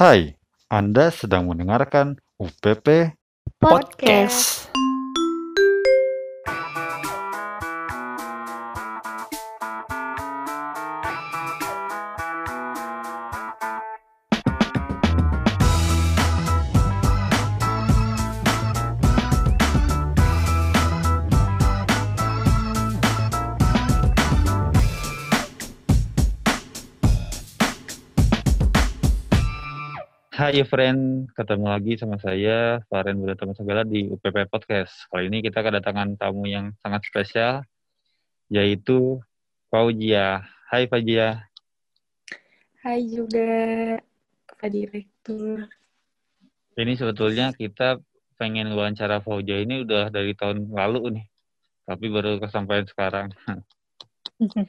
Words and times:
Hai, 0.00 0.32
Anda 0.72 1.12
sedang 1.12 1.52
mendengarkan 1.52 2.16
UPP 2.40 3.12
Podcast. 3.60 4.72
Hai 30.60 30.68
friend, 30.68 31.32
ketemu 31.32 31.72
lagi 31.72 31.96
sama 31.96 32.20
saya, 32.20 32.84
Faren 32.92 33.16
Budatama 33.16 33.56
Segala 33.56 33.80
di 33.80 34.12
UPP 34.12 34.44
Podcast. 34.44 35.08
Kali 35.08 35.32
ini 35.32 35.40
kita 35.40 35.64
kedatangan 35.64 36.20
tamu 36.20 36.44
yang 36.44 36.76
sangat 36.84 37.00
spesial, 37.08 37.64
yaitu 38.52 39.24
Fauzia. 39.72 40.44
Hai 40.68 40.84
Fauzia. 40.84 41.48
Hai 42.84 43.08
juga 43.08 43.48
Pak 44.60 44.68
Direktur. 44.68 45.64
Ini 46.76 46.92
sebetulnya 46.92 47.56
kita 47.56 47.96
pengen 48.36 48.68
wawancara 48.76 49.24
Fauzia 49.24 49.64
ini 49.64 49.80
udah 49.80 50.12
dari 50.12 50.36
tahun 50.36 50.76
lalu 50.76 51.24
nih, 51.24 51.26
tapi 51.88 52.12
baru 52.12 52.36
kesampaian 52.36 52.84
sekarang. 52.84 53.32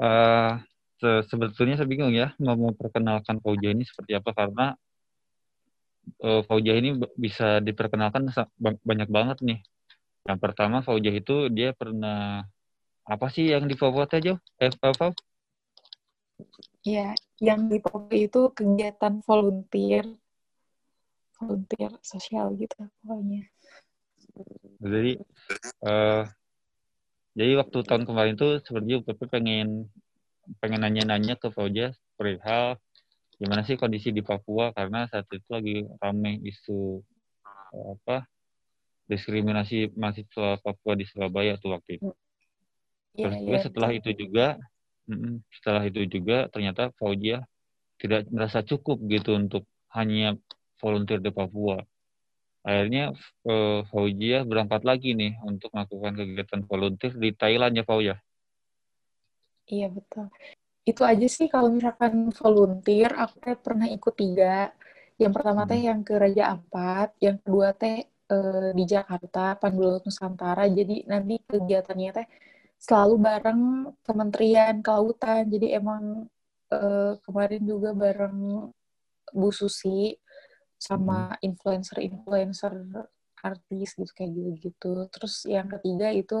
Eh, 0.00 0.52
se- 1.00 1.24
sebetulnya 1.32 1.80
saya 1.80 1.88
bingung 1.88 2.12
ya 2.12 2.36
mau 2.36 2.54
memperkenalkan 2.54 3.40
Fauzia 3.40 3.72
ini 3.72 3.88
seperti 3.88 4.12
apa 4.20 4.30
karena 4.36 4.76
eh, 6.20 6.42
Fauzia 6.44 6.76
ini 6.76 7.00
bisa 7.16 7.58
diperkenalkan 7.64 8.28
banyak 8.60 9.08
banget 9.08 9.38
nih. 9.40 9.58
Yang 10.28 10.38
pertama 10.44 10.84
Fauzia 10.84 11.16
itu 11.16 11.48
dia 11.48 11.72
pernah 11.72 12.44
apa 13.08 13.26
sih 13.32 13.48
yang 13.50 13.64
di 13.64 13.74
Papua 13.74 14.04
aja? 14.06 14.36
Eh? 14.60 14.72
Ya, 16.84 17.12
yang 17.40 17.68
di 17.68 17.76
Popi 17.80 18.28
itu 18.28 18.52
kegiatan 18.52 19.20
volunteer, 19.24 20.04
volunteer 21.36 21.92
sosial 22.00 22.56
gitu 22.56 22.88
pokoknya. 23.00 23.48
Jadi 24.80 25.20
eh 25.84 26.24
jadi 27.30 27.52
waktu 27.62 27.78
tahun 27.86 28.04
kemarin 28.08 28.34
tuh 28.36 28.60
seperti 28.64 29.00
UPP 29.00 29.20
pengen 29.28 29.88
pengen 30.58 30.82
nanya-nanya 30.82 31.38
ke 31.38 31.54
Fauzia 31.54 31.94
perihal 32.18 32.80
gimana 33.40 33.64
sih 33.64 33.80
kondisi 33.80 34.12
di 34.12 34.20
Papua 34.20 34.74
karena 34.76 35.08
saat 35.08 35.24
itu 35.32 35.48
lagi 35.48 35.86
rame 36.02 36.42
isu 36.44 37.00
eh, 37.46 37.84
apa 37.96 38.28
diskriminasi 39.10 39.90
mahasiswa 39.98 40.60
Papua 40.62 40.94
di 40.94 41.02
Surabaya 41.08 41.58
tuh 41.58 41.74
waktu 41.74 41.98
itu. 41.98 42.10
Iya, 43.18 43.26
Terus 43.26 43.36
juga 43.42 43.58
setelah 43.66 43.90
itu 43.90 44.10
juga, 44.14 44.46
setelah 45.50 45.82
itu 45.82 46.00
juga 46.06 46.46
ternyata 46.54 46.94
Fauzia 46.94 47.42
tidak 47.98 48.30
merasa 48.30 48.62
cukup 48.62 49.02
gitu 49.10 49.34
untuk 49.34 49.66
hanya 49.90 50.38
volunteer 50.78 51.18
di 51.18 51.34
Papua. 51.34 51.82
Akhirnya 52.62 53.10
eh, 53.50 53.80
Fauzia 53.90 54.46
berangkat 54.46 54.86
lagi 54.86 55.16
nih 55.18 55.34
untuk 55.42 55.74
melakukan 55.74 56.12
kegiatan 56.14 56.60
volunteer 56.70 57.12
di 57.18 57.34
Thailand 57.34 57.74
ya 57.74 57.82
Fauzia. 57.82 58.16
Iya, 59.72 59.86
betul. 59.96 60.24
Itu 60.90 61.02
aja 61.12 61.26
sih 61.36 61.46
kalau 61.54 61.68
misalkan 61.76 62.14
volunteer, 62.40 63.10
aku 63.22 63.36
teh 63.44 63.56
pernah 63.66 63.88
ikut 63.96 64.14
tiga. 64.22 64.54
Yang 65.22 65.32
pertama 65.36 65.62
teh 65.70 65.78
Hmm. 65.80 65.88
yang 65.90 66.00
ke 66.08 66.14
Raja 66.24 66.44
Ampat, 66.54 67.08
yang 67.26 67.36
kedua 67.42 67.68
teh 67.82 67.96
eh, 68.34 68.70
di 68.78 68.84
Jakarta, 68.94 69.40
Pandulut 69.62 70.02
Nusantara. 70.06 70.64
Jadi 70.78 70.96
nanti 71.12 71.34
kegiatannya 71.50 72.10
teh 72.18 72.26
selalu 72.86 73.14
bareng 73.26 73.62
Kementerian 74.06 74.76
Kelautan. 74.86 75.42
Jadi 75.54 75.66
emang 75.80 76.02
eh, 76.76 77.12
kemarin 77.24 77.62
juga 77.72 77.90
bareng 78.02 78.36
Bu 79.40 79.48
Susi 79.54 80.14
sama 80.80 81.36
influencer-influencer 81.48 82.72
artis 83.50 83.88
gitu 83.96 84.12
kayak 84.16 84.30
gitu-gitu. 84.36 84.92
Terus 85.12 85.34
yang 85.48 85.68
ketiga 85.74 86.08
itu 86.12 86.38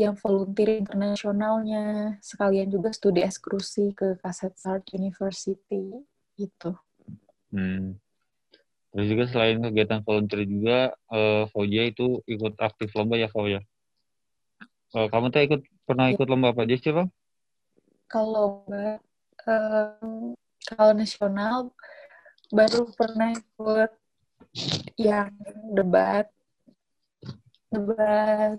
yang 0.00 0.16
volunteer 0.16 0.80
internasionalnya 0.80 2.16
sekalian 2.24 2.72
juga 2.72 2.88
studi 2.96 3.20
eksklusi 3.20 3.92
ke 3.92 4.16
Kaset 4.24 4.56
Art 4.64 4.88
University 4.96 6.00
itu. 6.40 6.70
Hmm. 7.52 8.00
Terus 8.90 9.06
juga 9.06 9.24
selain 9.28 9.60
kegiatan 9.60 10.00
volunteer 10.00 10.48
juga 10.48 10.78
eh, 11.12 11.44
Fauzia 11.52 11.84
itu 11.84 12.24
ikut 12.24 12.56
aktif 12.56 12.90
lomba 12.96 13.20
ya 13.20 13.28
Fauzia. 13.28 13.60
Eh, 14.96 15.06
kamu 15.12 15.30
tuh 15.30 15.44
ikut 15.44 15.60
pernah 15.84 16.10
Ya. 16.10 16.16
ikut 16.16 16.26
lomba 16.26 16.50
apa 16.50 16.64
aja 16.64 16.76
sih 16.80 16.90
bang? 16.90 17.08
Kalau 18.10 18.66
nggak, 18.66 18.98
em, 19.46 20.34
kalau 20.66 20.92
nasional 20.96 21.70
baru 22.50 22.90
pernah 22.98 23.30
ikut 23.30 23.90
yang 24.98 25.30
debat 25.76 26.26
debat 27.70 28.58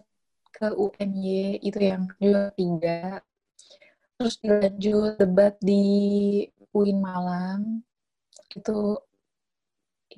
ke 0.51 0.67
UNY 0.75 1.59
itu 1.63 1.79
yang 1.79 2.11
juga 2.19 2.51
tiga 2.53 3.23
terus 4.21 4.37
dilanjut 4.37 5.17
debat 5.17 5.57
di 5.57 5.81
UIN 6.75 7.01
Malang 7.01 7.81
itu 8.53 9.01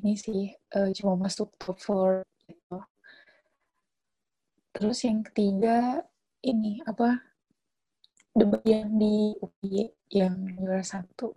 ini 0.01 0.13
sih 0.17 0.51
eh, 0.51 0.89
cuma 0.97 1.15
masuk 1.15 1.53
top 1.55 1.77
4 1.79 2.49
gitu. 2.49 2.77
Terus 4.73 4.99
yang 5.05 5.21
ketiga 5.21 6.01
ini 6.41 6.81
apa 6.83 7.21
debat 8.33 8.65
yang 8.65 8.89
di 8.97 9.37
UI 9.37 9.93
yang 10.09 10.35
juara 10.57 10.81
satu. 10.81 11.31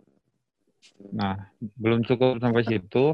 Nah, 1.13 1.53
belum 1.77 2.03
cukup 2.03 2.41
sampai 2.41 2.65
situ. 2.65 3.13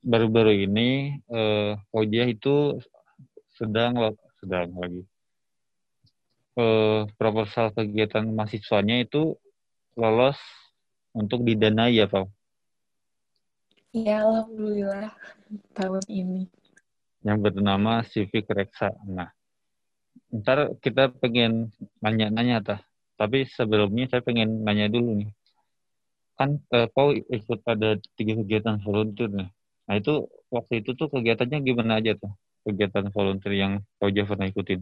Baru-baru 0.00 0.64
ini 0.64 1.20
eh 1.28 1.76
Fauzia 1.92 2.24
itu 2.28 2.76
sedang 3.56 3.98
sedang 4.44 4.70
lagi 4.76 5.02
eh 6.54 7.02
proposal 7.18 7.74
kegiatan 7.74 8.30
mahasiswanya 8.30 9.02
itu 9.02 9.34
lolos 9.98 10.38
untuk 11.14 11.42
didanai 11.46 11.98
ya, 11.98 12.06
Pak. 12.10 12.26
Iya 13.94 14.26
alhamdulillah 14.26 15.14
tahun 15.74 16.04
ini. 16.10 16.42
Yang 17.22 17.38
bernama 17.42 18.02
Civic 18.06 18.46
Reksa. 18.50 18.90
Nah, 19.06 19.30
ntar 20.34 20.74
kita 20.82 21.14
pengen 21.14 21.70
nanya-nanya 22.02 22.58
tah. 22.62 22.80
Tapi 23.14 23.46
sebelumnya 23.46 24.10
saya 24.10 24.22
pengen 24.26 24.66
nanya 24.66 24.90
dulu 24.90 25.22
nih. 25.22 25.30
Kan 26.34 26.58
eh, 26.74 26.90
kau 26.90 27.14
ikut 27.14 27.60
ada 27.62 27.94
tiga 28.18 28.34
kegiatan 28.42 28.82
volunteer 28.82 29.30
nih. 29.30 29.50
Nah, 29.86 29.94
itu 29.94 30.26
waktu 30.50 30.82
itu 30.82 30.98
tuh 30.98 31.06
kegiatannya 31.06 31.62
gimana 31.62 32.02
aja 32.02 32.18
tuh? 32.18 32.34
Kegiatan 32.64 33.12
volunteer 33.12 33.54
yang 33.54 33.72
kau 34.00 34.08
pernah 34.08 34.48
ikutin. 34.48 34.80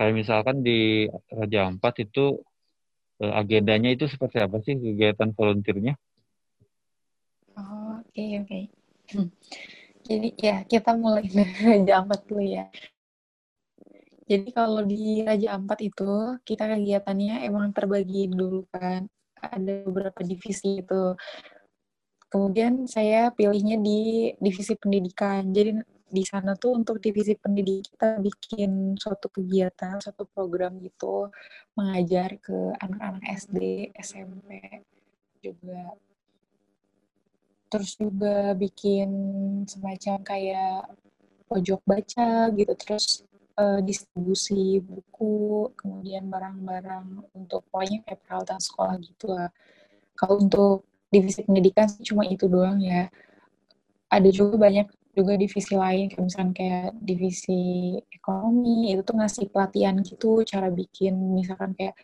Kayak 0.00 0.14
misalkan 0.16 0.64
di 0.64 1.08
Raja 1.28 1.68
Ampat 1.68 2.04
itu 2.04 2.40
eh, 3.20 3.32
agendanya 3.36 3.92
itu 3.92 4.08
seperti 4.08 4.40
apa 4.40 4.60
sih 4.64 4.76
kegiatan 4.76 5.32
volunteernya? 5.36 5.96
Oh, 7.56 8.00
oke 8.00 8.24
oke. 8.40 8.60
Hmm. 9.12 9.28
Jadi 10.08 10.28
ya 10.40 10.64
kita 10.64 10.96
mulai 10.96 11.28
dari 11.36 11.52
Raja 11.52 11.92
Ampat 12.00 12.20
dulu 12.24 12.44
ya. 12.44 12.64
Jadi 14.30 14.48
kalau 14.54 14.86
di 14.86 15.26
Raja 15.26 15.58
Ampat 15.58 15.82
itu 15.82 16.38
kita 16.46 16.70
kegiatannya 16.70 17.44
emang 17.44 17.74
terbagi 17.76 18.30
dulu 18.30 18.64
kan. 18.72 19.04
Ada 19.36 19.84
beberapa 19.84 20.20
divisi 20.24 20.80
itu. 20.80 21.18
Kemudian 22.30 22.86
saya 22.86 23.34
pilihnya 23.34 23.76
di 23.82 24.30
divisi 24.38 24.78
pendidikan. 24.78 25.50
Jadi 25.50 25.76
di 26.10 26.22
sana 26.26 26.58
tuh 26.58 26.74
untuk 26.74 26.98
divisi 26.98 27.38
pendidikan 27.38 27.86
kita 27.86 28.08
bikin 28.18 28.70
suatu 28.98 29.30
kegiatan, 29.30 30.02
suatu 30.02 30.26
program 30.26 30.76
gitu 30.82 31.30
mengajar 31.78 32.36
ke 32.42 32.74
anak-anak 32.82 33.24
SD, 33.38 33.58
SMP 33.94 34.82
juga. 35.38 35.94
Terus 37.70 37.90
juga 37.94 38.52
bikin 38.58 39.10
semacam 39.70 40.18
kayak 40.26 40.90
pojok 41.46 41.80
baca 41.86 42.50
gitu, 42.58 42.72
terus 42.74 43.22
eh, 43.58 43.80
distribusi 43.86 44.82
buku, 44.82 45.70
kemudian 45.78 46.26
barang-barang 46.26 47.30
untuk 47.38 47.62
pokoknya 47.70 48.02
kayak 48.06 48.20
peralatan 48.26 48.58
sekolah 48.58 48.94
gitu 48.98 49.26
lah. 49.30 49.50
Kalau 50.18 50.42
untuk 50.42 50.84
divisi 51.10 51.42
pendidikan 51.46 51.90
cuma 52.06 52.22
itu 52.26 52.46
doang 52.46 52.78
ya. 52.82 53.10
Ada 54.10 54.28
juga 54.34 54.58
banyak 54.58 54.90
juga 55.10 55.34
divisi 55.34 55.74
lain 55.74 56.06
kayak 56.10 56.22
misalkan 56.22 56.52
kayak 56.54 56.94
divisi 57.02 57.60
ekonomi 58.14 58.94
itu 58.94 59.02
tuh 59.02 59.16
ngasih 59.18 59.46
pelatihan 59.50 59.94
gitu 60.06 60.46
cara 60.46 60.70
bikin 60.70 61.14
misalkan 61.34 61.74
kayak 61.74 61.98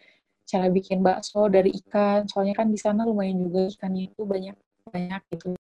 cara 0.47 0.67
bikin 0.71 1.03
bakso 1.03 1.51
dari 1.51 1.75
ikan. 1.85 2.25
Soalnya 2.31 2.55
kan 2.55 2.71
di 2.71 2.79
sana 2.79 3.03
lumayan 3.03 3.43
juga 3.43 3.67
ikannya 3.67 4.15
itu 4.15 4.23
banyak 4.23 4.57
banyak 4.91 5.23
gitu. 5.35 5.59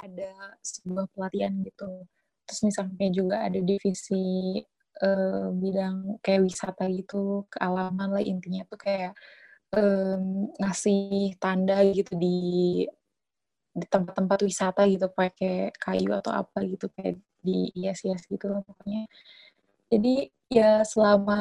Ada 0.00 0.32
sebuah 0.60 1.08
pelatihan 1.16 1.52
gitu. 1.64 2.04
Terus 2.44 2.60
misalnya 2.60 3.08
juga 3.08 3.36
ada 3.48 3.60
divisi 3.64 4.60
uh, 5.00 5.48
bidang 5.48 6.20
kayak 6.20 6.44
wisata 6.44 6.84
gitu 6.92 7.48
kealaman 7.48 8.12
lah 8.12 8.20
intinya 8.20 8.68
tuh 8.68 8.76
kayak 8.76 9.16
um, 9.72 10.52
ngasih 10.60 11.34
tanda 11.40 11.80
gitu 11.88 12.12
di 12.20 12.36
di 13.74 13.86
tempat-tempat 13.90 14.38
wisata 14.46 14.86
gitu 14.86 15.10
pakai 15.10 15.74
kayu 15.74 16.14
atau 16.14 16.30
apa 16.30 16.62
gitu 16.62 16.86
kayak 16.94 17.18
di 17.42 17.74
hias-hias 17.74 18.22
gitu 18.30 18.46
loh 18.48 18.62
pokoknya. 18.62 19.10
Jadi 19.90 20.30
ya 20.48 20.86
selama 20.86 21.40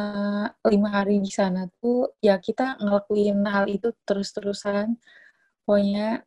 lima 0.66 0.90
hari 0.90 1.22
di 1.22 1.30
sana 1.30 1.70
tuh 1.78 2.18
ya 2.20 2.42
kita 2.42 2.82
ngelakuin 2.82 3.46
hal 3.46 3.70
itu 3.70 3.94
terus-terusan. 4.04 4.98
Pokoknya 5.64 6.26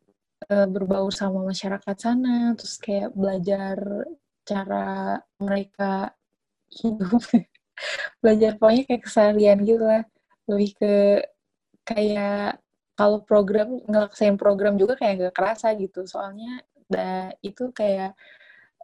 uh, 0.49 0.67
berbaur 0.71 1.11
sama 1.13 1.43
masyarakat 1.45 1.95
sana 1.99 2.55
terus 2.57 2.79
kayak 2.79 3.11
belajar 3.13 3.77
cara 4.47 5.19
mereka 5.43 6.15
hidup. 6.71 7.21
Belajar 8.23 8.57
pokoknya 8.57 8.83
kayak 8.89 9.03
keseharian 9.05 9.59
gitu 9.67 9.83
lah. 9.83 10.03
Lebih 10.49 10.71
ke 10.79 10.95
kayak 11.83 12.59
kalau 12.97 13.21
program 13.21 13.77
ngelaksain 13.85 14.35
program 14.35 14.75
juga 14.75 14.97
kayak 14.97 15.29
gak 15.29 15.35
kerasa 15.37 15.71
gitu. 15.77 16.03
Soalnya 16.09 16.65
da, 16.89 17.29
itu 17.45 17.69
kayak 17.69 18.17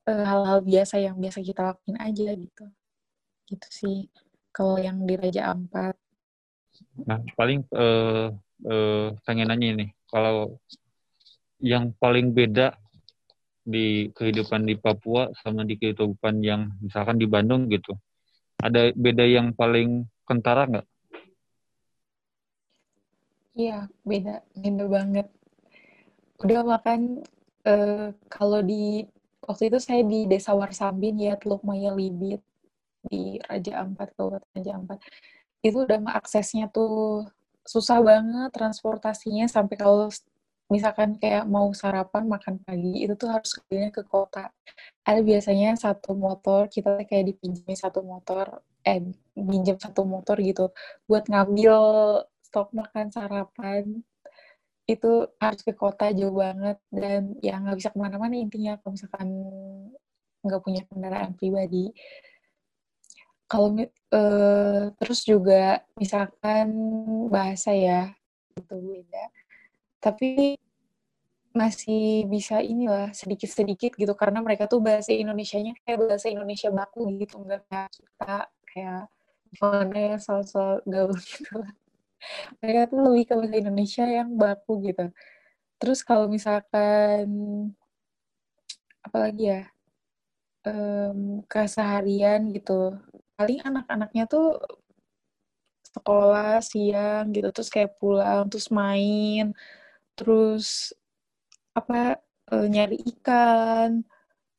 uh, 0.06 0.24
hal-hal 0.24 0.62
biasa 0.62 1.01
yang 1.01 1.18
biasa 1.18 1.42
kita 1.42 1.74
lakuin 1.74 1.98
aja 1.98 2.30
gitu. 2.38 2.65
Gitu 3.50 3.68
sih 3.74 3.98
kalau 4.54 4.77
yang 4.77 5.01
di 5.04 5.18
Raja 5.18 5.50
Ampat. 5.50 5.98
Nah 7.10 7.19
paling 7.33 7.65
uh, 7.74 8.30
uh, 8.69 9.07
pengen 9.25 9.50
nanya 9.50 9.68
ini 9.81 9.88
kalau 10.06 10.62
yang 11.57 11.89
paling 11.98 12.31
beda 12.38 12.77
di 13.63 14.12
kehidupan 14.12 14.68
di 14.68 14.75
Papua 14.75 15.31
sama 15.42 15.63
di 15.63 15.80
kehidupan 15.80 16.44
yang 16.44 16.69
misalkan 16.83 17.15
di 17.15 17.24
Bandung 17.24 17.71
gitu 17.71 17.95
ada 18.63 18.95
beda 18.95 19.27
yang 19.27 19.51
paling 19.51 20.07
kentara 20.24 20.63
nggak? 20.63 20.88
Iya 23.53 23.85
beda 24.09 24.31
beda 24.61 24.83
banget. 24.95 25.27
Udah 26.41 26.61
makan 26.65 27.21
uh, 27.69 28.09
kalau 28.27 28.59
di 28.65 29.05
waktu 29.45 29.69
itu 29.69 29.79
saya 29.79 30.01
di 30.01 30.25
Desa 30.25 30.51
Warsambin 30.57 31.15
ya 31.21 31.38
Teluk 31.38 31.61
Maya 31.61 31.94
Libit 31.94 32.41
di 33.05 33.38
Raja 33.45 33.85
Ampat 33.85 34.17
Kabupaten 34.17 34.50
Raja 34.57 34.71
Ampat. 34.79 34.97
Itu 35.61 35.85
udah 35.85 36.00
aksesnya 36.19 36.65
tuh 36.73 37.27
susah 37.63 38.00
banget 38.03 38.50
transportasinya 38.51 39.45
sampai 39.47 39.75
kalau 39.79 40.09
misalkan 40.73 41.15
kayak 41.21 41.45
mau 41.45 41.69
sarapan 41.77 42.25
makan 42.27 42.57
pagi 42.65 43.05
itu 43.05 43.13
tuh 43.13 43.29
harus 43.29 43.53
keliling 43.61 43.94
ke 43.94 44.01
kota. 44.07 44.50
Ada 45.05 45.21
biasanya 45.21 45.77
satu 45.77 46.17
motor 46.17 46.65
kita 46.73 47.05
kayak 47.05 47.35
dipinjemin 47.35 47.77
satu 47.77 48.01
motor 48.01 48.63
eh 48.83 49.00
pinjam 49.38 49.77
satu 49.79 50.03
motor 50.03 50.35
gitu 50.44 50.73
buat 51.07 51.23
ngambil 51.31 51.75
stok 52.53 52.69
makan 52.77 53.09
sarapan 53.09 54.05
itu 54.85 55.25
harus 55.41 55.65
ke 55.65 55.73
kota 55.73 56.13
jauh 56.13 56.38
banget 56.38 56.77
dan 56.94 57.33
ya 57.41 57.57
nggak 57.57 57.81
bisa 57.81 57.89
ke 57.89 57.97
mana-mana 57.97 58.38
intinya 58.38 58.77
kalau 58.77 58.94
misalkan 58.94 59.29
nggak 60.45 60.61
punya 60.61 60.81
kendaraan 60.85 61.33
pribadi. 61.33 61.89
Kalau 63.50 63.73
uh, 63.73 64.85
terus 65.01 65.25
juga 65.25 65.81
misalkan 65.97 66.69
bahasa 67.33 67.73
ya 67.73 68.13
itu 68.53 68.75
beda. 68.77 69.25
Tapi 69.97 70.61
masih 71.53 72.29
bisa 72.29 72.61
inilah 72.61 73.13
sedikit-sedikit 73.17 73.97
gitu 73.97 74.13
karena 74.13 74.45
mereka 74.45 74.69
tuh 74.69 74.81
bahasa 74.81 75.09
Indonesia-nya 75.09 75.73
kayak 75.85 76.05
bahasa 76.05 76.29
Indonesia 76.29 76.69
baku 76.73 77.09
gitu 77.17 77.41
nggak 77.45 77.61
kayak 77.69 77.89
kita 77.94 78.38
kayak 78.73 79.03
gimana 79.53 79.97
ya 79.97 80.15
soal-soal 80.17 80.81
gaul 80.89 81.13
gitu 81.13 81.61
mereka 82.60 82.81
tuh 82.92 83.00
lebih 83.08 83.24
ke 83.30 83.34
bahasa 83.40 83.56
Indonesia 83.60 84.06
yang 84.08 84.30
baku 84.38 84.74
gitu. 84.88 85.06
Terus 85.80 86.00
kalau 86.06 86.25
misalkan 86.31 87.28
apalagi 89.04 89.44
ya 89.52 89.62
um, 90.68 91.44
keseharian 91.52 92.50
gitu 92.56 92.96
paling 93.36 93.60
anak-anaknya 93.62 94.24
tuh 94.31 94.58
sekolah 95.94 96.58
siang 96.64 97.30
gitu 97.36 97.54
terus 97.54 97.70
kayak 97.70 97.94
pulang 98.02 98.50
terus 98.50 98.72
main 98.74 99.54
terus 100.18 100.96
apa 101.78 102.18
uh, 102.54 102.66
nyari 102.70 102.98
ikan 103.14 104.02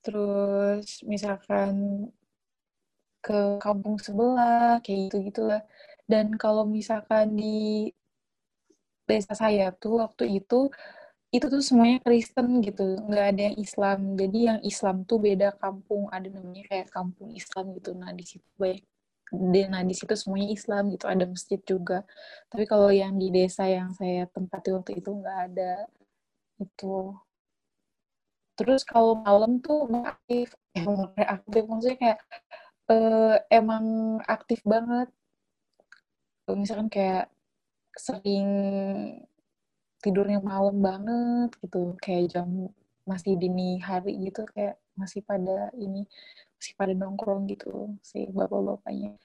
terus 0.04 1.00
misalkan 1.06 2.06
ke 3.24 3.56
kampung 3.58 3.96
sebelah 3.96 4.78
kayak 4.84 5.08
gitu 5.08 5.16
gitulah 5.32 5.62
dan 6.04 6.36
kalau 6.36 6.68
misalkan 6.68 7.32
di 7.36 7.88
desa 9.04 9.36
saya 9.36 9.72
tuh 9.72 10.00
waktu 10.04 10.40
itu 10.40 10.68
itu 11.34 11.50
tuh 11.50 11.58
semuanya 11.58 11.98
Kristen 11.98 12.62
gitu. 12.62 12.94
Nggak 13.10 13.26
ada 13.34 13.40
yang 13.50 13.56
Islam. 13.58 13.98
Jadi 14.14 14.38
yang 14.54 14.60
Islam 14.62 14.96
tuh 15.02 15.18
beda 15.18 15.50
kampung. 15.58 16.06
Ada 16.14 16.30
namanya 16.30 16.62
kayak 16.70 16.88
kampung 16.94 17.34
Islam 17.34 17.74
gitu. 17.74 17.90
Nah 17.98 18.14
di 18.14 18.22
situ 18.22 18.46
banyak 18.54 18.86
nah 19.66 19.82
di 19.82 19.94
situ 19.98 20.14
semuanya 20.14 20.54
Islam 20.54 20.94
gitu. 20.94 21.10
Ada 21.10 21.24
masjid 21.26 21.58
juga. 21.66 22.06
Tapi 22.46 22.64
kalau 22.70 22.86
yang 22.94 23.18
di 23.18 23.34
desa 23.34 23.66
yang 23.66 23.90
saya 23.98 24.30
tempati 24.30 24.70
waktu 24.70 25.02
itu 25.02 25.10
nggak 25.10 25.38
ada 25.50 25.90
itu. 26.62 27.18
Terus 28.54 28.86
kalau 28.86 29.18
malam 29.18 29.58
tuh 29.58 29.90
aktif. 30.06 30.54
Emang 30.70 31.10
aktif. 31.18 31.62
Maksudnya 31.66 31.98
kayak 31.98 32.20
uh, 32.94 33.42
emang 33.50 33.84
aktif 34.22 34.62
banget 34.62 35.10
misalkan 36.52 36.88
kayak 36.92 37.32
sering 37.96 38.48
tidurnya 40.04 40.40
malam 40.44 40.76
banget 40.88 41.50
gitu 41.64 41.96
kayak 42.04 42.22
jam 42.32 42.48
masih 43.10 43.32
dini 43.42 43.80
hari 43.88 44.12
gitu 44.28 44.44
kayak 44.52 44.76
masih 45.00 45.20
pada 45.24 45.72
ini 45.84 46.04
masih 46.58 46.74
pada 46.78 46.92
nongkrong 47.00 47.42
gitu 47.52 47.96
si 48.04 48.28
bapak-bapaknya. 48.36 49.16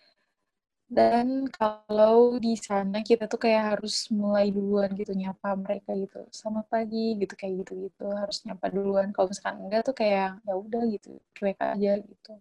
Dan 0.89 1.45
kalau 1.53 2.41
di 2.41 2.53
sana 2.57 3.05
kita 3.05 3.29
tuh 3.29 3.37
kayak 3.45 3.63
harus 3.77 4.09
mulai 4.09 4.49
duluan 4.49 4.89
gitu 4.97 5.13
nyapa 5.13 5.53
mereka 5.53 5.93
gitu 6.03 6.25
sama 6.33 6.61
pagi 6.65 7.13
gitu 7.21 7.33
kayak 7.39 7.53
gitu 7.61 7.73
gitu 7.85 8.05
harus 8.21 8.37
nyapa 8.45 8.65
duluan. 8.73 9.07
Kalau 9.13 9.27
misalkan 9.29 9.57
enggak 9.69 9.81
tuh 9.87 9.95
kayak 10.01 10.41
ya 10.47 10.53
udah 10.57 10.83
gitu 10.93 11.09
cuek 11.37 11.57
aja 11.61 11.91
gitu. 12.01 12.31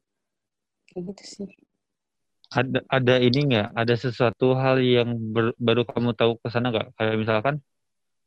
Kayak 0.88 1.02
gitu 1.12 1.25
sih 1.37 1.50
ada 2.49 2.81
ada 2.88 3.14
ini 3.21 3.38
nggak? 3.52 3.69
Ada 3.76 3.95
sesuatu 4.09 4.57
hal 4.57 4.81
yang 4.81 5.17
ber, 5.35 5.52
baru 5.61 5.85
kamu 5.85 6.17
tahu 6.17 6.33
ke 6.40 6.49
sana 6.49 6.73
nggak? 6.73 6.88
Kayak 6.97 7.17
misalkan 7.21 7.55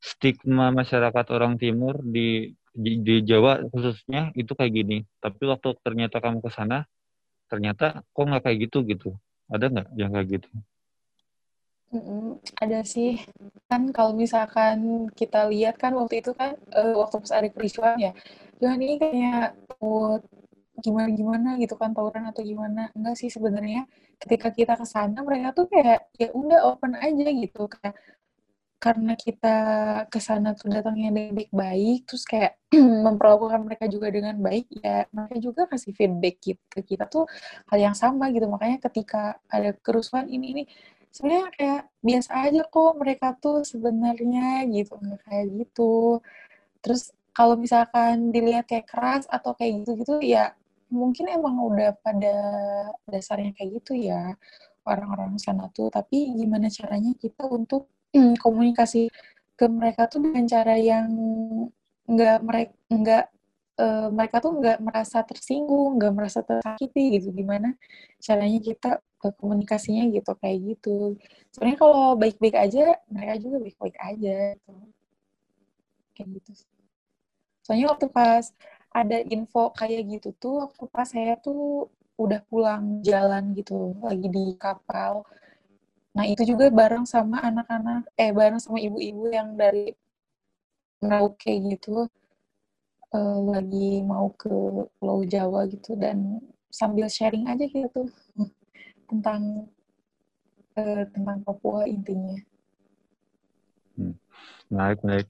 stigma 0.01 0.73
masyarakat 0.73 1.25
orang 1.33 1.57
timur 1.61 2.01
di, 2.01 2.53
di 2.73 2.91
di 3.01 3.15
Jawa 3.25 3.61
khususnya 3.69 4.29
itu 4.37 4.53
kayak 4.53 4.73
gini. 4.73 4.97
Tapi 5.21 5.43
waktu 5.49 5.77
ternyata 5.81 6.21
kamu 6.21 6.41
ke 6.41 6.49
sana 6.53 6.85
ternyata 7.49 8.05
kok 8.13 8.23
nggak 8.25 8.43
kayak 8.45 8.57
gitu 8.69 8.77
gitu? 8.85 9.09
Ada 9.49 9.65
nggak 9.73 9.87
yang 9.97 10.11
kayak 10.13 10.27
gitu? 10.39 10.49
Mm-mm, 11.91 12.39
ada 12.55 12.87
sih. 12.87 13.19
Kan 13.67 13.91
kalau 13.91 14.15
misalkan 14.15 15.11
kita 15.11 15.43
lihat 15.51 15.75
kan 15.75 15.91
waktu 15.99 16.23
itu 16.23 16.31
kan 16.31 16.55
uh, 16.71 16.95
waktu 17.03 17.19
pas 17.19 17.33
ada 17.35 17.49
kericuan 17.51 17.99
ya, 17.99 18.11
ya 18.63 18.69
ini 18.79 18.95
kayak 18.95 19.59
takut 19.67 20.23
gimana 20.85 21.09
gimana 21.19 21.49
gitu 21.61 21.73
kan 21.81 21.91
tawuran 21.95 22.25
atau 22.31 22.41
gimana. 22.43 22.89
Enggak 22.97 23.15
sih 23.21 23.29
sebenarnya 23.29 23.85
ketika 24.21 24.47
kita 24.57 24.73
ke 24.81 24.85
sana 24.85 25.19
mereka 25.27 25.47
tuh 25.57 25.65
kayak 25.71 26.09
ya 26.21 26.29
udah 26.33 26.59
open 26.73 26.93
aja 26.97 27.27
gitu. 27.41 27.69
Kayak 27.69 27.95
karena 28.81 29.13
kita 29.13 29.55
ke 30.09 30.17
sana 30.17 30.57
tuh 30.57 30.73
datangnya 30.73 31.13
dengan 31.13 31.37
baik-baik 31.37 31.99
terus 32.09 32.25
kayak 32.25 32.57
memperlakukan 33.05 33.61
mereka 33.61 33.85
juga 33.85 34.09
dengan 34.09 34.33
baik 34.41 34.65
ya 34.81 35.05
mereka 35.13 35.37
juga 35.37 35.61
kasih 35.69 35.93
feedback 35.93 36.41
gitu 36.41 36.63
ke 36.65 36.81
kita 36.81 37.05
tuh 37.05 37.29
hal 37.69 37.77
yang 37.77 37.93
sama 37.93 38.33
gitu. 38.33 38.49
Makanya 38.49 38.81
ketika 38.89 39.37
ada 39.53 39.77
kerusuhan 39.77 40.25
ini 40.33 40.45
ini 40.57 40.63
sebenarnya 41.13 41.47
kayak 41.53 41.81
biasa 42.01 42.31
aja 42.49 42.61
kok 42.65 42.91
mereka 42.97 43.27
tuh 43.37 43.61
sebenarnya 43.61 44.65
gitu 44.73 44.93
nggak 44.97 45.21
kayak 45.29 45.45
gitu. 45.61 45.93
Terus 46.81 47.13
kalau 47.37 47.55
misalkan 47.61 48.33
dilihat 48.33 48.65
kayak 48.65 48.89
keras 48.89 49.23
atau 49.29 49.53
kayak 49.55 49.85
gitu-gitu 49.85 50.19
ya 50.25 50.57
mungkin 50.91 51.25
emang 51.31 51.55
udah 51.57 51.95
pada 52.03 52.35
dasarnya 53.07 53.55
kayak 53.55 53.81
gitu 53.81 53.95
ya 53.97 54.35
orang-orang 54.83 55.39
sana 55.39 55.71
tuh 55.71 55.87
tapi 55.87 56.35
gimana 56.35 56.67
caranya 56.67 57.15
kita 57.15 57.47
untuk 57.47 57.87
hmm, 58.11 58.35
komunikasi 58.43 59.07
ke 59.55 59.65
mereka 59.71 60.09
tuh 60.11 60.19
dengan 60.25 60.45
cara 60.49 60.75
yang 60.75 61.07
nggak 62.09 62.39
mereka 62.43 62.73
nggak 62.91 63.25
uh, 63.79 64.07
mereka 64.11 64.35
tuh 64.43 64.51
nggak 64.57 64.77
merasa 64.83 65.21
tersinggung, 65.21 66.01
nggak 66.01 66.13
merasa 66.17 66.39
tersakiti 66.41 67.21
gitu. 67.21 67.29
Gimana 67.29 67.77
caranya 68.17 68.59
kita 68.59 68.91
komunikasinya 69.29 70.09
gitu 70.09 70.33
kayak 70.41 70.57
gitu 70.73 71.13
sebenarnya 71.53 71.77
kalau 71.77 72.17
baik-baik 72.17 72.57
aja 72.57 72.97
mereka 73.05 73.33
juga 73.37 73.57
baik-baik 73.61 73.97
aja 74.01 74.35
gitu. 74.57 74.73
kayak 76.17 76.29
gitu 76.41 76.51
soalnya 77.61 77.93
waktu 77.93 78.09
pas 78.09 78.49
ada 78.91 79.17
info 79.27 79.71
kayak 79.71 80.07
gitu 80.19 80.29
tuh 80.35 80.53
waktu 80.67 80.83
pas 80.91 81.07
saya 81.07 81.39
tuh 81.39 81.87
udah 82.19 82.43
pulang 82.51 82.99
jalan 83.01 83.55
gitu 83.55 83.95
lagi 84.03 84.27
di 84.27 84.53
kapal 84.59 85.23
nah 86.11 86.27
itu 86.27 86.43
juga 86.43 86.67
bareng 86.67 87.07
sama 87.07 87.39
anak-anak 87.39 88.03
eh 88.19 88.35
bareng 88.35 88.59
sama 88.59 88.83
ibu-ibu 88.83 89.31
yang 89.31 89.55
dari 89.55 89.95
Merauke 91.01 91.55
gitu 91.71 92.05
uh, 93.15 93.37
lagi 93.47 94.03
mau 94.03 94.29
ke 94.35 94.51
Pulau 94.99 95.23
Jawa 95.25 95.67
gitu 95.67 95.95
dan 95.97 96.39
sambil 96.71 97.11
sharing 97.11 97.47
aja 97.47 97.65
gitu 97.67 98.07
tentang 99.09 99.67
uh, 100.79 101.03
tentang 101.11 101.37
Papua 101.43 101.87
intinya. 101.87 102.37
Hmm. 103.99 104.15
Menarik, 104.71 104.99
menarik. 105.03 105.29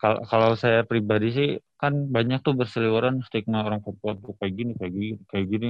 Kalau 0.00 0.20
kalau 0.24 0.50
saya 0.56 0.80
pribadi 0.88 1.28
sih 1.34 1.50
kan 1.80 1.92
banyak 2.12 2.44
tuh 2.44 2.54
berseliweran 2.54 3.24
stigma 3.24 3.64
orang 3.64 3.80
Papua 3.80 4.12
tuh 4.20 4.36
kayak 4.36 4.52
gini, 4.52 4.72
kayak 4.76 4.92
gini, 4.92 5.16
kayak 5.30 5.46
gini. 5.48 5.68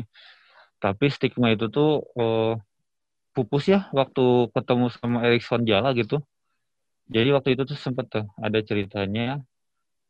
Tapi 0.83 1.07
stigma 1.15 1.55
itu 1.55 1.71
tuh 1.71 2.03
uh, 2.19 2.59
pupus 3.31 3.71
ya 3.71 3.87
waktu 3.95 4.51
ketemu 4.51 4.87
sama 4.91 5.19
Erikson 5.27 5.63
Jala 5.63 5.95
gitu. 5.95 6.19
Jadi 7.11 7.29
waktu 7.35 7.49
itu 7.55 7.63
tuh 7.71 7.79
sempet 7.79 8.07
tuh 8.11 8.27
ada 8.43 8.59
ceritanya. 8.61 9.39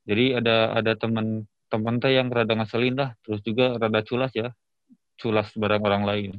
Jadi 0.09 0.41
ada 0.41 0.73
ada 0.73 0.93
teman 0.97 1.45
teman 1.71 2.01
teh 2.03 2.17
yang 2.17 2.33
rada 2.33 2.57
ngeselin 2.57 2.97
lah, 2.99 3.11
terus 3.23 3.45
juga 3.47 3.79
rada 3.79 4.01
culas 4.03 4.33
ya, 4.35 4.51
culas 5.21 5.53
barang 5.55 5.83
orang 5.85 6.05
lain 6.09 6.33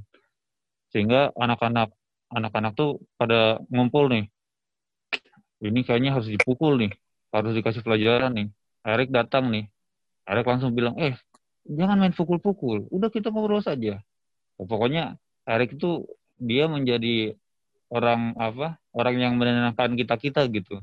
sehingga 0.91 1.31
anak-anak 1.39 1.89
anak-anak 2.33 2.75
tuh 2.75 2.99
pada 3.15 3.61
ngumpul 3.71 4.11
nih 4.11 4.27
ini 5.63 5.87
kayaknya 5.87 6.19
harus 6.19 6.27
dipukul 6.27 6.75
nih 6.75 6.91
harus 7.31 7.55
dikasih 7.55 7.81
pelajaran 7.81 8.31
nih 8.35 8.47
Erik 8.81 9.09
datang 9.13 9.49
nih. 9.53 9.65
Erik 10.25 10.47
langsung 10.47 10.73
bilang 10.73 10.97
eh 10.97 11.17
jangan 11.65 11.97
main 11.97 12.13
pukul-pukul. 12.13 12.89
Udah 12.89 13.09
kita 13.13 13.29
ngobrol 13.29 13.61
saja. 13.61 14.01
Pokoknya 14.57 15.17
Erik 15.45 15.77
itu 15.77 16.05
dia 16.41 16.65
menjadi 16.65 17.37
orang 17.91 18.33
apa 18.39 18.81
orang 18.95 19.15
yang 19.19 19.33
menenangkan 19.37 19.93
kita 19.97 20.15
kita 20.17 20.41
gitu. 20.49 20.81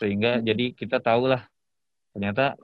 Sehingga 0.00 0.40
hmm. 0.40 0.44
jadi 0.46 0.64
kita 0.74 0.98
tahu 0.98 1.30
lah 1.30 1.46
ternyata 2.10 2.58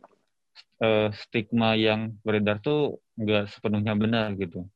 eh, 0.83 1.09
stigma 1.15 1.79
yang 1.79 2.17
beredar 2.27 2.59
tuh 2.59 2.99
nggak 3.17 3.53
sepenuhnya 3.53 3.95
benar 3.95 4.35
gitu. 4.35 4.67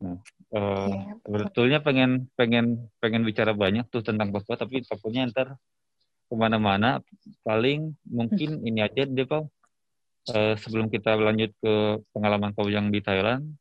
Nah, 0.00 0.16
uh, 0.56 0.88
ya, 0.88 1.12
sebetulnya 1.28 1.78
pengen 1.84 2.32
pengen 2.32 2.88
pengen 3.04 3.20
bicara 3.20 3.52
banyak 3.52 3.84
tuh 3.92 4.00
tentang 4.00 4.32
Papua, 4.32 4.56
tapi 4.56 4.80
takutnya 4.80 5.28
ntar 5.28 5.60
ke 6.30 6.34
mana-mana. 6.38 7.02
Paling 7.42 7.98
mungkin 8.06 8.62
ini 8.62 8.86
aja 8.86 9.02
deh, 9.02 9.26
Pak. 9.26 9.50
Uh, 10.30 10.54
sebelum 10.62 10.86
kita 10.86 11.18
lanjut 11.18 11.50
ke 11.58 11.98
pengalaman 12.14 12.54
kau 12.54 12.70
yang 12.70 12.94
di 12.94 13.02
Thailand, 13.02 13.58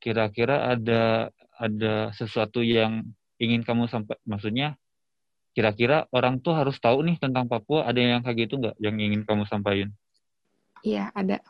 kira-kira 0.00 0.72
ada 0.72 1.28
ada 1.60 2.08
sesuatu 2.16 2.64
yang 2.64 3.04
ingin 3.36 3.60
kamu 3.60 3.84
sampai, 3.84 4.16
maksudnya 4.24 4.80
kira-kira 5.52 6.08
orang 6.08 6.40
tuh 6.40 6.56
harus 6.56 6.80
tahu 6.80 7.04
nih 7.04 7.20
tentang 7.20 7.44
Papua. 7.44 7.84
Ada 7.84 8.00
yang 8.00 8.24
kayak 8.24 8.48
gitu 8.48 8.56
nggak 8.56 8.76
yang 8.80 8.96
ingin 8.96 9.28
kamu 9.28 9.44
sampaikan? 9.44 9.92
Iya, 10.80 11.12
ada. 11.12 11.44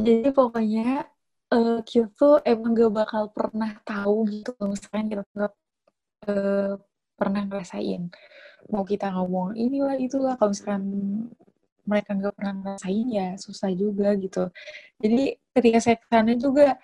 Jadi 0.00 0.32
pokoknya 0.32 1.04
uh, 1.52 1.78
kita 1.84 2.08
tuh 2.14 2.38
emang 2.46 2.72
gak 2.72 2.94
bakal 2.94 3.22
pernah 3.34 3.74
tahu 3.82 4.24
gitu 4.30 4.54
misalkan 4.64 5.10
kita 5.10 5.22
nggak 5.34 5.54
uh, 6.30 6.74
pernah 7.18 7.42
ngerasain 7.44 8.08
mau 8.68 8.84
kita 8.84 9.08
ngomong 9.14 9.56
inilah 9.56 9.96
itulah. 9.96 10.36
Kalau 10.36 10.52
misalkan 10.52 10.82
mereka 11.88 12.10
nggak 12.14 12.34
pernah 12.36 12.54
ngerasain 12.60 13.08
ya 13.08 13.28
susah 13.40 13.70
juga 13.72 14.12
gitu. 14.20 14.52
Jadi 15.00 15.40
ketika 15.56 15.78
saya 15.80 15.96
ke 15.96 16.06
sana 16.06 16.32
juga 16.36 16.76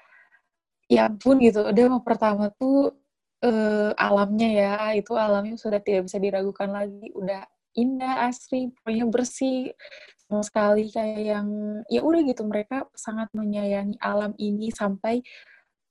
ya 0.88 1.10
ampun 1.10 1.36
gitu. 1.44 1.60
Udah 1.66 1.84
mau 1.92 2.02
pertama 2.02 2.48
tuh 2.56 2.96
uh, 3.44 3.92
alamnya 4.00 4.48
ya 4.48 4.72
itu 4.96 5.12
alamnya 5.14 5.60
sudah 5.60 5.78
tidak 5.84 6.08
bisa 6.08 6.18
diragukan 6.18 6.70
lagi. 6.72 7.12
Udah 7.12 7.44
indah 7.76 8.26
asri 8.32 8.72
pokoknya 8.72 9.04
bersih 9.12 9.76
sama 10.26 10.42
sekali. 10.42 10.88
Kayak 10.88 11.20
yang 11.22 11.48
ya 11.92 12.00
udah 12.00 12.20
gitu 12.24 12.42
mereka 12.48 12.88
sangat 12.96 13.28
menyayangi 13.36 14.00
alam 14.00 14.32
ini 14.40 14.72
sampai 14.72 15.20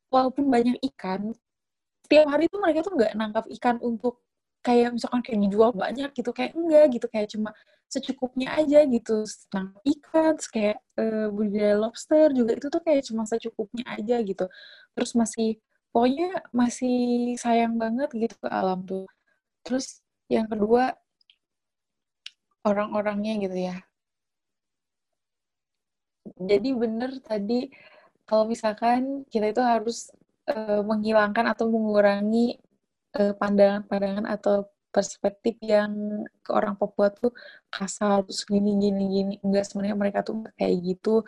walaupun 0.09 0.47
banyak 0.49 0.77
ikan 0.93 1.33
setiap 2.05 2.29
hari 2.29 2.45
tuh 2.45 2.61
mereka 2.61 2.85
tuh 2.85 2.93
nggak 2.93 3.13
nangkap 3.17 3.45
ikan 3.57 3.81
untuk 3.81 4.24
kayak 4.65 4.89
misalkan 4.97 5.21
kayak 5.21 5.39
dijual 5.45 5.71
banyak 5.71 6.09
gitu 6.17 6.31
kayak 6.33 6.51
enggak 6.57 6.85
gitu 6.97 7.07
kayak 7.13 7.27
cuma 7.33 7.49
secukupnya 7.85 8.47
aja 8.57 8.79
gitu. 8.89 9.23
Nangkap 9.53 9.81
ikan 9.93 10.33
kayak 10.53 10.77
uh, 10.97 11.27
budidaya 11.29 11.75
lobster 11.77 12.27
juga 12.33 12.51
itu 12.57 12.67
tuh 12.73 12.81
kayak 12.81 13.01
cuma 13.07 13.23
secukupnya 13.29 13.85
aja 13.95 14.15
gitu. 14.25 14.45
Terus 14.97 15.11
masih 15.13 15.49
pokoknya 15.93 16.29
masih 16.51 16.95
sayang 17.39 17.77
banget 17.77 18.09
gitu 18.17 18.35
ke 18.41 18.49
alam 18.49 18.81
tuh. 18.89 19.05
Terus 19.65 20.01
yang 20.27 20.49
kedua 20.49 20.97
orang-orangnya 22.65 23.33
gitu 23.45 23.57
ya. 23.69 23.75
Jadi 26.41 26.69
benar 26.73 27.11
tadi 27.21 27.69
kalau 28.25 28.49
misalkan 28.49 29.23
kita 29.29 29.53
itu 29.53 29.61
harus 29.61 30.09
uh, 30.49 30.81
menghilangkan 30.81 31.53
atau 31.53 31.69
mengurangi 31.69 32.57
pandangan-pandangan 33.39 34.25
uh, 34.27 34.35
atau 34.35 34.55
perspektif 34.95 35.59
yang 35.59 35.91
ke 36.39 36.55
orang 36.55 36.79
Papua 36.79 37.11
tuh 37.11 37.35
kasar 37.67 38.23
terus 38.23 38.47
gini 38.47 38.79
gini 38.79 39.03
gini. 39.11 39.33
Enggak 39.43 39.67
sebenarnya 39.67 39.97
mereka 39.99 40.19
tuh 40.23 40.47
kayak 40.55 40.75
gitu. 40.83 41.23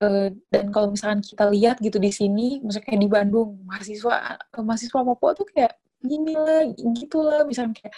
Uh, 0.00 0.28
dan 0.52 0.68
kalau 0.72 0.92
misalkan 0.92 1.24
kita 1.24 1.48
lihat 1.48 1.80
gitu 1.80 1.96
di 1.96 2.12
sini 2.12 2.60
misalnya 2.60 2.84
kayak 2.84 3.00
di 3.00 3.08
Bandung 3.08 3.64
mahasiswa 3.64 4.36
mahasiswa 4.60 5.00
Papua 5.00 5.32
tuh 5.32 5.48
kayak 5.52 5.76
gini 6.04 6.32
lah 6.36 6.64
gitu 6.72 7.18
lah. 7.20 7.44
Misalnya 7.44 7.76
kayak 7.76 7.94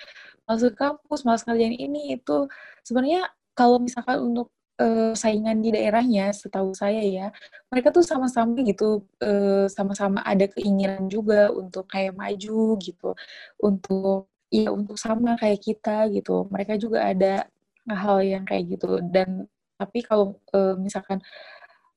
masuk 0.48 0.72
kampus 0.74 1.20
malas 1.26 1.42
ngerjain 1.46 1.76
ini 1.78 2.18
itu. 2.18 2.38
Sebenarnya 2.86 3.30
kalau 3.54 3.78
misalkan 3.82 4.18
untuk 4.22 4.54
uh, 4.80 5.12
saingan 5.14 5.58
di 5.60 5.74
daerahnya, 5.74 6.30
setahu 6.32 6.72
saya 6.72 7.02
ya, 7.02 7.26
mereka 7.70 7.90
tuh 7.90 8.02
sama-sama 8.06 8.58
gitu, 8.62 9.04
uh, 9.22 9.66
sama-sama 9.70 10.22
ada 10.24 10.46
keinginan 10.48 11.10
juga 11.10 11.50
untuk 11.52 11.90
kayak 11.90 12.14
maju 12.16 12.78
gitu, 12.80 13.14
untuk 13.60 14.30
ya 14.48 14.72
untuk 14.72 14.96
sama 14.96 15.36
kayak 15.36 15.60
kita 15.60 16.08
gitu. 16.14 16.48
Mereka 16.48 16.80
juga 16.80 17.04
ada 17.10 17.46
hal 17.90 18.24
yang 18.24 18.44
kayak 18.48 18.78
gitu. 18.78 19.02
Dan 19.04 19.46
tapi 19.78 20.02
kalau 20.06 20.38
uh, 20.56 20.74
misalkan 20.78 21.20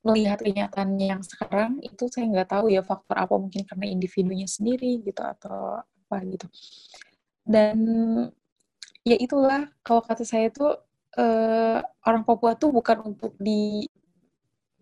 melihat 0.02 0.42
kenyataan 0.42 0.98
yang 0.98 1.22
sekarang 1.22 1.78
itu 1.78 2.10
saya 2.10 2.26
nggak 2.26 2.50
tahu 2.50 2.66
ya 2.74 2.82
faktor 2.82 3.16
apa 3.22 3.34
mungkin 3.38 3.62
karena 3.62 3.86
individunya 3.86 4.50
sendiri 4.50 4.98
gitu 5.06 5.22
atau 5.22 5.78
apa 5.78 6.16
gitu. 6.26 6.46
Dan 7.42 7.78
ya 9.06 9.16
itulah 9.18 9.70
kalau 9.86 10.02
kata 10.02 10.26
saya 10.26 10.50
tuh 10.50 10.78
uh, 11.18 11.78
orang 12.06 12.22
Papua 12.24 12.56
tuh 12.56 12.70
bukan 12.72 13.12
untuk 13.14 13.36
di 13.40 13.86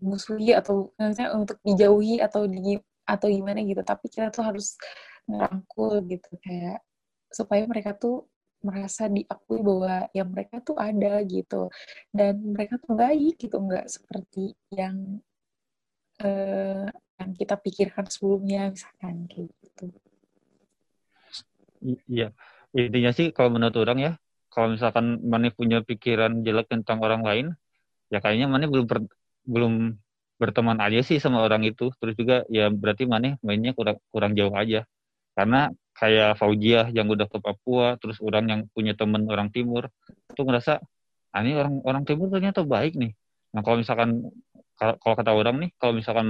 musuhi 0.01 0.51
atau 0.57 0.89
misalnya 0.97 1.37
untuk 1.37 1.57
dijauhi 1.61 2.17
atau 2.19 2.49
di 2.49 2.77
atau 3.05 3.27
gimana 3.29 3.61
gitu. 3.65 3.81
Tapi 3.83 4.05
kita 4.09 4.33
tuh 4.33 4.43
harus 4.45 4.77
ngerangkul 5.29 6.03
gitu 6.09 6.31
kayak 6.41 6.81
supaya 7.31 7.63
mereka 7.69 7.95
tuh 7.95 8.27
merasa 8.61 9.09
diakui 9.09 9.59
bahwa 9.65 10.05
ya 10.13 10.23
mereka 10.25 10.61
tuh 10.61 10.77
ada 10.77 11.21
gitu. 11.25 11.69
Dan 12.13 12.53
mereka 12.53 12.77
tuh 12.81 12.93
baik 12.97 13.41
gitu 13.41 13.57
nggak 13.57 13.87
seperti 13.89 14.53
yang 14.73 15.21
uh, 16.21 16.87
yang 17.21 17.31
kita 17.37 17.55
pikirkan 17.57 18.05
sebelumnya 18.09 18.73
misalkan 18.73 19.29
kayak 19.29 19.49
gitu. 19.61 19.85
Iya. 22.09 22.33
Intinya 22.71 23.11
sih 23.11 23.33
kalau 23.35 23.51
menurut 23.51 23.75
orang 23.81 23.99
ya 23.99 24.11
kalau 24.51 24.75
misalkan 24.75 25.23
Mane 25.23 25.49
punya 25.55 25.79
pikiran 25.79 26.43
jelek 26.43 26.67
tentang 26.67 26.99
orang 26.99 27.23
lain, 27.23 27.45
ya 28.11 28.19
kayaknya 28.19 28.51
Mane 28.51 28.67
belum 28.67 28.85
per, 28.85 28.99
belum 29.47 29.95
berteman 30.35 30.77
aja 30.83 30.99
sih 31.07 31.23
sama 31.23 31.39
orang 31.39 31.63
itu. 31.63 31.89
Terus 31.95 32.15
juga 32.19 32.43
ya 32.51 32.67
berarti 32.67 33.07
Mane 33.07 33.39
mainnya 33.41 33.71
kurang 33.71 33.97
kurang 34.11 34.35
jauh 34.35 34.51
aja. 34.51 34.83
Karena 35.31 35.71
kayak 35.95 36.35
Faujiah 36.35 36.91
yang 36.91 37.07
udah 37.07 37.31
ke 37.31 37.39
Papua, 37.39 37.95
terus 37.95 38.19
orang 38.19 38.45
yang 38.51 38.61
punya 38.75 38.91
temen 38.91 39.23
orang 39.31 39.47
timur, 39.55 39.87
itu 40.27 40.41
ngerasa, 40.43 40.83
ah, 41.31 41.39
ini 41.39 41.55
orang 41.55 41.79
orang 41.87 42.03
timur 42.03 42.27
ternyata 42.27 42.67
baik 42.67 42.99
nih. 42.99 43.15
Nah 43.55 43.61
kalau 43.63 43.79
misalkan 43.79 44.27
kalau 44.75 45.15
kata 45.15 45.31
orang 45.31 45.55
nih, 45.63 45.69
kalau 45.79 45.93
misalkan 45.95 46.27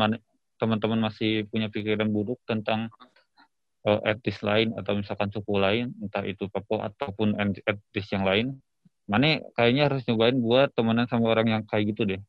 teman-teman 0.62 1.10
masih 1.10 1.50
punya 1.50 1.74
pikiran 1.74 2.06
buruk 2.14 2.38
tentang 2.46 2.94
uh, 3.88 4.00
etnis 4.06 4.40
lain 4.42 4.74
atau 4.78 4.98
misalkan 4.98 5.30
suku 5.34 5.58
lain, 5.58 5.94
entah 6.02 6.26
itu 6.26 6.48
Papua 6.50 6.90
ataupun 6.90 7.38
etnis 7.38 8.08
yang 8.14 8.26
lain, 8.26 8.58
mana 9.10 9.42
kayaknya 9.58 9.90
harus 9.90 10.06
nyobain 10.08 10.38
buat 10.38 10.72
temenan 10.72 11.10
sama 11.10 11.32
orang 11.34 11.48
yang 11.50 11.62
kayak 11.66 11.96
gitu 11.96 12.08
deh. 12.16 12.22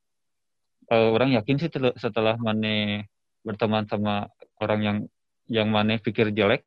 Uh, 0.91 1.15
orang 1.15 1.33
yakin 1.37 1.57
sih 1.63 1.71
setelah 1.97 2.35
mana 2.37 3.07
berteman 3.47 3.87
sama 3.87 4.29
orang 4.59 4.81
yang 4.83 4.99
yang 5.51 5.69
mana 5.71 5.99
pikir 5.99 6.31
jelek 6.31 6.63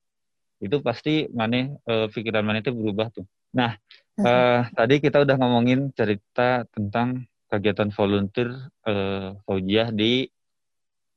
itu 0.63 0.79
pasti 0.79 1.27
mana 1.31 1.75
uh, 1.87 2.07
pikiran 2.07 2.43
mana 2.43 2.63
itu 2.63 2.71
berubah 2.71 3.11
tuh. 3.11 3.27
Nah 3.55 3.75
uh, 4.19 4.61
tadi 4.71 5.03
kita 5.03 5.23
udah 5.23 5.35
ngomongin 5.35 5.91
cerita 5.91 6.63
tentang 6.71 7.27
kegiatan 7.51 7.91
volunteer 7.91 8.49
uh, 8.87 9.35
Faujiah 9.43 9.91
di 9.91 10.27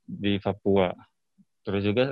di 0.04 0.42
Papua. 0.42 0.90
Terus 1.62 1.82
juga 1.84 2.04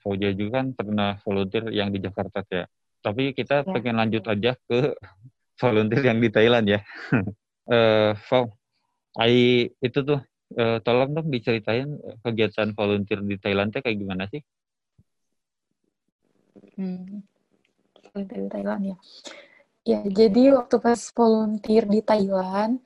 Faujiah 0.00 0.32
juga 0.32 0.60
kan 0.60 0.66
pernah 0.72 1.20
volunteer 1.24 1.68
yang 1.72 1.92
di 1.92 2.00
Jakarta 2.00 2.40
ya 2.48 2.64
tapi 3.00 3.32
kita 3.32 3.64
ya. 3.64 3.72
pengen 3.72 3.96
lanjut 4.00 4.24
aja 4.28 4.56
ke 4.68 4.96
volunteer 5.62 6.02
yang 6.04 6.18
di 6.20 6.28
Thailand 6.32 6.66
ya 6.68 6.80
uh, 7.74 8.12
Fau 8.16 8.56
itu 9.20 9.98
tuh 10.00 10.20
uh, 10.56 10.78
tolong 10.82 11.10
dong 11.14 11.28
diceritain 11.30 11.86
kegiatan 12.24 12.74
volunteer 12.74 13.20
di 13.22 13.36
Thailand 13.38 13.70
kayak 13.74 13.98
gimana 13.98 14.26
sih? 14.30 14.42
Hmm, 16.78 17.22
volunteer 18.10 18.40
di 18.46 18.50
Thailand 18.50 18.82
ya. 18.82 18.96
Ya, 19.80 20.00
jadi 20.04 20.54
waktu 20.54 20.76
pas 20.76 21.00
volunteer 21.16 21.88
di 21.88 22.00
Thailand 22.04 22.84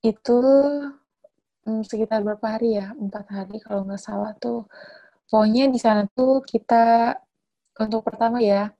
itu 0.00 0.40
hmm, 1.70 1.86
sekitar 1.86 2.26
berapa 2.26 2.46
hari 2.58 2.82
ya? 2.82 2.90
Empat 2.98 3.26
hari 3.30 3.62
kalau 3.62 3.86
nggak 3.86 4.02
salah 4.02 4.34
tuh. 4.42 4.66
Pokoknya 5.30 5.70
di 5.70 5.78
sana 5.78 6.10
tuh 6.10 6.42
kita 6.42 7.14
untuk 7.78 8.02
pertama 8.02 8.42
ya 8.42 8.74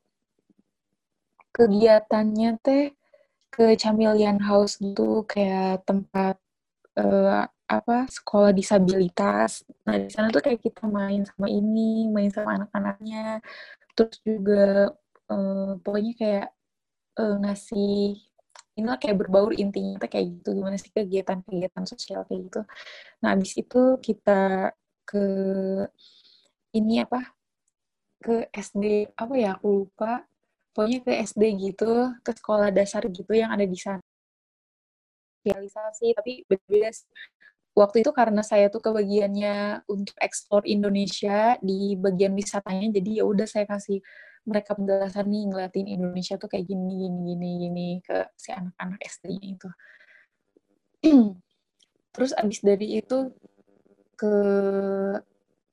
kegiatannya 1.55 2.51
teh 2.63 2.95
ke 3.51 3.75
Chameleon 3.79 4.39
House 4.43 4.79
gitu 4.79 5.27
kayak 5.27 5.83
tempat 5.87 6.39
uh, 6.99 7.47
apa 7.71 8.11
sekolah 8.11 8.51
disabilitas. 8.51 9.63
Nah 9.87 9.95
di 9.99 10.11
sana 10.11 10.31
tuh 10.35 10.43
kayak 10.43 10.63
kita 10.63 10.91
main 10.91 11.23
sama 11.23 11.47
ini, 11.47 12.11
main 12.11 12.31
sama 12.35 12.59
anak-anaknya, 12.59 13.39
terus 13.95 14.19
juga 14.27 14.91
uh, 15.31 15.79
pokoknya 15.79 16.13
kayak 16.19 16.49
uh, 17.19 17.37
ngasih 17.43 18.19
inilah 18.79 18.99
kayak 19.01 19.17
berbaur 19.19 19.53
intinya 19.55 19.99
kayak 20.07 20.41
gitu. 20.41 20.57
Gimana 20.59 20.77
sih 20.79 20.91
kegiatan-kegiatan 20.95 21.85
sosial 21.87 22.27
kayak 22.27 22.41
gitu. 22.51 22.61
Nah 23.23 23.29
habis 23.35 23.53
itu 23.59 23.81
kita 24.03 24.71
ke 25.07 25.25
ini 26.77 27.03
apa? 27.03 27.21
Ke 28.21 28.47
SD 28.53 29.11
apa 29.17 29.35
ya? 29.35 29.59
Aku 29.59 29.87
lupa. 29.87 30.25
Pokoknya 30.71 31.03
ke 31.03 31.13
SD 31.27 31.43
gitu, 31.59 32.15
ke 32.23 32.31
sekolah 32.31 32.71
dasar 32.71 33.03
gitu 33.11 33.33
yang 33.35 33.51
ada 33.51 33.67
di 33.67 33.75
sana. 33.75 33.99
Realisasi, 35.43 36.15
tapi 36.15 36.47
berbeda 36.47 36.95
Waktu 37.71 38.03
itu 38.03 38.11
karena 38.11 38.43
saya 38.43 38.67
tuh 38.67 38.83
kebagiannya 38.83 39.87
untuk 39.87 40.19
ekspor 40.19 40.67
Indonesia 40.67 41.55
di 41.63 41.95
bagian 41.95 42.35
wisatanya, 42.35 42.91
jadi 42.99 43.23
ya 43.23 43.25
udah 43.25 43.47
saya 43.47 43.63
kasih 43.65 44.03
mereka 44.49 44.73
penjelasan 44.75 45.29
nih 45.29 45.45
ngeliatin 45.53 45.87
Indonesia 45.87 46.41
tuh 46.41 46.49
kayak 46.49 46.65
gini 46.67 47.07
gini 47.07 47.19
gini 47.33 47.49
gini 47.67 47.89
ke 48.01 48.29
si 48.35 48.51
anak-anak 48.51 49.01
SD-nya 49.05 49.49
itu. 49.57 49.69
Terus 52.15 52.33
abis 52.37 52.61
dari 52.65 52.99
itu 53.01 53.33
ke 54.19 54.35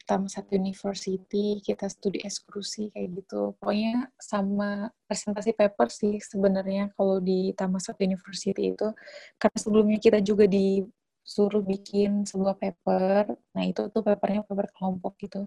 satu 0.07 0.55
University, 0.55 1.59
kita 1.59 1.91
studi 1.91 2.23
eksklusi 2.23 2.87
kayak 2.95 3.19
gitu. 3.19 3.59
Pokoknya 3.59 4.07
sama 4.15 4.87
presentasi 5.03 5.51
paper 5.51 5.91
sih 5.91 6.15
sebenarnya 6.23 6.95
kalau 6.95 7.19
di 7.19 7.51
satu 7.59 7.99
University 8.07 8.71
itu. 8.71 8.87
Karena 9.35 9.57
sebelumnya 9.59 9.99
kita 9.99 10.23
juga 10.23 10.47
disuruh 10.47 11.59
bikin 11.59 12.23
sebuah 12.23 12.55
paper. 12.55 13.35
Nah, 13.51 13.63
itu 13.67 13.91
tuh 13.91 13.99
papernya 13.99 14.47
paper 14.47 14.71
kelompok 14.71 15.19
gitu. 15.19 15.43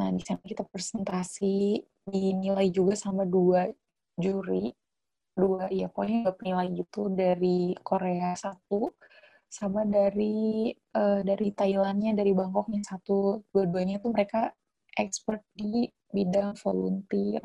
Nah, 0.00 0.08
di 0.16 0.24
sana 0.24 0.40
kita 0.40 0.64
presentasi, 0.64 1.76
dinilai 2.08 2.72
juga 2.72 2.96
sama 2.96 3.28
dua 3.28 3.68
juri. 4.16 4.72
Dua, 5.36 5.68
ya 5.68 5.92
pokoknya 5.92 6.24
dua 6.24 6.34
penilai 6.40 6.68
gitu 6.72 7.12
dari 7.12 7.76
Korea 7.84 8.32
satu, 8.32 8.96
sama 9.44 9.84
dari 9.84 10.72
uh, 10.96 11.20
dari 11.20 11.52
Thailandnya 11.52 12.16
dari 12.16 12.32
Bangkoknya 12.32 12.80
satu. 12.80 13.44
Dua-duanya 13.52 14.00
tuh 14.00 14.10
mereka 14.16 14.48
expert 14.96 15.44
di 15.52 15.84
bidang 16.08 16.56
volunteer 16.56 17.44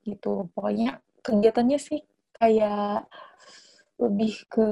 gitu. 0.00 0.48
Pokoknya 0.56 1.04
kegiatannya 1.20 1.76
sih 1.76 2.00
kayak 2.40 3.04
lebih 4.00 4.34
ke 4.48 4.68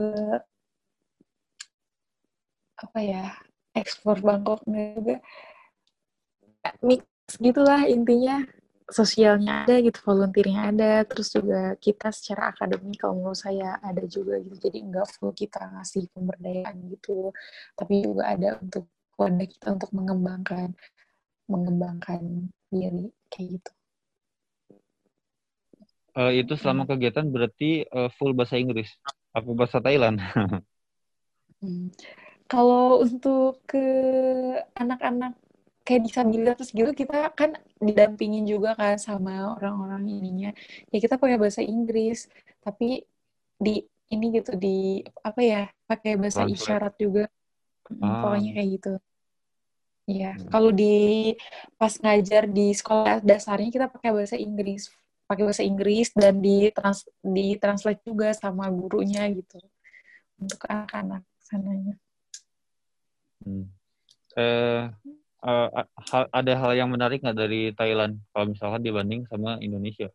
apa 2.79 2.99
ya 3.05 3.37
ekspor 3.77 4.17
Bangkok 4.25 4.65
juga. 4.65 5.21
Mix 6.85 7.05
gitulah 7.37 7.85
intinya 7.85 8.41
sosialnya 8.89 9.69
ada 9.69 9.85
gitu, 9.85 10.01
volunteernya 10.01 10.73
ada, 10.73 10.93
terus 11.05 11.29
juga 11.29 11.77
kita 11.77 12.09
secara 12.09 12.57
akademik 12.57 12.97
kalau 12.97 13.21
menurut 13.21 13.37
saya 13.37 13.77
ada 13.85 14.01
juga 14.09 14.41
gitu. 14.41 14.57
Jadi 14.57 14.79
enggak 14.81 15.13
full 15.13 15.37
kita 15.37 15.61
ngasih 15.61 16.09
pemberdayaan 16.17 16.77
gitu, 16.89 17.37
tapi 17.77 18.01
juga 18.01 18.33
ada 18.33 18.57
untuk 18.57 18.89
wadah 19.21 19.45
kita 19.45 19.67
untuk 19.77 19.91
mengembangkan 19.93 20.73
mengembangkan 21.49 22.49
diri 22.73 23.13
kayak 23.29 23.61
gitu. 23.61 23.73
Uh, 26.17 26.33
itu 26.35 26.57
selama 26.59 26.89
hmm. 26.89 26.91
kegiatan 26.97 27.27
berarti 27.29 27.71
uh, 27.93 28.11
full 28.17 28.33
bahasa 28.33 28.57
Inggris 28.57 28.89
apa 29.37 29.49
bahasa 29.53 29.79
Thailand? 29.79 30.19
hmm. 31.61 31.93
Kalau 32.49 33.05
untuk 33.05 33.61
ke 33.69 33.85
anak-anak 34.73 35.37
kayak 35.89 36.05
disabilitas 36.05 36.69
gitu 36.69 36.93
kita 36.93 37.33
kan 37.33 37.57
didampingin 37.81 38.45
juga 38.45 38.77
kan 38.77 39.01
sama 39.01 39.57
orang-orang 39.57 40.05
ininya 40.05 40.51
ya 40.93 40.99
kita 41.01 41.17
pakai 41.17 41.41
bahasa 41.41 41.65
Inggris 41.65 42.29
tapi 42.61 43.09
di 43.57 43.89
ini 44.13 44.27
gitu 44.37 44.53
di 44.61 45.01
apa 45.25 45.41
ya 45.41 45.63
pakai 45.89 46.21
bahasa 46.21 46.45
Translate. 46.45 46.61
isyarat 46.61 46.95
juga 47.01 47.25
ah. 48.05 48.21
pokoknya 48.21 48.51
kayak 48.53 48.69
gitu 48.77 48.93
ya 50.13 50.37
hmm. 50.37 50.53
kalau 50.53 50.71
di 50.77 51.33
pas 51.81 51.97
ngajar 51.97 52.45
di 52.45 52.77
sekolah 52.77 53.25
dasarnya 53.25 53.71
kita 53.73 53.87
pakai 53.89 54.13
bahasa 54.13 54.37
Inggris 54.37 54.93
pakai 55.25 55.45
bahasa 55.45 55.65
Inggris 55.65 56.13
dan 56.13 56.41
di 56.45 56.69
trans 56.73 57.09
di 57.25 57.57
translate 57.57 58.05
juga 58.05 58.33
sama 58.37 58.69
gurunya 58.73 59.25
gitu 59.29 59.61
untuk 60.41 60.65
anak-anak 60.71 61.23
sananya. 61.45 61.95
Hmm. 63.45 63.69
Uh, 64.33 64.89
uh, 65.43 65.69
ada 66.35 66.53
hal 66.59 66.73
yang 66.75 66.91
menarik 66.91 67.23
nggak 67.23 67.39
dari 67.39 67.71
Thailand 67.75 68.19
kalau 68.35 68.51
misalkan 68.51 68.83
dibanding 68.83 69.23
sama 69.31 69.59
Indonesia? 69.63 70.11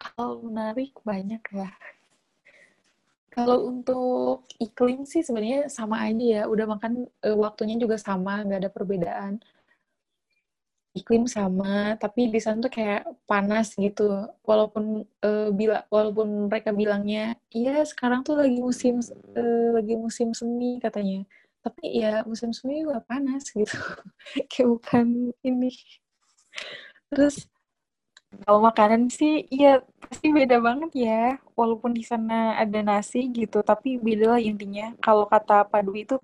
Hal 0.00 0.40
menarik 0.44 0.96
banyak 1.00 1.42
ya. 1.52 1.70
Kalau 3.30 3.70
untuk 3.70 4.42
iklim 4.58 5.06
sih 5.06 5.22
sebenarnya 5.22 5.70
sama 5.70 6.02
aja 6.02 6.42
ya. 6.42 6.42
Udah 6.50 6.66
makan 6.66 7.06
uh, 7.24 7.36
waktunya 7.38 7.78
juga 7.78 7.96
sama, 7.96 8.42
nggak 8.42 8.60
ada 8.66 8.70
perbedaan. 8.72 9.38
Iklim 10.90 11.30
sama, 11.30 11.94
tapi 12.02 12.26
di 12.26 12.42
sana 12.42 12.58
tuh 12.66 12.72
kayak 12.74 13.06
panas 13.22 13.78
gitu. 13.78 14.26
Walaupun 14.42 15.06
uh, 15.22 15.48
bila 15.54 15.86
walaupun 15.86 16.50
mereka 16.50 16.74
bilangnya, 16.74 17.38
iya 17.54 17.86
sekarang 17.86 18.26
tuh 18.26 18.34
lagi 18.34 18.58
musim 18.58 18.98
uh, 19.38 19.68
lagi 19.78 19.94
musim 19.94 20.34
semi 20.34 20.82
katanya 20.82 21.22
tapi 21.64 21.84
ya 22.02 22.24
musim 22.28 22.50
semi 22.56 22.74
juga 22.84 23.00
panas 23.08 23.44
gitu. 23.52 23.76
Kayak 24.50 24.68
bukan 24.74 25.06
ini. 25.48 25.70
Terus 27.10 27.46
kalau 28.46 28.60
makanan 28.68 29.02
sih 29.18 29.32
iya 29.56 29.82
pasti 30.02 30.26
beda 30.38 30.56
banget 30.66 30.90
ya. 31.06 31.20
Walaupun 31.58 31.92
di 31.98 32.02
sana 32.10 32.34
ada 32.62 32.78
nasi 32.90 33.20
gitu 33.38 33.58
tapi 33.70 33.88
beda 34.06 34.24
lah 34.38 34.40
intinya. 34.50 34.86
Kalau 35.04 35.24
kata 35.32 35.56
Padu 35.70 35.92
itu 36.02 36.14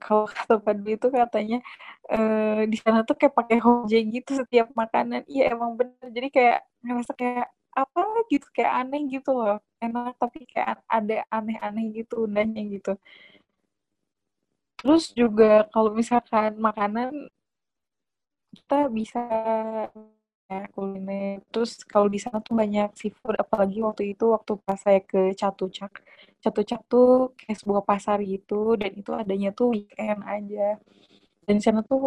kalau 0.00 0.24
kata 0.28 0.54
Padu 0.64 0.84
itu 0.96 1.06
katanya 1.12 1.56
eh, 2.12 2.64
di 2.72 2.76
sana 2.80 2.98
tuh 3.08 3.14
kayak 3.20 3.34
pakai 3.38 3.58
hoje 3.66 3.96
gitu 4.14 4.30
setiap 4.40 4.66
makanan. 4.80 5.22
Iya 5.30 5.42
emang 5.54 5.76
bener. 5.78 6.06
Jadi 6.16 6.28
kayak 6.36 6.58
ngerasa 6.84 7.12
kayak 7.20 7.46
apa 7.76 8.00
gitu 8.32 8.46
kayak 8.56 8.72
aneh 8.82 9.00
gitu 9.12 9.30
loh. 9.38 9.56
Enak 9.84 10.16
tapi 10.20 10.38
kayak 10.50 10.82
ada 10.88 11.14
aneh-aneh 11.32 11.84
gitu 11.96 12.14
undahnya 12.28 12.60
gitu 12.74 12.92
Terus 14.80 15.04
juga 15.20 15.50
kalau 15.72 15.90
misalkan 16.00 16.50
makanan 16.66 17.10
kita 18.54 18.78
bisa 18.96 19.20
ya 20.50 20.60
kuliner. 20.74 21.38
Terus 21.52 21.72
kalau 21.92 22.08
di 22.14 22.18
sana 22.22 22.38
tuh 22.46 22.54
banyak 22.62 22.88
seafood, 23.00 23.36
apalagi 23.44 23.78
waktu 23.86 24.02
itu 24.14 24.24
waktu 24.34 24.52
pas 24.66 24.78
saya 24.84 25.00
ke 25.10 25.20
Catucak. 25.40 25.92
Catucak 26.42 26.80
tuh 26.92 27.08
kayak 27.38 27.58
sebuah 27.60 27.82
pasar 27.90 28.18
gitu 28.32 28.74
dan 28.80 28.90
itu 29.00 29.10
adanya 29.22 29.48
tuh 29.58 29.66
weekend 29.74 30.20
aja. 30.26 30.66
Dan 31.46 31.54
di 31.60 31.64
sana 31.66 31.80
tuh 31.90 32.02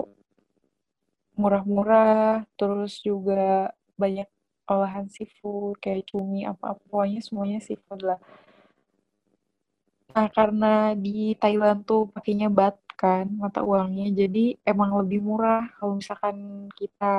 murah-murah, 1.41 2.45
terus 2.59 2.93
juga 3.01 3.73
banyak 4.01 4.27
olahan 4.73 5.05
seafood 5.15 5.75
kayak 5.83 6.05
cumi 6.11 6.39
apa-apa 6.51 6.79
pokoknya 6.89 7.19
semuanya 7.25 7.59
seafood 7.67 8.01
lah. 8.09 8.19
Nah, 10.13 10.27
karena 10.29 10.93
di 10.93 11.33
Thailand 11.41 11.89
tuh 11.89 12.09
pakainya 12.13 12.47
baht 12.47 12.77
kan 12.93 13.25
mata 13.33 13.65
uangnya, 13.65 14.13
jadi 14.13 14.53
emang 14.63 14.93
lebih 15.01 15.25
murah 15.25 15.65
kalau 15.81 15.97
misalkan 15.97 16.69
kita 16.77 17.15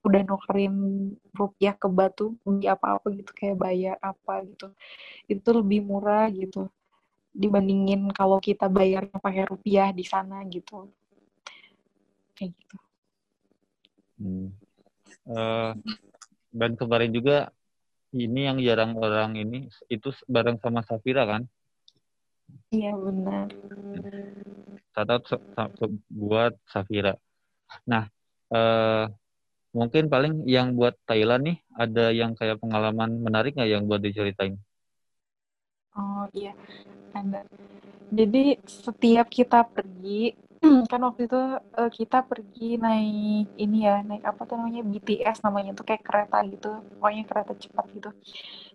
udah 0.00 0.22
nukerin 0.24 0.74
rupiah 1.36 1.76
ke 1.76 1.90
baht 1.90 2.16
tuh 2.16 2.32
beli 2.46 2.70
apa-apa 2.70 3.10
gitu 3.12 3.30
kayak 3.34 3.58
bayar 3.58 3.96
apa 4.00 4.46
gitu. 4.46 4.72
Itu 5.26 5.50
lebih 5.50 5.84
murah 5.84 6.30
gitu 6.30 6.70
dibandingin 7.30 8.10
kalau 8.10 8.42
kita 8.42 8.66
bayarnya 8.66 9.18
pakai 9.18 9.46
rupiah 9.46 9.90
di 9.94 10.02
sana 10.06 10.42
gitu. 10.46 10.90
Kayak 12.38 12.54
gitu. 12.54 12.76
Hmm. 14.20 14.48
Uh, 15.26 15.74
dan 16.54 16.78
kemarin 16.78 17.10
juga 17.10 17.50
ini 18.10 18.46
yang 18.46 18.58
jarang 18.62 18.98
orang 18.98 19.38
ini 19.38 19.70
itu 19.86 20.10
bareng 20.26 20.58
sama 20.58 20.82
Safira 20.82 21.26
kan? 21.26 21.46
Iya 22.70 22.92
benar. 22.94 23.46
Shout 24.94 25.10
buat 26.10 26.52
Safira. 26.66 27.14
Nah, 27.86 28.04
eh, 28.54 29.04
mungkin 29.74 30.04
paling 30.10 30.46
yang 30.50 30.74
buat 30.78 30.94
Thailand 31.06 31.42
nih 31.46 31.58
ada 31.78 32.04
yang 32.10 32.32
kayak 32.38 32.58
pengalaman 32.62 33.10
menarik 33.22 33.54
nggak 33.54 33.70
yang 33.70 33.84
buat 33.86 34.02
diceritain? 34.02 34.58
Oh 35.94 36.26
iya, 36.34 36.54
ada. 37.14 37.42
Jadi 38.10 38.58
setiap 38.66 39.30
kita 39.30 39.62
pergi 39.66 40.34
kan 40.60 41.00
waktu 41.00 41.24
itu 41.24 41.40
uh, 41.56 41.88
kita 41.88 42.20
pergi 42.28 42.76
naik 42.76 43.56
ini 43.56 43.88
ya, 43.88 44.04
naik 44.04 44.20
apa 44.28 44.44
tuh 44.44 44.60
namanya 44.60 44.84
BTS 44.84 45.40
namanya 45.40 45.72
tuh 45.72 45.88
kayak 45.88 46.04
kereta 46.04 46.36
gitu, 46.52 46.70
pokoknya 47.00 47.24
kereta 47.24 47.52
cepat 47.56 47.84
gitu. 47.96 48.10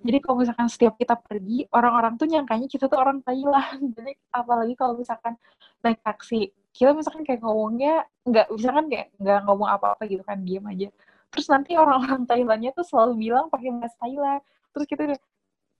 Jadi 0.01 0.17
kalau 0.17 0.35
misalkan 0.41 0.65
setiap 0.65 0.97
kita 0.97 1.13
pergi, 1.13 1.69
orang-orang 1.69 2.17
tuh 2.17 2.25
nyangkanya 2.25 2.65
kita 2.65 2.89
tuh 2.89 2.97
orang 2.97 3.21
Thailand. 3.21 3.81
Jadi 3.97 4.11
apalagi 4.33 4.73
kalau 4.73 4.97
misalkan 4.97 5.37
naik 5.85 6.01
taksi, 6.01 6.49
kita 6.73 6.89
misalkan 6.97 7.21
kayak 7.21 7.45
ngomongnya 7.45 8.09
nggak 8.25 8.47
misalkan 8.49 8.85
kayak 8.89 9.07
nggak 9.21 9.39
ngomong 9.45 9.69
apa-apa 9.69 10.03
gitu 10.09 10.25
kan, 10.25 10.41
diam 10.41 10.65
aja. 10.65 10.89
Terus 11.29 11.47
nanti 11.53 11.77
orang-orang 11.77 12.25
Thailandnya 12.25 12.71
tuh 12.73 12.85
selalu 12.87 13.29
bilang 13.29 13.45
pakai 13.53 13.69
bahasa 13.77 13.93
Thailand. 14.01 14.41
Terus 14.73 14.85
kita 14.89 15.01
udah 15.05 15.19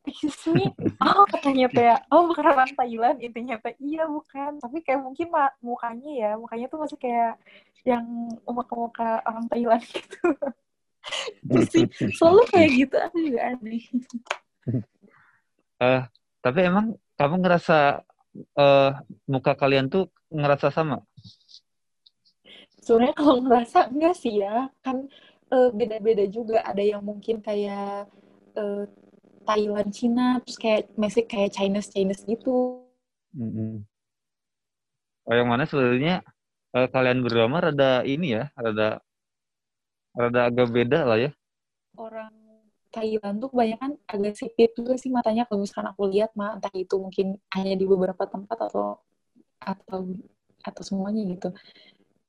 excuse 0.08 0.48
me? 0.54 0.70
Oh 1.02 1.26
katanya 1.28 1.68
teh 1.70 1.94
oh 2.14 2.30
bukan 2.30 2.46
orang 2.54 2.72
Thailand 2.74 3.18
intinya 3.20 3.56
teh 3.60 3.76
iya 3.82 4.06
bukan. 4.06 4.62
Tapi 4.62 4.78
kayak 4.86 5.02
mungkin 5.02 5.28
mukanya 5.60 6.12
ya 6.14 6.32
mukanya 6.38 6.66
tuh 6.70 6.80
masih 6.82 6.98
kayak 7.02 7.36
yang 7.86 8.06
muka-muka 8.48 9.22
orang 9.26 9.46
Thailand 9.50 9.84
gitu. 9.94 10.30
Terus 11.46 11.68
sih. 11.70 11.86
Selalu 12.18 12.42
kayak 12.50 12.70
gitu 12.74 12.96
aku 12.98 13.18
juga 13.22 13.40
aneh 13.54 13.84
uh, 15.82 16.02
tapi 16.42 16.60
emang 16.66 16.98
kamu 17.18 17.36
ngerasa 17.42 18.02
uh, 18.58 18.92
muka 19.30 19.54
kalian 19.58 19.90
tuh 19.90 20.10
ngerasa 20.30 20.70
sama? 20.74 21.02
Sebenarnya 22.82 23.16
kalau 23.18 23.42
ngerasa 23.42 23.90
enggak 23.90 24.16
sih 24.18 24.46
ya. 24.46 24.70
Kan 24.86 25.10
beda 25.50 25.72
beda-beda 25.74 26.26
juga. 26.30 26.58
Ada 26.62 26.84
yang 26.84 27.02
mungkin 27.02 27.42
kayak 27.42 28.10
uh, 28.58 28.84
Thailand 29.46 29.90
Cina 29.94 30.42
terus 30.42 30.58
kayak 30.58 30.92
masih 30.98 31.24
kayak 31.30 31.54
Chinese 31.54 31.90
Chinese 31.94 32.26
gitu. 32.26 32.82
Mm-hmm. 33.36 33.84
oh 35.28 35.34
yang 35.36 35.50
mana 35.52 35.68
sebenarnya 35.68 36.24
uh, 36.72 36.88
kalian 36.88 37.20
berdua 37.20 37.52
rada 37.52 38.00
ini 38.08 38.40
ya 38.40 38.48
rada 38.56 39.04
rada 40.16 40.42
agak 40.50 40.68
beda 40.72 41.00
lah 41.06 41.18
ya. 41.20 41.32
Orang 41.96 42.32
Thailand 42.96 43.44
tuh 43.44 43.52
kebanyakan 43.52 44.00
agak 44.08 44.40
sipit 44.40 44.72
juga 44.74 44.96
sih 44.96 45.12
matanya. 45.12 45.44
Kalau 45.46 45.68
misalkan 45.68 45.92
aku 45.92 46.08
lihat 46.08 46.32
mah 46.40 46.56
entah 46.56 46.72
itu 46.72 46.96
mungkin 46.96 47.36
hanya 47.52 47.76
di 47.76 47.84
beberapa 47.84 48.24
tempat 48.24 48.72
atau 48.72 49.04
atau 49.60 50.00
atau 50.66 50.82
semuanya 50.82 51.22
gitu 51.30 51.54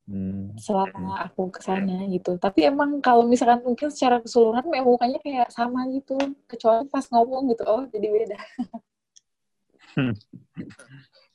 hmm. 0.07 0.59
selama 0.59 1.27
aku 1.27 1.51
ke 1.51 1.61
sana 1.62 2.07
gitu. 2.11 2.38
Tapi 2.38 2.66
emang 2.66 2.99
kalau 3.03 3.27
misalkan 3.27 3.62
mungkin 3.62 3.90
secara 3.90 4.23
keseluruhan 4.23 4.66
memang 4.66 4.97
mukanya 4.97 5.19
kayak 5.21 5.51
sama 5.53 5.87
gitu, 5.92 6.16
kecuali 6.47 6.87
pas 6.88 7.05
ngomong 7.11 7.53
gitu, 7.53 7.62
oh 7.66 7.85
jadi 7.90 8.07
beda. 8.11 8.38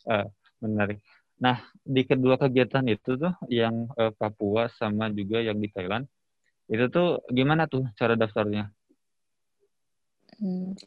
uh, 0.08 0.28
menarik. 0.64 1.00
Nah, 1.42 1.58
di 1.82 2.06
kedua 2.06 2.38
kegiatan 2.38 2.86
itu 2.86 3.18
tuh 3.18 3.34
yang 3.50 3.90
uh, 3.98 4.14
Papua 4.14 4.70
sama 4.78 5.10
juga 5.10 5.42
yang 5.42 5.58
di 5.58 5.70
Thailand, 5.74 6.06
itu 6.70 6.86
tuh 6.88 7.20
gimana 7.34 7.66
tuh 7.66 7.90
cara 7.98 8.14
daftarnya? 8.14 8.70
Hmm. 10.38 10.78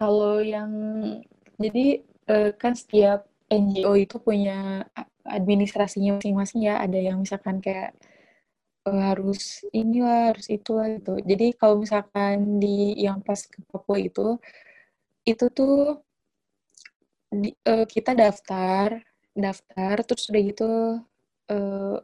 Kalau 0.00 0.42
yang 0.42 0.72
jadi 1.60 2.02
uh, 2.26 2.50
kan 2.56 2.74
setiap 2.74 3.28
NGO 3.52 3.92
itu 4.00 4.16
punya 4.16 4.88
administrasinya 5.26 6.18
masing-masing 6.18 6.60
ya. 6.68 6.80
Ada 6.82 6.98
yang 6.98 7.22
misalkan 7.22 7.58
kayak 7.62 7.94
uh, 8.88 9.00
harus 9.12 9.62
ini 9.74 10.02
lah 10.02 10.34
harus 10.34 10.46
itu 10.50 10.70
lah 10.74 10.88
gitu. 10.98 11.18
Jadi 11.22 11.46
kalau 11.58 11.82
misalkan 11.82 12.60
di 12.62 12.98
yang 12.98 13.18
pas 13.22 13.40
ke 13.46 13.58
Papua 13.70 13.98
itu 14.00 14.38
itu 15.22 15.46
tuh 15.54 16.02
di, 17.30 17.54
uh, 17.66 17.86
kita 17.86 18.12
daftar 18.18 19.00
daftar 19.32 19.94
terus 20.04 20.28
udah 20.30 20.42
gitu 20.42 20.70
uh, 21.52 21.96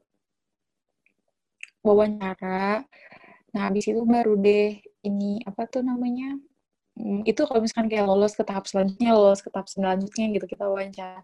wawancara. 1.82 2.86
Nah 3.52 3.62
habis 3.68 3.84
itu 3.90 4.00
baru 4.04 4.38
deh 4.38 4.80
ini 5.04 5.42
apa 5.46 5.64
tuh 5.68 5.82
namanya 5.84 6.36
hmm, 6.98 7.22
itu 7.24 7.40
kalau 7.46 7.60
misalkan 7.62 7.88
kayak 7.90 8.06
lolos 8.06 8.34
ke 8.34 8.42
tahap 8.42 8.64
selanjutnya 8.66 9.10
lolos 9.14 9.40
ke 9.40 9.50
tahap 9.52 9.68
selanjutnya 9.70 10.24
gitu 10.34 10.46
kita 10.50 10.64
wawancara 10.66 11.22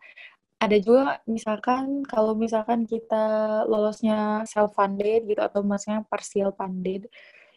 ada 0.65 0.77
juga 0.81 1.21
misalkan 1.29 2.03
kalau 2.09 2.33
misalkan 2.33 2.89
kita 2.89 3.25
lolosnya 3.69 4.43
self 4.49 4.73
funded 4.77 5.29
gitu 5.29 5.41
atau 5.41 5.61
maksudnya 5.61 6.01
partial 6.09 6.51
funded 6.57 7.09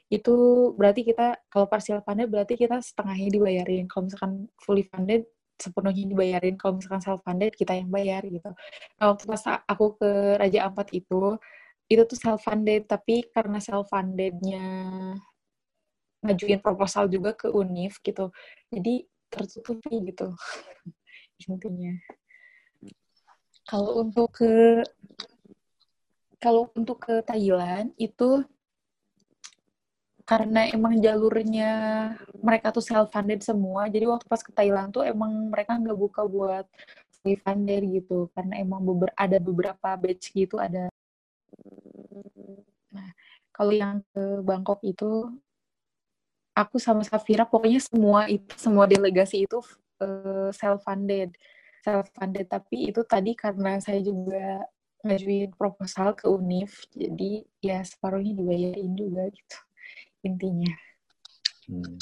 itu 0.07 0.35
berarti 0.79 1.01
kita 1.03 1.35
kalau 1.51 1.67
partial 1.67 1.99
funded 2.03 2.27
berarti 2.31 2.55
kita 2.55 2.79
setengahnya 2.79 3.29
dibayarin. 3.31 3.85
Kalau 3.91 4.07
misalkan 4.07 4.33
fully 4.63 4.83
funded 4.87 5.27
sepenuhnya 5.59 6.05
dibayarin. 6.07 6.55
Kalau 6.59 6.79
misalkan 6.79 7.01
self 7.03 7.19
funded 7.23 7.51
kita 7.55 7.73
yang 7.75 7.89
bayar 7.91 8.23
gitu. 8.27 8.51
Nah 8.99 9.05
waktu 9.11 9.23
pas 9.27 9.43
aku 9.67 9.85
ke 9.99 10.09
Raja 10.39 10.59
Ampat 10.67 10.95
itu 10.95 11.39
itu 11.87 12.01
tuh 12.03 12.19
self 12.19 12.43
funded 12.43 12.83
tapi 12.87 13.23
karena 13.31 13.59
self 13.63 13.87
fundednya 13.91 14.63
ngajuin 16.23 16.59
proposal 16.59 17.07
juga 17.07 17.31
ke 17.37 17.47
Unif 17.47 18.03
gitu 18.03 18.33
jadi 18.67 19.07
tertutupi 19.31 20.11
gitu 20.11 20.35
intinya 21.47 21.95
kalau 23.67 23.99
untuk 23.99 24.31
ke 24.31 24.81
kalau 26.39 26.71
untuk 26.73 27.03
ke 27.03 27.19
Thailand 27.27 27.91
itu 27.99 28.45
karena 30.27 30.67
emang 30.71 30.99
jalurnya 30.99 31.71
mereka 32.43 32.71
tuh 32.71 32.83
self 32.83 33.11
funded 33.11 33.39
semua 33.43 33.87
jadi 33.87 34.07
waktu 34.11 34.27
pas 34.27 34.43
ke 34.43 34.51
Thailand 34.51 34.91
tuh 34.91 35.03
emang 35.03 35.51
mereka 35.51 35.75
nggak 35.75 35.99
buka 35.99 36.21
buat 36.27 36.67
free 37.23 37.39
funded 37.43 37.83
gitu 37.91 38.31
karena 38.31 38.59
emang 38.63 38.83
beber 38.87 39.11
ada 39.19 39.35
beberapa 39.39 39.89
batch 39.99 40.31
gitu 40.31 40.55
ada. 40.59 40.87
Nah 42.91 43.09
kalau 43.51 43.73
yang 43.75 43.99
ke 44.15 44.23
Bangkok 44.47 44.79
itu 44.87 45.27
aku 46.55 46.79
sama 46.79 47.03
Safira 47.03 47.43
pokoknya 47.43 47.83
semua 47.83 48.31
itu 48.31 48.51
semua 48.55 48.87
delegasi 48.87 49.43
itu 49.43 49.59
uh, 49.99 50.05
eh, 50.05 50.49
self 50.55 50.83
funded 50.87 51.35
self 51.87 52.11
funded 52.11 52.51
tapi 52.51 52.91
itu 52.91 53.07
tadi 53.07 53.31
karena 53.31 53.79
saya 53.79 54.03
juga 54.03 54.67
ngajuin 55.07 55.55
proposal 55.55 56.11
ke 56.19 56.27
Unif 56.27 56.83
jadi 56.91 57.47
ya 57.63 57.79
separuhnya 57.87 58.35
dibayarin 58.35 58.91
juga 58.91 59.31
gitu 59.31 59.57
intinya 60.27 60.75
hmm. 61.71 61.95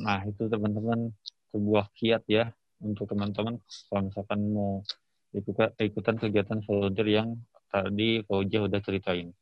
nah 0.00 0.24
itu 0.24 0.48
teman-teman 0.48 1.12
sebuah 1.52 1.92
kiat 1.92 2.24
ya 2.24 2.56
untuk 2.80 3.04
teman-teman 3.12 3.60
kalau 3.92 4.08
misalkan 4.08 4.40
mau 4.48 4.80
ikut 5.36 5.76
ikutan 5.76 6.16
kegiatan 6.16 6.64
volunteer 6.64 7.08
yang 7.20 7.28
tadi 7.68 8.24
Fauzia 8.24 8.64
udah 8.64 8.80
ceritain. 8.80 9.32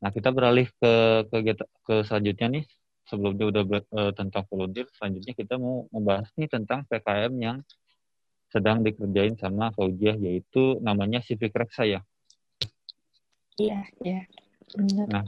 Nah 0.00 0.10
kita 0.12 0.32
beralih 0.32 0.68
ke 0.76 0.92
kegiatan 1.28 1.68
ke 1.84 1.94
selanjutnya 2.04 2.60
nih 2.60 2.64
sebelumnya 3.08 3.44
udah 3.50 3.62
uh, 3.96 4.12
tentang 4.14 4.44
volunteer 4.48 4.86
selanjutnya 4.96 5.32
kita 5.34 5.56
mau 5.56 5.88
membahas 5.90 6.28
nih 6.36 6.48
tentang 6.48 6.86
PKM 6.86 7.32
yang 7.40 7.58
sedang 8.50 8.82
dikerjain 8.82 9.38
sama 9.38 9.70
Faujiah 9.72 10.18
yaitu 10.18 10.82
namanya 10.82 11.22
Civic 11.22 11.54
Reksa 11.54 11.86
ya. 11.86 12.00
Iya, 13.56 13.86
iya. 14.02 14.22
Benar. 14.74 15.06
Nah, 15.10 15.24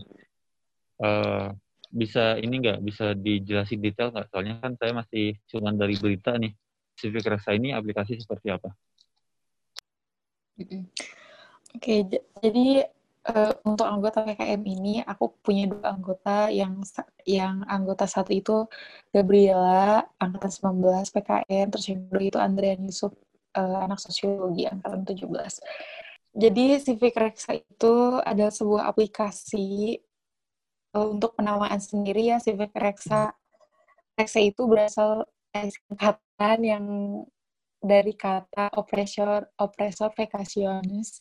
uh, 1.02 1.46
bisa 1.92 2.38
ini 2.42 2.62
nggak 2.62 2.80
bisa 2.82 3.14
dijelasin 3.14 3.78
detail 3.78 4.10
nggak? 4.10 4.26
Soalnya 4.30 4.58
kan 4.58 4.74
saya 4.74 4.92
masih 4.94 5.38
cuma 5.46 5.70
dari 5.72 5.94
berita 5.96 6.34
nih. 6.36 6.52
Civic 6.92 7.24
Reksa 7.24 7.56
ini 7.56 7.72
aplikasi 7.72 8.20
seperti 8.20 8.52
apa? 8.52 8.68
Oke, 10.60 10.84
okay, 11.72 11.98
jadi 12.38 12.84
uh, 13.28 13.52
untuk 13.68 13.86
anggota 13.86 14.24
PKM 14.26 14.62
ini 14.66 14.94
aku 15.04 15.36
punya 15.42 15.70
dua 15.70 15.94
anggota. 15.94 16.48
Yang 16.50 16.96
yang 17.28 17.62
anggota 17.68 18.04
satu 18.10 18.30
itu 18.34 18.66
Gabriela 19.14 20.02
angkatan 20.18 20.50
19 20.80 21.14
PKM 21.14 21.66
terus 21.70 21.86
yang 21.90 22.00
kedua 22.10 22.22
itu 22.26 22.38
Andrian 22.42 22.80
Yusuf 22.82 23.14
uh, 23.54 23.86
anak 23.86 24.02
sosiologi 24.02 24.66
angkatan 24.66 25.06
17 25.06 25.30
jadi 26.32 26.80
Civic 26.80 27.12
Rexa 27.12 27.60
itu 27.60 27.94
adalah 28.24 28.48
sebuah 28.48 28.88
aplikasi 28.88 30.00
uh, 30.96 31.06
untuk 31.12 31.36
penamaan 31.36 31.76
sendiri 31.76 32.32
ya. 32.32 32.40
Civic 32.40 32.72
Rexa 32.72 33.36
Rexa 34.16 34.40
itu 34.40 34.64
berasal 34.64 35.28
dari 35.52 35.68
singkatan 35.68 36.58
yang 36.64 36.84
dari 37.84 38.16
kata 38.16 38.72
operator 38.80 39.44
operator 39.60 40.08
vacationis 40.16 41.20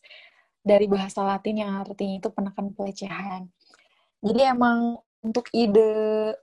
dari 0.62 0.86
bahasa 0.86 1.26
Latin 1.26 1.66
yang 1.66 1.72
artinya 1.82 2.16
itu 2.22 2.30
penekan 2.30 2.74
pelecehan. 2.78 3.50
Jadi 4.22 4.42
emang 4.46 5.02
untuk 5.26 5.50
ide 5.54 6.34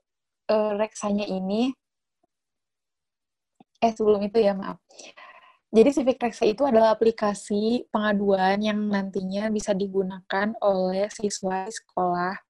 uh, 0.50 0.72
reksanya 0.74 1.26
ini, 1.26 1.70
eh 3.78 3.92
sebelum 3.94 4.22
itu 4.26 4.42
ya 4.42 4.54
maaf. 4.58 4.82
Jadi 5.68 5.88
Civic 5.92 6.16
Reksa 6.16 6.48
itu 6.48 6.64
adalah 6.64 6.96
aplikasi 6.96 7.84
pengaduan 7.92 8.56
yang 8.64 8.88
nantinya 8.88 9.52
bisa 9.52 9.76
digunakan 9.76 10.56
oleh 10.64 11.12
siswa 11.12 11.68
sekolah 11.68 12.40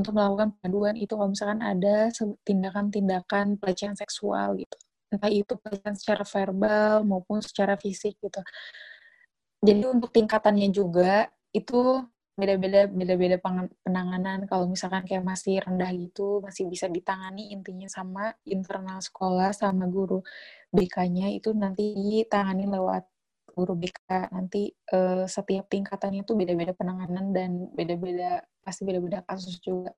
untuk 0.00 0.16
melakukan 0.16 0.56
pengaduan 0.56 0.96
itu 0.96 1.12
kalau 1.12 1.28
misalkan 1.28 1.60
ada 1.60 2.08
tindakan-tindakan 2.48 3.60
pelecehan 3.60 3.92
seksual 4.00 4.56
gitu. 4.56 4.76
Entah 5.12 5.28
itu 5.28 5.60
pelecehan 5.60 5.92
secara 5.92 6.24
verbal 6.24 7.04
maupun 7.04 7.44
secara 7.44 7.76
fisik 7.76 8.16
gitu 8.16 8.40
jadi 9.58 9.90
untuk 9.90 10.14
tingkatannya 10.14 10.70
juga 10.70 11.26
itu 11.50 12.06
beda-beda 12.38 12.86
beda-beda 12.86 13.36
penanganan. 13.82 14.46
Kalau 14.46 14.70
misalkan 14.70 15.02
kayak 15.02 15.26
masih 15.26 15.58
rendah 15.58 15.90
gitu 15.90 16.38
masih 16.38 16.70
bisa 16.70 16.86
ditangani 16.86 17.50
intinya 17.50 17.90
sama 17.90 18.30
internal 18.46 19.02
sekolah 19.02 19.50
sama 19.50 19.90
guru 19.90 20.22
BK-nya 20.70 21.34
itu 21.34 21.50
nanti 21.50 21.98
ditangani 21.98 22.70
lewat 22.70 23.04
guru 23.50 23.74
BK 23.74 24.30
nanti 24.30 24.70
uh, 24.94 25.26
setiap 25.26 25.66
tingkatannya 25.66 26.22
itu 26.22 26.38
beda-beda 26.38 26.70
penanganan 26.78 27.34
dan 27.34 27.50
beda-beda 27.74 28.46
pasti 28.62 28.86
beda-beda 28.86 29.26
kasus 29.26 29.58
juga. 29.58 29.90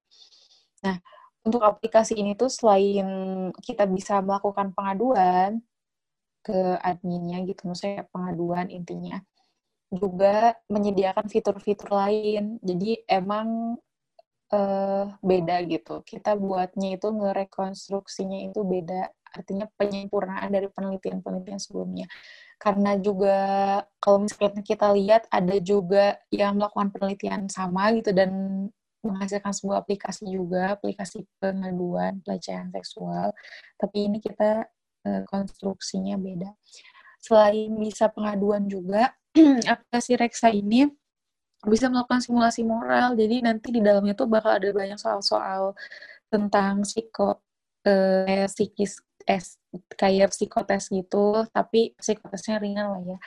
Nah 0.81 0.97
untuk 1.45 1.61
aplikasi 1.61 2.17
ini 2.17 2.33
tuh 2.41 2.49
selain 2.49 3.05
kita 3.61 3.85
bisa 3.85 4.25
melakukan 4.25 4.73
pengaduan 4.73 5.61
ke 6.41 6.57
adminnya 6.81 7.45
gitu 7.45 7.69
maksudnya 7.69 8.09
pengaduan 8.09 8.73
intinya 8.73 9.21
juga 9.91 10.55
menyediakan 10.71 11.27
fitur-fitur 11.27 11.91
lain. 11.91 12.63
Jadi 12.63 13.03
emang 13.11 13.79
uh, 14.55 15.05
beda 15.23 15.57
gitu. 15.67 16.03
Kita 16.07 16.39
buatnya 16.39 16.99
itu 16.99 17.09
ngerekonstruksinya 17.11 18.51
itu 18.51 18.63
beda. 18.63 19.11
Artinya 19.31 19.67
penyempurnaan 19.79 20.51
dari 20.51 20.67
penelitian-penelitian 20.71 21.61
sebelumnya. 21.63 22.07
Karena 22.61 22.99
juga 22.99 23.39
kalau 24.03 24.27
misalnya 24.27 24.63
kita 24.63 24.93
lihat 24.93 25.27
ada 25.31 25.57
juga 25.63 26.19
yang 26.29 26.59
melakukan 26.59 26.93
penelitian 26.93 27.49
sama 27.49 27.95
gitu 27.97 28.13
dan 28.13 28.31
menghasilkan 29.01 29.57
sebuah 29.57 29.81
aplikasi 29.81 30.29
juga, 30.29 30.77
aplikasi 30.77 31.25
pengaduan 31.41 32.21
pelecehan 32.21 32.69
seksual. 32.69 33.33
Tapi 33.81 34.13
ini 34.13 34.19
kita 34.21 34.69
uh, 35.09 35.23
konstruksinya 35.25 36.21
beda. 36.21 36.53
Selain 37.21 37.73
bisa 37.81 38.13
pengaduan 38.13 38.69
juga, 38.69 39.13
aplikasi 39.73 40.19
Reksa 40.19 40.49
ini 40.51 40.87
bisa 41.67 41.93
melakukan 41.93 42.25
simulasi 42.25 42.65
moral. 42.65 43.13
Jadi 43.17 43.45
nanti 43.45 43.69
di 43.75 43.81
dalamnya 43.85 44.17
tuh 44.17 44.29
bakal 44.31 44.57
ada 44.57 44.69
banyak 44.73 44.97
soal-soal 44.97 45.77
tentang 46.33 46.87
psiko 46.87 47.43
eh, 47.85 48.47
psikis 48.49 49.03
eh, 49.29 49.43
kayak 50.01 50.33
psikotes 50.33 50.89
gitu, 50.89 51.45
tapi 51.53 51.93
psikotesnya 52.01 52.61
ringan 52.63 52.87
lah 52.97 53.03
ya 53.05 53.19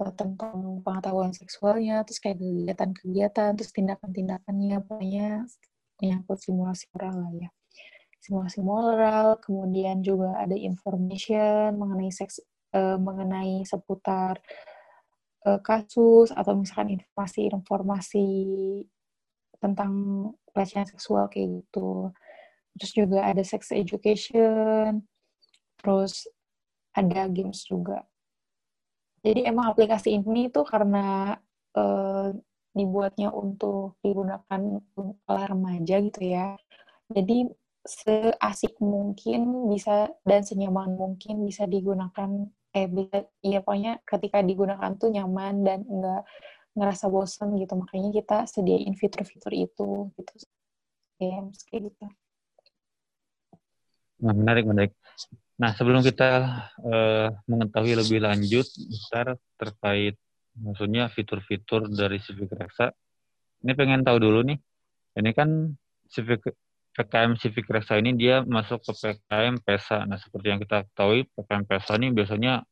eh, 0.00 0.12
tentang 0.14 0.82
pengetahuan 0.84 1.32
seksualnya, 1.34 2.04
terus 2.06 2.20
kayak 2.22 2.38
kegiatan-kegiatan, 2.38 3.50
terus 3.56 3.72
tindakan-tindakannya, 3.72 4.76
pokoknya 4.84 5.28
menyangkut 6.00 6.38
simulasi 6.44 6.84
moral 6.92 7.14
lah 7.24 7.32
ya. 7.48 7.50
Simulasi 8.20 8.60
moral, 8.60 9.26
kemudian 9.40 10.02
juga 10.02 10.36
ada 10.36 10.56
information 10.58 11.78
mengenai 11.78 12.10
seks, 12.12 12.42
uh, 12.74 12.98
mengenai 12.98 13.62
seputar 13.64 14.42
kasus 15.62 16.34
atau 16.34 16.58
misalkan 16.58 16.98
informasi-informasi 16.98 18.28
tentang 19.62 19.92
pelecehan 20.50 20.88
seksual 20.88 21.30
kayak 21.30 21.62
gitu. 21.62 22.10
Terus 22.76 22.92
juga 22.92 23.24
ada 23.24 23.40
sex 23.40 23.72
education, 23.72 25.06
terus 25.80 26.28
ada 26.92 27.28
games 27.28 27.64
juga. 27.64 28.04
Jadi 29.24 29.42
emang 29.48 29.72
aplikasi 29.72 30.22
ini 30.22 30.52
tuh 30.52 30.62
karena 30.62 31.34
uh, 31.74 32.30
dibuatnya 32.76 33.32
untuk 33.32 33.96
digunakan 34.04 34.60
oleh 35.00 35.44
remaja 35.48 35.96
gitu 36.04 36.20
ya. 36.22 36.54
Jadi 37.08 37.48
seasik 37.86 38.76
mungkin 38.82 39.70
bisa 39.70 40.10
dan 40.26 40.42
senyaman 40.42 40.98
mungkin 40.98 41.46
bisa 41.46 41.64
digunakan 41.64 42.50
eh 42.76 42.86
bisa 42.92 43.24
iya 43.40 43.64
pokoknya 43.64 44.04
ketika 44.04 44.44
digunakan 44.44 44.92
tuh 45.00 45.08
nyaman 45.08 45.64
dan 45.64 45.80
enggak 45.88 46.28
ngerasa 46.76 47.08
bosan 47.08 47.56
gitu. 47.56 47.72
Makanya 47.72 48.12
kita 48.12 48.44
sediain 48.44 48.92
fitur-fitur 48.92 49.52
itu 49.56 50.12
gitu. 50.12 50.32
Games 51.16 51.64
kayak 51.64 51.88
gitu. 51.88 52.04
Nah, 54.20 54.32
menarik 54.36 54.68
menarik. 54.68 54.92
Nah 55.56 55.72
sebelum 55.72 56.04
kita 56.04 56.28
uh, 56.84 57.28
mengetahui 57.48 57.96
lebih 57.96 58.20
lanjut 58.20 58.68
ntar 59.08 59.40
terkait 59.56 60.20
maksudnya 60.56 61.08
fitur-fitur 61.08 61.88
dari 61.88 62.20
Civic 62.20 62.52
Reksa 62.52 62.92
ini 63.64 63.72
pengen 63.72 64.04
tahu 64.04 64.20
dulu 64.20 64.44
nih. 64.44 64.60
Ini 65.16 65.30
kan 65.32 65.72
Civic 66.12 66.44
PKM 66.96 67.36
Civic 67.36 67.68
Resa 67.68 68.00
ini 68.00 68.16
dia 68.16 68.40
masuk 68.40 68.80
ke 68.80 68.92
PKM 68.96 69.60
PESA. 69.60 70.08
Nah, 70.08 70.16
seperti 70.16 70.46
yang 70.48 70.60
kita 70.64 70.88
ketahui, 70.88 71.28
PKM 71.36 71.64
PESA 71.68 71.92
ini 72.00 72.08
biasanya 72.16 72.64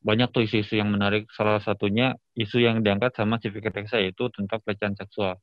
banyak 0.00 0.28
tuh 0.32 0.42
isu-isu 0.48 0.80
yang 0.80 0.88
menarik. 0.88 1.28
Salah 1.36 1.60
satunya 1.60 2.16
isu 2.32 2.64
yang 2.64 2.80
diangkat 2.80 3.12
sama 3.12 3.36
Civic 3.36 3.68
Resa 3.68 4.00
yaitu 4.00 4.32
tentang 4.32 4.56
pelecehan 4.64 4.96
seksual. 4.96 5.36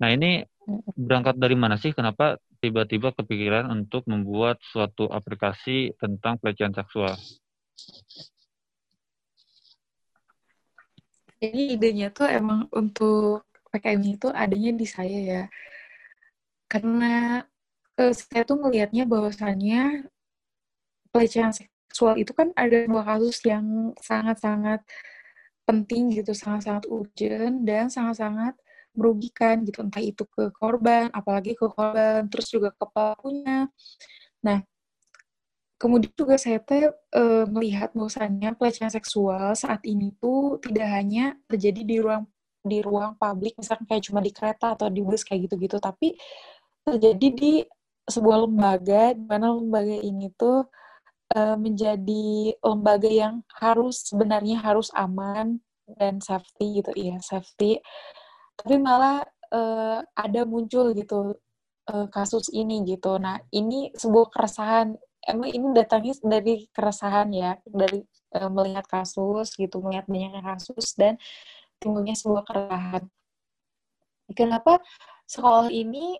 Nah, 0.00 0.08
ini 0.08 0.48
berangkat 0.96 1.36
dari 1.36 1.60
mana 1.60 1.76
sih? 1.76 1.92
Kenapa 1.92 2.40
tiba-tiba 2.64 3.12
kepikiran 3.12 3.68
untuk 3.68 4.08
membuat 4.08 4.56
suatu 4.64 5.04
aplikasi 5.12 5.92
tentang 6.00 6.40
pelecehan 6.40 6.72
seksual? 6.72 7.20
Jadi 11.40 11.76
idenya 11.76 12.08
tuh 12.12 12.28
emang 12.28 12.64
untuk 12.72 13.44
PKM 13.72 14.02
itu 14.08 14.28
adanya 14.32 14.72
di 14.72 14.86
saya 14.88 15.20
ya 15.20 15.42
karena 16.70 17.42
uh, 17.98 18.14
saya 18.14 18.46
tuh 18.46 18.62
melihatnya 18.62 19.04
bahwasannya 19.04 20.06
pelecehan 21.10 21.50
seksual 21.50 22.14
itu 22.16 22.30
kan 22.30 22.54
ada 22.54 22.86
dua 22.86 23.02
kasus 23.02 23.42
yang 23.42 23.90
sangat-sangat 23.98 24.80
penting 25.66 26.14
gitu, 26.14 26.30
sangat-sangat 26.34 26.86
urgent 26.90 27.66
dan 27.66 27.90
sangat-sangat 27.90 28.54
merugikan 28.94 29.62
gitu, 29.62 29.86
entah 29.86 30.02
itu 30.02 30.26
ke 30.26 30.50
korban, 30.54 31.10
apalagi 31.14 31.54
ke 31.54 31.66
korban, 31.70 32.26
terus 32.26 32.50
juga 32.50 32.74
ke 32.74 32.84
pelakunya. 32.90 33.70
Nah, 34.42 34.58
kemudian 35.78 36.12
juga 36.18 36.34
saya 36.36 36.58
teh 36.58 36.90
e, 36.90 37.22
melihat 37.46 37.94
bahwasannya 37.94 38.58
pelecehan 38.58 38.90
seksual 38.90 39.54
saat 39.54 39.80
ini 39.86 40.10
tuh 40.18 40.58
tidak 40.58 40.90
hanya 40.90 41.38
terjadi 41.46 41.82
di 41.86 41.96
ruang 42.02 42.26
di 42.60 42.78
ruang 42.84 43.16
publik, 43.16 43.56
misalkan 43.56 43.88
kayak 43.88 44.04
cuma 44.04 44.20
di 44.20 44.32
kereta 44.36 44.76
atau 44.76 44.92
di 44.92 45.00
bus 45.00 45.24
kayak 45.24 45.48
gitu-gitu, 45.48 45.80
tapi 45.80 46.12
terjadi 46.86 47.28
di 47.34 47.52
sebuah 48.10 48.48
lembaga 48.48 49.14
di 49.14 49.24
mana 49.24 49.54
lembaga 49.54 49.96
ini 50.02 50.32
tuh 50.34 50.66
uh, 51.36 51.56
menjadi 51.56 52.54
lembaga 52.58 53.10
yang 53.10 53.34
harus 53.60 54.10
sebenarnya 54.10 54.58
harus 54.58 54.90
aman 54.96 55.62
dan 55.98 56.18
safety 56.22 56.82
gitu. 56.82 56.90
Ya 56.98 57.18
safety. 57.22 57.78
Tapi 58.58 58.76
malah 58.82 59.24
uh, 59.54 60.02
ada 60.14 60.42
muncul 60.44 60.92
gitu 60.94 61.38
uh, 61.90 62.06
kasus 62.10 62.50
ini 62.50 62.82
gitu. 62.86 63.16
Nah 63.18 63.38
ini 63.54 63.94
sebuah 63.94 64.30
keresahan. 64.34 64.98
Emang 65.20 65.52
ini 65.52 65.66
datangnya 65.76 66.16
dari 66.24 66.64
keresahan 66.72 67.28
ya 67.36 67.52
dari 67.68 68.00
uh, 68.34 68.50
melihat 68.50 68.88
kasus 68.88 69.52
gitu 69.54 69.84
melihat 69.84 70.08
banyaknya 70.08 70.40
kasus 70.40 70.96
dan 70.96 71.20
timbulnya 71.78 72.16
sebuah 72.16 72.42
keresahan. 72.48 73.04
Kenapa 74.30 74.78
sekolah 75.26 75.68
ini 75.74 76.14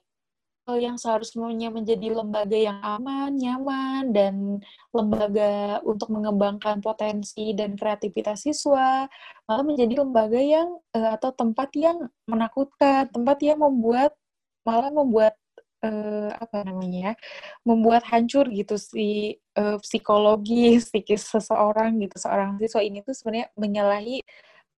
yang 0.69 1.01
seharusnya 1.01 1.73
menjadi 1.73 2.13
lembaga 2.15 2.55
yang 2.55 2.79
aman, 2.85 3.35
nyaman, 3.35 4.13
dan 4.13 4.61
lembaga 4.95 5.81
untuk 5.83 6.13
mengembangkan 6.13 6.79
potensi 6.85 7.57
dan 7.57 7.75
kreativitas 7.75 8.45
siswa, 8.45 9.09
malah 9.49 9.65
menjadi 9.67 10.05
lembaga 10.05 10.39
yang 10.39 10.69
uh, 10.95 11.17
atau 11.17 11.33
tempat 11.35 11.71
yang 11.75 11.99
menakutkan, 12.29 13.09
tempat 13.11 13.39
yang 13.43 13.59
membuat 13.59 14.15
malah 14.63 14.93
membuat 14.93 15.35
uh, 15.83 16.31
apa 16.37 16.63
namanya, 16.69 17.17
membuat 17.65 18.05
hancur 18.07 18.47
gitu 18.53 18.77
si 18.77 19.41
uh, 19.57 19.81
psikologi 19.81 20.77
psikis 20.85 21.27
seseorang 21.31 21.97
gitu, 22.05 22.17
seorang 22.21 22.61
siswa 22.61 22.81
ini 22.85 23.01
tuh 23.03 23.17
sebenarnya 23.17 23.49
menyalahi 23.57 24.19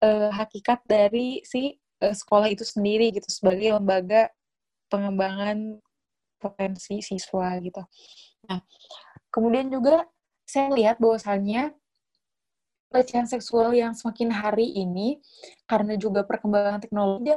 uh, 0.03 0.29
hakikat 0.31 0.79
dari 0.87 1.43
si 1.43 1.75
uh, 2.03 2.15
sekolah 2.15 2.51
itu 2.51 2.63
sendiri 2.67 3.11
gitu 3.15 3.27
sebagai 3.29 3.75
lembaga 3.77 4.31
pengembangan 4.93 5.81
potensi 6.37 7.01
siswa 7.01 7.57
gitu. 7.57 7.81
Nah, 8.45 8.61
kemudian 9.33 9.73
juga 9.73 10.05
saya 10.45 10.69
lihat 10.69 11.01
bahwasannya 11.01 11.73
pelecehan 12.93 13.25
seksual 13.25 13.73
yang 13.73 13.97
semakin 13.97 14.29
hari 14.29 14.69
ini 14.69 15.17
karena 15.65 15.97
juga 15.97 16.21
perkembangan 16.21 16.77
teknologi 16.77 17.33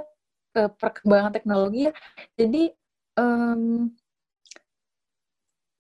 eh, 0.53 0.71
perkembangan 0.77 1.33
teknologi 1.33 1.89
ya, 1.89 1.93
jadi 2.37 2.77
um, 3.17 3.89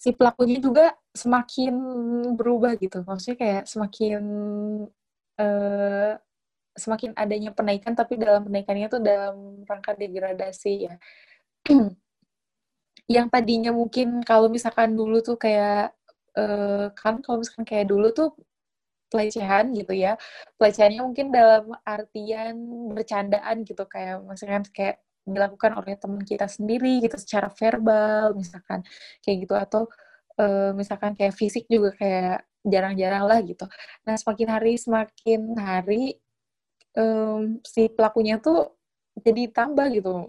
si 0.00 0.16
pelakunya 0.16 0.56
juga 0.62 0.96
semakin 1.12 1.74
berubah 2.38 2.78
gitu 2.80 3.04
maksudnya 3.04 3.36
kayak 3.36 3.64
semakin 3.68 4.22
uh, 5.40 6.12
semakin 6.76 7.16
adanya 7.16 7.50
penaikan 7.56 7.96
tapi 7.96 8.20
dalam 8.20 8.44
penaikannya 8.46 8.86
tuh 8.92 9.00
dalam 9.00 9.64
rangka 9.64 9.96
degradasi 9.96 10.88
ya 10.88 10.94
yang 13.14 13.26
tadinya 13.30 13.70
mungkin 13.70 14.22
kalau 14.26 14.50
misalkan 14.50 14.94
dulu 14.98 15.22
tuh 15.22 15.38
kayak 15.38 15.94
uh, 16.38 16.90
kan 16.94 17.22
kalau 17.22 17.42
misalkan 17.42 17.66
kayak 17.66 17.86
dulu 17.90 18.10
tuh 18.10 18.34
pelecehan 19.10 19.70
gitu 19.74 19.94
ya. 19.94 20.18
Pelecehannya 20.58 21.02
mungkin 21.02 21.30
dalam 21.30 21.70
artian 21.86 22.54
bercandaan 22.90 23.62
gitu 23.62 23.86
kayak 23.86 24.22
misalkan 24.26 24.64
kayak 24.74 24.96
dilakukan 25.26 25.72
oleh 25.78 25.94
teman 25.98 26.22
kita 26.22 26.46
sendiri 26.46 27.02
gitu 27.02 27.18
secara 27.18 27.50
verbal 27.50 28.34
misalkan 28.34 28.82
kayak 29.22 29.36
gitu. 29.46 29.54
Atau 29.54 29.82
uh, 30.42 30.70
misalkan 30.74 31.14
kayak 31.14 31.34
fisik 31.38 31.66
juga 31.70 31.94
kayak 31.98 32.46
jarang-jarang 32.66 33.24
lah 33.30 33.38
gitu. 33.46 33.66
Nah 34.06 34.14
semakin 34.18 34.48
hari 34.50 34.72
semakin 34.78 35.40
hari 35.54 36.18
um, 36.98 37.62
si 37.62 37.86
pelakunya 37.92 38.42
tuh 38.42 38.74
jadi 39.22 39.48
tambah 39.54 39.86
gitu 39.94 40.26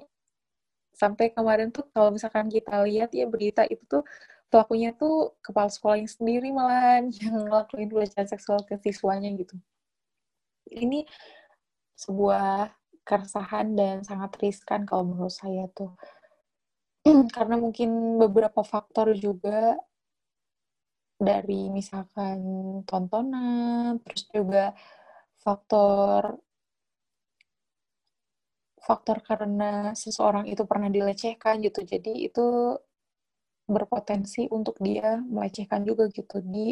sampai 0.97 1.29
kemarin 1.29 1.69
tuh 1.69 1.85
kalau 1.93 2.09
misalkan 2.09 2.49
kita 2.49 2.81
lihat 2.83 3.13
ya 3.13 3.29
berita 3.29 3.63
itu 3.69 3.85
tuh 3.85 4.01
pelakunya 4.49 4.95
tuh 4.97 5.37
kepala 5.45 5.69
sekolahnya 5.69 6.09
sendiri 6.09 6.49
malah 6.49 7.05
yang 7.21 7.45
ngelakuin 7.45 7.87
pelecehan 7.87 8.27
seksual 8.27 8.65
ke 8.65 8.75
siswanya 8.81 9.29
gitu. 9.37 9.55
Ini 10.67 11.05
sebuah 11.95 12.73
keresahan 13.07 13.77
dan 13.77 14.03
sangat 14.03 14.35
riskan 14.41 14.83
kalau 14.83 15.07
menurut 15.07 15.31
saya 15.31 15.69
tuh. 15.71 15.95
Karena 17.35 17.55
mungkin 17.55 18.19
beberapa 18.19 18.65
faktor 18.65 19.15
juga 19.15 19.79
dari 21.17 21.71
misalkan 21.73 22.37
tontonan, 22.85 23.97
terus 24.05 24.29
juga 24.29 24.75
faktor 25.41 26.37
faktor 28.87 29.19
karena 29.19 29.91
seseorang 29.91 30.47
itu 30.47 30.63
pernah 30.63 30.87
dilecehkan 30.87 31.59
gitu. 31.59 31.83
Jadi 31.83 32.31
itu 32.31 32.79
berpotensi 33.67 34.47
untuk 34.47 34.79
dia 34.79 35.19
melecehkan 35.27 35.83
juga 35.83 36.07
gitu 36.07 36.39
di 36.39 36.71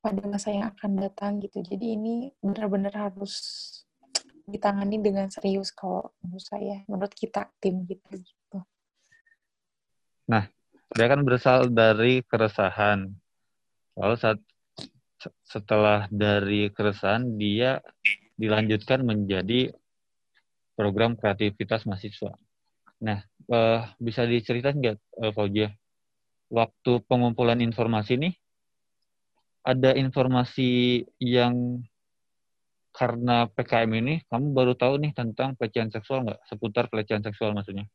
pada 0.00 0.24
masa 0.24 0.48
yang 0.48 0.72
akan 0.72 0.96
datang 0.96 1.44
gitu. 1.44 1.60
Jadi 1.60 2.00
ini 2.00 2.32
benar-benar 2.40 3.12
harus 3.12 3.36
ditangani 4.48 5.00
dengan 5.00 5.28
serius 5.28 5.68
kalau 5.72 6.08
menurut 6.24 6.44
saya, 6.44 6.80
menurut 6.88 7.12
kita 7.12 7.52
tim 7.60 7.84
gitu. 7.84 8.08
gitu. 8.16 8.58
Nah, 10.28 10.48
dia 10.92 11.06
kan 11.08 11.20
berasal 11.20 11.68
dari 11.68 12.24
keresahan. 12.24 13.12
Lalu 14.00 14.16
saat 14.16 14.40
setelah 15.44 16.08
dari 16.12 16.68
keresahan 16.68 17.36
dia 17.40 17.80
dilanjutkan 18.36 19.04
menjadi 19.04 19.72
program 20.74 21.14
kreativitas 21.18 21.86
mahasiswa. 21.86 22.34
Nah, 23.02 23.22
uh, 23.50 23.82
bisa 23.98 24.26
diceritain 24.26 24.78
nggak, 24.78 24.98
uh, 25.22 25.32
Fauzia, 25.34 25.74
waktu 26.50 26.92
pengumpulan 27.06 27.58
informasi 27.62 28.18
ini, 28.20 28.30
ada 29.64 29.96
informasi 29.96 31.02
yang 31.18 31.80
karena 32.94 33.50
PKM 33.50 33.90
ini, 33.98 34.14
kamu 34.30 34.54
baru 34.54 34.72
tahu 34.78 35.02
nih 35.02 35.12
tentang 35.16 35.58
pelecehan 35.58 35.90
seksual 35.90 36.22
nggak? 36.22 36.40
Seputar 36.46 36.86
pelecehan 36.86 37.26
seksual 37.26 37.50
maksudnya. 37.50 37.90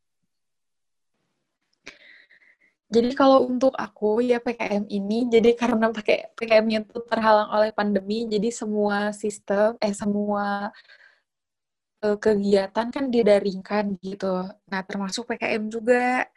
Jadi 2.89 3.13
kalau 3.13 3.46
untuk 3.46 3.78
aku 3.78 4.18
ya 4.26 4.42
PKM 4.42 4.89
ini, 4.89 5.30
jadi 5.30 5.54
karena 5.54 5.94
pakai 5.94 6.34
PKM-nya 6.34 6.89
itu 6.89 7.00
terhalang 7.06 7.54
oleh 7.54 7.70
pandemi, 7.70 8.26
jadi 8.26 8.50
semua 8.50 9.13
sistem, 9.13 9.78
eh 9.78 9.94
semua 9.94 10.74
uh, 12.05 12.17
kegiatan 12.19 12.88
kan 12.91 13.05
didaringkan 13.12 13.99
gitu. 14.03 14.47
Nah, 14.71 14.81
termasuk 14.88 15.29
PKM 15.29 15.67
juga. 15.71 16.27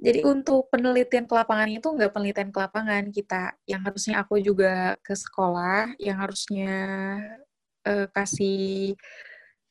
Jadi 0.00 0.24
untuk 0.24 0.72
penelitian 0.72 1.28
ke 1.28 1.34
lapangan 1.36 1.68
itu 1.68 1.84
nggak 1.92 2.12
penelitian 2.16 2.48
ke 2.48 2.58
lapangan 2.60 3.04
kita. 3.12 3.52
Yang 3.68 3.82
harusnya 3.84 4.14
aku 4.24 4.34
juga 4.40 4.96
ke 5.04 5.12
sekolah, 5.12 5.92
yang 6.00 6.16
harusnya 6.24 6.72
uh, 7.84 8.08
kasih 8.08 8.96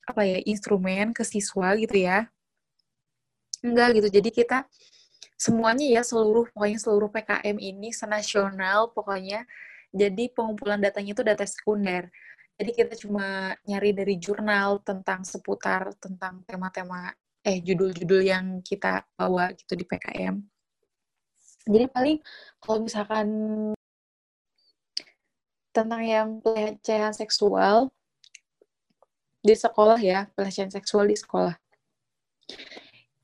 apa 0.05 0.21
ya 0.25 0.37
instrumen 0.45 1.13
ke 1.17 1.25
siswa 1.25 1.73
gitu 1.77 1.97
ya. 1.97 2.29
Enggak 3.65 3.97
gitu. 3.97 4.07
Jadi 4.21 4.29
kita 4.29 4.57
semuanya 5.39 5.85
ya 5.87 6.01
seluruh 6.05 6.45
pokoknya 6.53 6.79
seluruh 6.81 7.09
PKM 7.09 7.57
ini 7.57 7.89
senasional 7.89 8.93
pokoknya. 8.93 9.49
Jadi 9.89 10.29
pengumpulan 10.29 10.77
datanya 10.77 11.17
itu 11.17 11.23
data 11.25 11.45
sekunder. 11.49 12.13
Jadi 12.59 12.71
kita 12.75 12.93
cuma 12.99 13.55
nyari 13.63 13.95
dari 13.95 14.19
jurnal 14.19 14.83
tentang 14.83 15.23
seputar 15.23 15.95
tentang 15.95 16.43
tema-tema 16.43 17.15
eh 17.39 17.63
judul-judul 17.63 18.19
yang 18.19 18.59
kita 18.59 19.07
bawa 19.15 19.55
gitu 19.55 19.79
di 19.79 19.87
PKM. 19.87 20.35
Jadi 21.63 21.85
paling 21.87 22.19
kalau 22.59 22.83
misalkan 22.83 23.27
tentang 25.71 26.03
yang 26.03 26.29
pelecehan 26.43 27.15
seksual 27.15 27.87
di 29.39 29.55
sekolah 29.55 29.99
ya, 30.03 30.27
pelecehan 30.35 30.67
seksual 30.67 31.07
di 31.07 31.15
sekolah. 31.15 31.55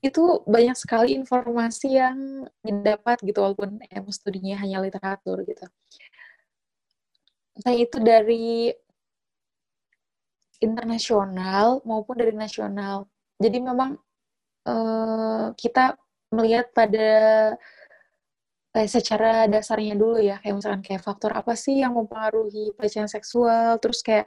Itu 0.00 0.46
banyak 0.48 0.80
sekali 0.80 1.12
informasi 1.12 1.88
yang 1.92 2.48
didapat 2.64 3.20
gitu 3.20 3.44
walaupun 3.44 3.84
em 3.84 4.06
studinya 4.08 4.56
hanya 4.64 4.80
literatur 4.80 5.44
gitu. 5.44 5.68
Nah 7.60 7.74
itu 7.76 7.96
dari 8.00 8.72
internasional 10.60 11.80
maupun 11.88 12.16
dari 12.20 12.32
nasional. 12.34 13.08
Jadi 13.36 13.58
memang 13.60 14.00
uh, 14.68 15.52
kita 15.54 15.96
melihat 16.32 16.72
pada 16.74 17.10
eh, 18.76 18.88
secara 18.88 19.48
dasarnya 19.48 19.94
dulu 19.96 20.18
ya, 20.20 20.36
kayak 20.42 20.54
misalkan 20.58 20.82
kayak 20.84 21.02
faktor 21.04 21.32
apa 21.32 21.52
sih 21.56 21.80
yang 21.80 21.96
mempengaruhi 21.96 22.74
pelecehan 22.76 23.08
seksual, 23.08 23.78
terus 23.80 24.00
kayak 24.04 24.26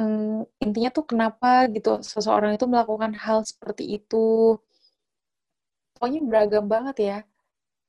um, 0.00 0.44
intinya 0.64 0.90
tuh 0.92 1.04
kenapa 1.04 1.68
gitu 1.72 2.00
seseorang 2.00 2.56
itu 2.56 2.66
melakukan 2.68 3.12
hal 3.16 3.44
seperti 3.44 4.00
itu. 4.00 4.56
Pokoknya 5.96 6.20
beragam 6.24 6.64
banget 6.64 6.96
ya 7.00 7.18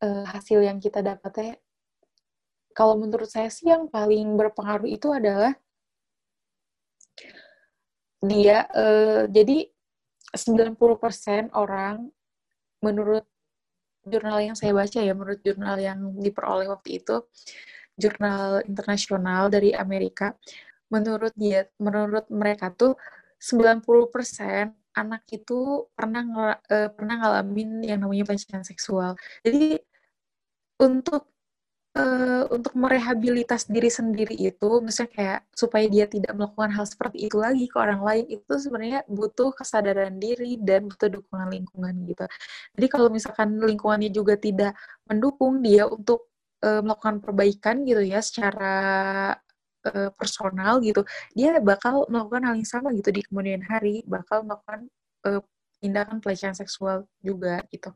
uh, 0.04 0.24
hasil 0.28 0.60
yang 0.68 0.78
kita 0.84 1.00
dapatnya. 1.00 1.56
Kalau 2.72 2.96
menurut 3.00 3.28
saya 3.28 3.52
sih 3.52 3.68
yang 3.68 3.88
paling 3.92 4.36
berpengaruh 4.40 4.88
itu 4.88 5.12
adalah 5.12 5.56
dia 8.22 8.70
uh, 8.72 9.26
jadi 9.26 9.66
90% 10.32 11.52
orang 11.58 12.08
menurut 12.80 13.26
jurnal 14.06 14.40
yang 14.42 14.58
saya 14.58 14.74
baca 14.74 15.00
ya, 15.02 15.14
menurut 15.14 15.42
jurnal 15.46 15.78
yang 15.78 16.00
diperoleh 16.18 16.66
waktu 16.70 17.02
itu, 17.04 17.22
jurnal 18.00 18.66
internasional 18.66 19.52
dari 19.52 19.76
Amerika, 19.76 20.34
menurut 20.90 21.34
dia 21.38 21.70
menurut 21.78 22.26
mereka 22.34 22.74
tuh 22.74 22.98
90% 23.38 24.74
anak 24.92 25.24
itu 25.32 25.88
pernah 25.96 26.24
uh, 26.68 26.90
pernah 26.92 27.16
ngalamin 27.22 27.86
yang 27.86 28.04
namanya 28.04 28.28
pelecehan 28.28 28.66
seksual. 28.66 29.16
Jadi 29.46 29.80
untuk 30.82 31.32
uh, 31.98 32.44
untuk 32.52 32.74
merehabilitas 32.76 33.68
diri 33.68 33.92
sendiri 33.92 34.36
itu, 34.36 34.70
misalnya 34.80 35.12
kayak 35.12 35.40
supaya 35.52 35.86
dia 35.92 36.06
tidak 36.08 36.32
melakukan 36.36 36.72
hal 36.72 36.86
seperti 36.88 37.28
itu 37.28 37.38
lagi 37.40 37.66
ke 37.68 37.78
orang 37.80 38.02
lain, 38.04 38.26
itu 38.32 38.54
sebenarnya 38.56 39.02
butuh 39.12 39.52
kesadaran 39.56 40.16
diri 40.20 40.56
dan 40.62 40.88
butuh 40.88 41.10
dukungan 41.12 41.48
lingkungan 41.52 41.94
gitu. 42.08 42.26
Jadi 42.80 42.88
kalau 42.88 43.08
misalkan 43.12 43.60
lingkungannya 43.60 44.12
juga 44.12 44.36
tidak 44.40 44.74
mendukung 45.08 45.60
dia 45.60 45.88
untuk 45.88 46.32
uh, 46.64 46.80
melakukan 46.80 47.20
perbaikan 47.20 47.76
gitu 47.84 48.02
ya 48.04 48.20
secara 48.24 48.76
uh, 49.88 50.10
personal 50.16 50.80
gitu, 50.80 51.04
dia 51.36 51.60
bakal 51.60 52.08
melakukan 52.08 52.44
hal 52.48 52.56
yang 52.56 52.70
sama 52.70 52.96
gitu 52.96 53.12
di 53.12 53.22
kemudian 53.28 53.62
hari, 53.68 54.04
bakal 54.08 54.48
melakukan 54.48 54.88
uh, 55.28 55.44
tindakan 55.82 56.22
pelecehan 56.22 56.54
seksual 56.54 57.10
juga 57.26 57.66
gitu. 57.74 57.90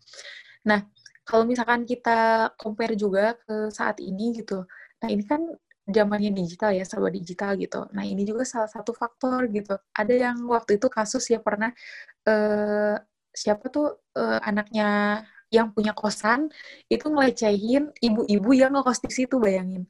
Nah, 0.65 0.81
kalau 1.25 1.43
misalkan 1.49 1.83
kita 1.89 2.53
compare 2.55 2.93
juga 2.93 3.33
ke 3.41 3.73
saat 3.73 3.97
ini 3.99 4.31
gitu, 4.37 4.63
nah 5.01 5.09
ini 5.09 5.25
kan 5.25 5.41
zamannya 5.85 6.33
digital 6.33 6.73
ya, 6.73 6.85
serba 6.85 7.09
digital 7.09 7.57
gitu. 7.57 7.85
Nah 7.93 8.05
ini 8.05 8.25
juga 8.25 8.45
salah 8.45 8.69
satu 8.69 8.93
faktor 8.93 9.49
gitu. 9.49 9.77
Ada 9.93 10.13
yang 10.13 10.37
waktu 10.49 10.77
itu 10.81 10.87
kasus 10.89 11.25
ya 11.29 11.41
pernah 11.41 11.73
uh, 12.25 12.95
siapa 13.33 13.69
tuh 13.69 14.01
uh, 14.17 14.39
anaknya 14.41 15.21
yang 15.53 15.69
punya 15.69 15.93
kosan 15.93 16.49
itu 16.89 17.05
ngelecehin 17.05 17.93
ibu-ibu 18.01 18.49
yang 18.53 18.73
ngekos 18.73 18.99
di 19.05 19.11
situ 19.13 19.37
bayangin. 19.37 19.85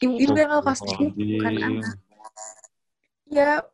Ibu-ibu 0.00 0.36
yang 0.36 0.50
ngekos 0.60 0.80
di 0.84 0.88
situ 0.92 1.04
bukan 1.12 1.54
anak. 1.56 1.96
Ya 3.28 3.64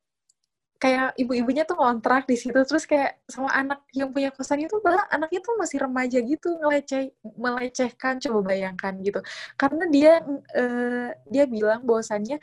kayak 0.81 1.13
ibu-ibunya 1.21 1.69
tuh 1.69 1.77
ngontrak 1.77 2.25
di 2.25 2.41
situ 2.41 2.57
terus 2.65 2.89
kayak 2.89 3.21
sama 3.29 3.53
anak 3.53 3.85
yang 3.93 4.09
punya 4.17 4.33
kosan 4.33 4.65
itu 4.65 4.81
bahkan 4.81 5.05
anaknya 5.13 5.41
tuh 5.45 5.55
masih 5.61 5.79
remaja 5.85 6.19
gitu 6.25 6.57
ngeleceh 6.57 7.13
melecehkan. 7.37 8.17
Coba 8.25 8.41
bayangkan 8.57 8.97
gitu. 9.05 9.21
Karena 9.61 9.85
dia 9.93 10.13
uh, 10.57 11.09
dia 11.29 11.45
bilang 11.45 11.85
bahwasannya 11.85 12.41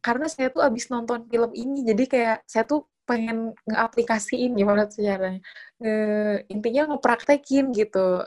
karena 0.00 0.26
saya 0.32 0.48
tuh 0.48 0.64
abis 0.64 0.88
nonton 0.88 1.28
film 1.28 1.50
ini 1.52 1.84
jadi 1.84 2.04
kayak 2.08 2.38
saya 2.48 2.64
tuh 2.64 2.88
pengen 3.04 3.52
ngeaplikasiin 3.68 4.56
gimana 4.56 4.88
tuh 4.88 5.04
caranya 5.04 5.40
uh, 5.84 6.40
intinya 6.48 6.96
ngepraktekin 6.96 7.68
gitu. 7.76 8.24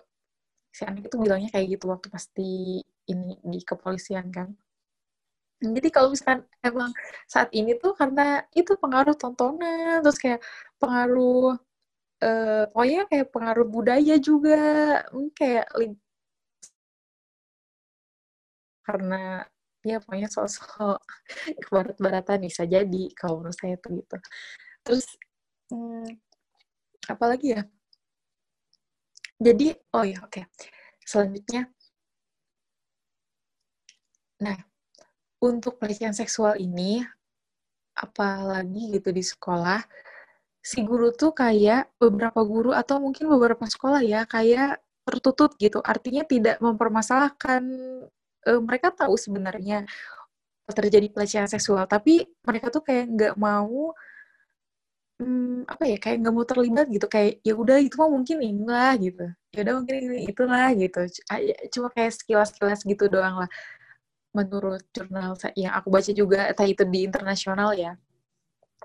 Si 0.69 0.85
anak 0.85 1.09
itu 1.09 1.17
bilangnya 1.17 1.49
kayak 1.49 1.81
gitu 1.81 1.89
waktu 1.89 2.07
pasti 2.13 2.49
ini 3.09 3.41
di 3.41 3.59
kepolisian 3.65 4.29
kan 4.29 4.53
jadi 5.57 5.89
kalau 5.89 6.13
misalkan 6.13 6.45
emang 6.61 6.91
saat 7.25 7.49
ini 7.53 7.73
tuh 7.81 7.97
karena 7.97 8.45
itu 8.53 8.71
pengaruh 8.77 9.15
tontonan, 9.17 10.05
terus 10.05 10.19
kayak 10.21 10.41
pengaruh 10.81 11.57
uh, 12.25 12.63
pokoknya 12.73 13.01
kayak 13.09 13.27
pengaruh 13.33 13.67
budaya 13.75 14.15
juga, 14.21 14.55
hmm, 15.13 15.29
kayak 15.37 15.65
karena 18.87 19.43
ya 19.83 19.97
pokoknya 20.03 20.29
sosok 20.31 20.99
kebarat-baratan 21.65 22.39
bisa 22.47 22.63
jadi 22.67 23.03
kalau 23.19 23.41
menurut 23.43 23.57
saya 23.57 23.75
tuh 23.83 23.91
gitu. 23.99 24.17
Terus 24.85 25.05
hmm, 25.71 26.07
apa 27.13 27.25
lagi 27.31 27.47
ya? 27.57 27.61
Jadi 29.37 29.65
oh 29.93 30.05
ya 30.05 30.17
oke. 30.25 30.41
Okay. 30.41 30.45
Selanjutnya 31.05 31.69
Nah, 34.37 34.57
untuk 35.41 35.77
pelecehan 35.77 36.15
seksual 36.17 36.57
ini, 36.57 37.05
apalagi 37.97 38.97
gitu 38.97 39.09
di 39.13 39.23
sekolah, 39.25 39.81
si 40.61 40.83
guru 40.83 41.13
tuh 41.13 41.31
kayak 41.33 41.93
beberapa 42.01 42.41
guru 42.43 42.71
atau 42.75 42.99
mungkin 43.01 43.29
beberapa 43.31 43.65
sekolah 43.65 44.01
ya 44.03 44.25
kayak 44.27 44.81
tertutup 45.07 45.55
gitu. 45.61 45.79
Artinya 45.85 46.27
tidak 46.27 46.59
mempermasalahkan 46.59 47.63
e, 48.43 48.51
mereka 48.59 48.91
tahu 48.91 49.15
sebenarnya 49.15 49.87
terjadi 50.67 51.07
pelecehan 51.13 51.47
seksual, 51.47 51.87
tapi 51.87 52.27
mereka 52.43 52.67
tuh 52.73 52.83
kayak 52.83 53.05
nggak 53.15 53.33
mau 53.39 53.95
hmm, 55.21 55.65
apa 55.69 55.83
ya 55.87 55.97
kayak 56.03 56.17
nggak 56.21 56.35
mau 56.35 56.45
terlibat 56.45 56.85
gitu. 56.91 57.07
Kayak 57.07 57.39
ya 57.47 57.53
udah 57.55 57.77
itu 57.79 57.95
mah 57.97 58.09
mungkin 58.11 58.37
inilah 58.43 58.91
gitu. 58.99 59.25
Ya 59.55 59.59
udah 59.63 59.73
mungkin 59.81 59.97
itulah 60.27 60.67
gitu. 60.75 60.99
Cuma 61.73 61.87
kayak 61.95 62.11
sekilas-sekilas 62.19 62.81
gitu 62.83 63.05
doang 63.07 63.45
lah 63.45 63.49
menurut 64.37 64.85
jurnal 64.93 65.33
yang 65.57 65.73
aku 65.73 65.89
baca 65.89 66.11
juga 66.13 66.53
entah 66.53 66.67
itu 66.69 66.85
di 66.85 66.99
internasional 67.09 67.73
ya. 67.73 67.97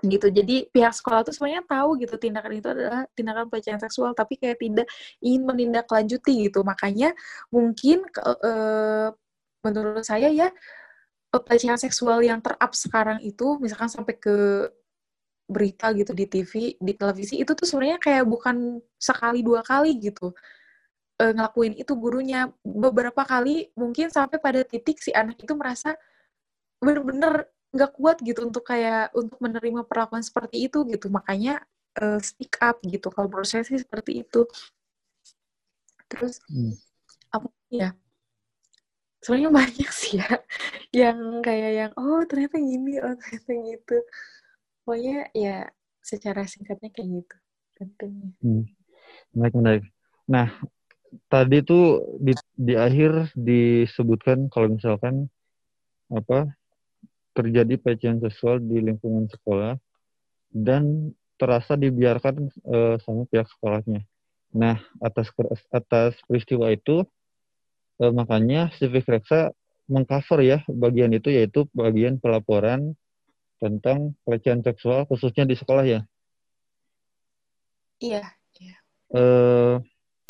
Gitu. 0.01 0.27
Jadi 0.33 0.67
pihak 0.73 0.91
sekolah 0.91 1.21
tuh 1.21 1.31
sebenarnya 1.31 1.63
tahu 1.69 2.01
gitu 2.01 2.17
tindakan 2.17 2.53
itu 2.57 2.67
adalah 2.67 3.05
tindakan 3.13 3.45
pelecehan 3.47 3.79
seksual 3.79 4.11
tapi 4.17 4.35
kayak 4.41 4.57
tidak 4.57 4.87
ingin 5.21 5.45
menindaklanjuti 5.45 6.49
gitu. 6.49 6.65
Makanya 6.65 7.13
mungkin 7.53 8.03
uh, 8.19 9.13
menurut 9.63 10.03
saya 10.03 10.27
ya 10.33 10.49
pelecehan 11.31 11.79
seksual 11.79 12.19
yang 12.21 12.43
terup 12.43 12.73
sekarang 12.73 13.21
itu 13.23 13.57
misalkan 13.57 13.89
sampai 13.89 14.17
ke 14.17 14.35
berita 15.49 15.91
gitu 15.93 16.11
di 16.15 16.25
TV 16.27 16.77
di 16.79 16.93
televisi 16.95 17.39
itu 17.41 17.51
tuh 17.51 17.67
sebenarnya 17.67 17.99
kayak 17.99 18.25
bukan 18.27 18.79
sekali 18.95 19.43
dua 19.43 19.59
kali 19.65 19.97
gitu 19.99 20.31
uh, 21.23 21.31
ngelakuin 21.31 21.73
itu 21.79 21.95
gurunya. 21.95 22.51
Beberapa 22.61 23.23
kali 23.23 23.71
mungkin 23.79 24.11
sampai 24.11 24.37
pada 24.43 24.61
titik 24.67 24.99
si 24.99 25.15
anak 25.15 25.39
itu 25.39 25.55
merasa 25.55 25.95
bener-bener 26.83 27.47
nggak 27.73 27.91
kuat 27.95 28.21
gitu 28.21 28.45
untuk 28.45 28.67
kayak 28.67 29.09
untuk 29.15 29.39
menerima 29.39 29.87
perlakuan 29.87 30.21
seperti 30.21 30.67
itu 30.67 30.83
gitu. 30.91 31.07
Makanya 31.07 31.63
uh, 32.03 32.19
speak 32.19 32.59
up 32.59 32.83
gitu. 32.83 33.07
Kalau 33.07 33.31
menurut 33.31 33.47
saya 33.47 33.63
sih 33.63 33.79
seperti 33.79 34.27
itu. 34.27 34.43
Terus 36.11 36.43
hmm. 36.51 36.75
apa 37.31 37.47
ya? 37.71 37.89
Sebenarnya 39.23 39.51
banyak 39.55 39.89
sih 39.95 40.19
ya 40.19 40.27
yang 41.07 41.39
kayak 41.39 41.71
yang 41.71 41.91
oh 41.95 42.19
ternyata 42.27 42.59
gini 42.59 42.99
oh 42.99 43.15
ternyata 43.15 43.51
gitu. 43.71 43.97
Pokoknya 44.83 45.31
ya 45.31 45.71
secara 46.03 46.43
singkatnya 46.43 46.91
kayak 46.91 47.09
gitu. 47.23 47.35
Tentunya 47.73 48.29
hmm. 48.43 48.63
menarik 49.33 49.55
menarik. 49.55 49.85
Nah 50.27 50.47
tadi 51.29 51.61
tuh 51.65 52.17
di, 52.21 52.33
di 52.55 52.73
akhir 52.77 53.33
disebutkan 53.37 54.49
kalau 54.49 54.73
misalkan 54.73 55.27
apa 56.13 56.51
terjadi 57.33 57.81
pelecehan 57.81 58.21
seksual 58.21 58.61
di 58.61 58.77
lingkungan 58.77 59.25
sekolah 59.29 59.77
dan 60.53 61.13
terasa 61.41 61.73
dibiarkan 61.73 62.53
uh, 62.69 62.95
sama 63.01 63.25
pihak 63.27 63.49
sekolahnya. 63.57 64.05
Nah, 64.53 64.77
atas 65.01 65.33
atas 65.73 66.13
peristiwa 66.29 66.69
itu 66.69 67.01
uh, 67.97 68.13
makanya 68.13 68.69
Civic 68.77 69.09
Reksa 69.09 69.49
mengcover 69.89 70.39
ya 70.45 70.59
bagian 70.69 71.11
itu 71.11 71.33
yaitu 71.33 71.65
bagian 71.73 72.21
pelaporan 72.21 72.93
tentang 73.57 74.13
pelecehan 74.23 74.61
seksual 74.61 75.09
khususnya 75.09 75.49
di 75.49 75.57
sekolah 75.57 75.83
ya. 75.83 76.01
Iya. 78.03 78.23
iya. 78.61 78.75
Uh, 79.13 79.79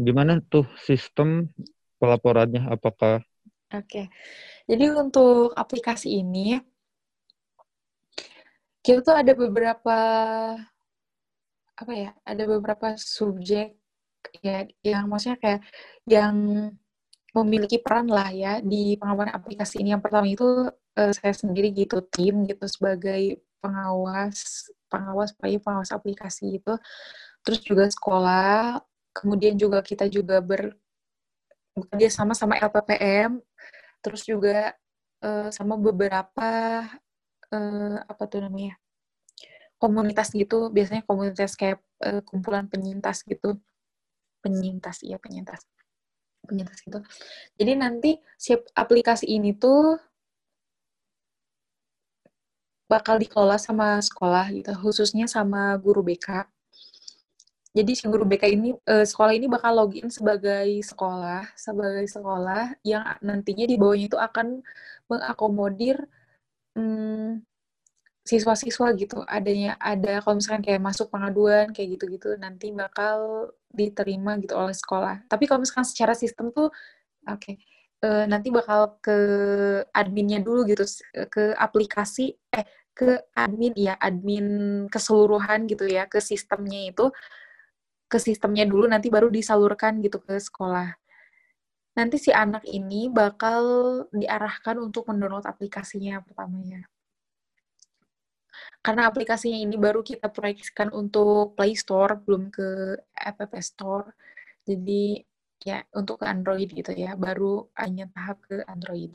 Gimana 0.01 0.41
tuh 0.41 0.65
sistem 0.81 1.49
pelaporannya? 2.01 2.65
Apakah? 2.65 3.21
Oke, 3.73 4.09
jadi 4.69 4.93
untuk 4.93 5.53
aplikasi 5.57 6.21
ini 6.21 6.61
kita 8.85 9.01
tuh 9.01 9.15
ada 9.17 9.33
beberapa 9.33 9.97
apa 11.73 11.93
ya? 11.93 12.13
Ada 12.21 12.43
beberapa 12.45 12.93
subjek 12.97 13.73
ya 14.45 14.65
yang 14.85 15.09
maksudnya 15.09 15.37
kayak 15.41 15.61
yang 16.05 16.35
memiliki 17.33 17.81
peran 17.81 18.09
lah 18.09 18.29
ya 18.29 18.61
di 18.61 18.93
pengawasan 18.97 19.33
aplikasi 19.33 19.81
ini. 19.81 19.93
Yang 19.97 20.03
pertama 20.05 20.25
itu 20.29 20.69
uh, 20.69 21.13
saya 21.17 21.33
sendiri 21.33 21.73
gitu 21.73 22.05
tim 22.13 22.45
gitu 22.45 22.65
sebagai 22.69 23.41
pengawas 23.57 24.69
pengawas 24.85 25.33
pengawas 25.37 25.89
aplikasi 25.89 26.61
itu. 26.61 26.73
Terus 27.41 27.59
juga 27.65 27.89
sekolah 27.89 28.77
kemudian 29.13 29.55
juga 29.55 29.79
kita 29.85 30.09
juga 30.09 30.41
ber 30.41 30.73
bekerja 31.73 32.09
sama 32.13 32.37
sama 32.37 32.57
LPPM 32.61 33.41
terus 34.03 34.27
juga 34.27 34.75
uh, 35.23 35.49
sama 35.49 35.79
beberapa 35.79 36.51
uh, 37.49 37.97
apa 38.03 38.23
tuh 38.27 38.43
namanya 38.43 38.75
komunitas 39.83 40.31
gitu. 40.31 40.71
Biasanya 40.71 41.03
komunitas 41.03 41.59
kayak 41.59 41.83
uh, 42.03 42.23
kumpulan 42.23 42.71
penyintas 42.71 43.27
gitu. 43.27 43.59
Penyintas 44.39 45.03
iya 45.03 45.19
penyintas. 45.19 45.67
Penyintas 46.43 46.79
gitu. 46.83 46.99
Jadi 47.59 47.71
nanti 47.75 48.11
si 48.39 48.55
aplikasi 48.55 49.27
ini 49.27 49.55
tuh 49.55 49.99
bakal 52.87 53.17
dikelola 53.17 53.57
sama 53.57 53.97
sekolah 54.03 54.53
gitu 54.53 54.69
khususnya 54.77 55.25
sama 55.25 55.73
guru 55.81 56.05
BK 56.05 56.45
jadi 57.73 57.91
si 57.97 58.05
guru 58.05 58.21
BK 58.29 58.43
ini 58.53 58.69
uh, 58.85 59.01
sekolah 59.01 59.33
ini 59.33 59.49
bakal 59.49 59.73
login 59.73 60.05
sebagai 60.13 60.69
sekolah, 60.85 61.49
sebagai 61.57 62.05
sekolah 62.05 62.77
yang 62.85 63.01
nantinya 63.25 63.65
di 63.65 63.75
bawahnya 63.81 64.07
itu 64.13 64.19
akan 64.21 64.61
mengakomodir 65.09 65.97
um, 66.77 67.41
siswa-siswa 68.21 68.93
gitu. 68.93 69.25
Adanya 69.25 69.73
ada 69.81 70.21
kalau 70.21 70.37
misalkan 70.37 70.61
kayak 70.61 70.85
masuk 70.85 71.09
pengaduan 71.09 71.73
kayak 71.73 71.97
gitu-gitu 71.97 72.37
nanti 72.37 72.69
bakal 72.69 73.49
diterima 73.73 74.37
gitu 74.37 74.53
oleh 74.53 74.77
sekolah. 74.77 75.25
Tapi 75.25 75.49
kalau 75.49 75.65
misalkan 75.65 75.87
secara 75.89 76.13
sistem 76.13 76.53
tuh 76.53 76.69
oke. 77.25 77.41
Okay, 77.41 77.57
uh, 78.05 78.29
nanti 78.29 78.53
bakal 78.53 79.01
ke 79.01 79.17
adminnya 79.95 80.43
dulu 80.45 80.67
gitu 80.69 80.85
ke 81.31 81.57
aplikasi 81.57 82.37
eh 82.53 82.65
ke 82.93 83.17
admin 83.33 83.73
ya 83.73 83.97
admin 83.97 84.45
keseluruhan 84.93 85.65
gitu 85.65 85.89
ya 85.89 86.05
ke 86.05 86.21
sistemnya 86.21 86.93
itu 86.93 87.09
ke 88.13 88.21
sistemnya 88.21 88.69
dulu 88.69 88.85
nanti 88.85 89.09
baru 89.09 89.33
disalurkan 89.33 89.97
gitu 90.05 90.21
ke 90.21 90.37
sekolah 90.37 90.93
nanti 91.93 92.17
si 92.17 92.33
anak 92.33 92.65
ini 92.65 93.09
bakal 93.09 93.63
diarahkan 94.09 94.81
untuk 94.81 95.05
mendownload 95.09 95.45
aplikasinya 95.45 96.21
pertamanya. 96.25 96.89
Karena 98.83 99.09
aplikasinya 99.09 99.57
ini 99.57 99.77
baru 99.79 100.01
kita 100.05 100.29
proyeksikan 100.29 100.93
untuk 100.93 101.57
Play 101.57 101.73
Store, 101.77 102.19
belum 102.19 102.53
ke 102.53 102.97
App 103.15 103.39
Store. 103.61 104.13
Jadi 104.65 105.21
ya 105.63 105.85
untuk 105.95 106.21
ke 106.21 106.25
Android 106.27 106.69
gitu 106.69 106.91
ya, 106.93 107.15
baru 107.15 107.69
hanya 107.79 108.09
tahap 108.11 108.41
ke 108.45 108.65
Android. 108.67 109.13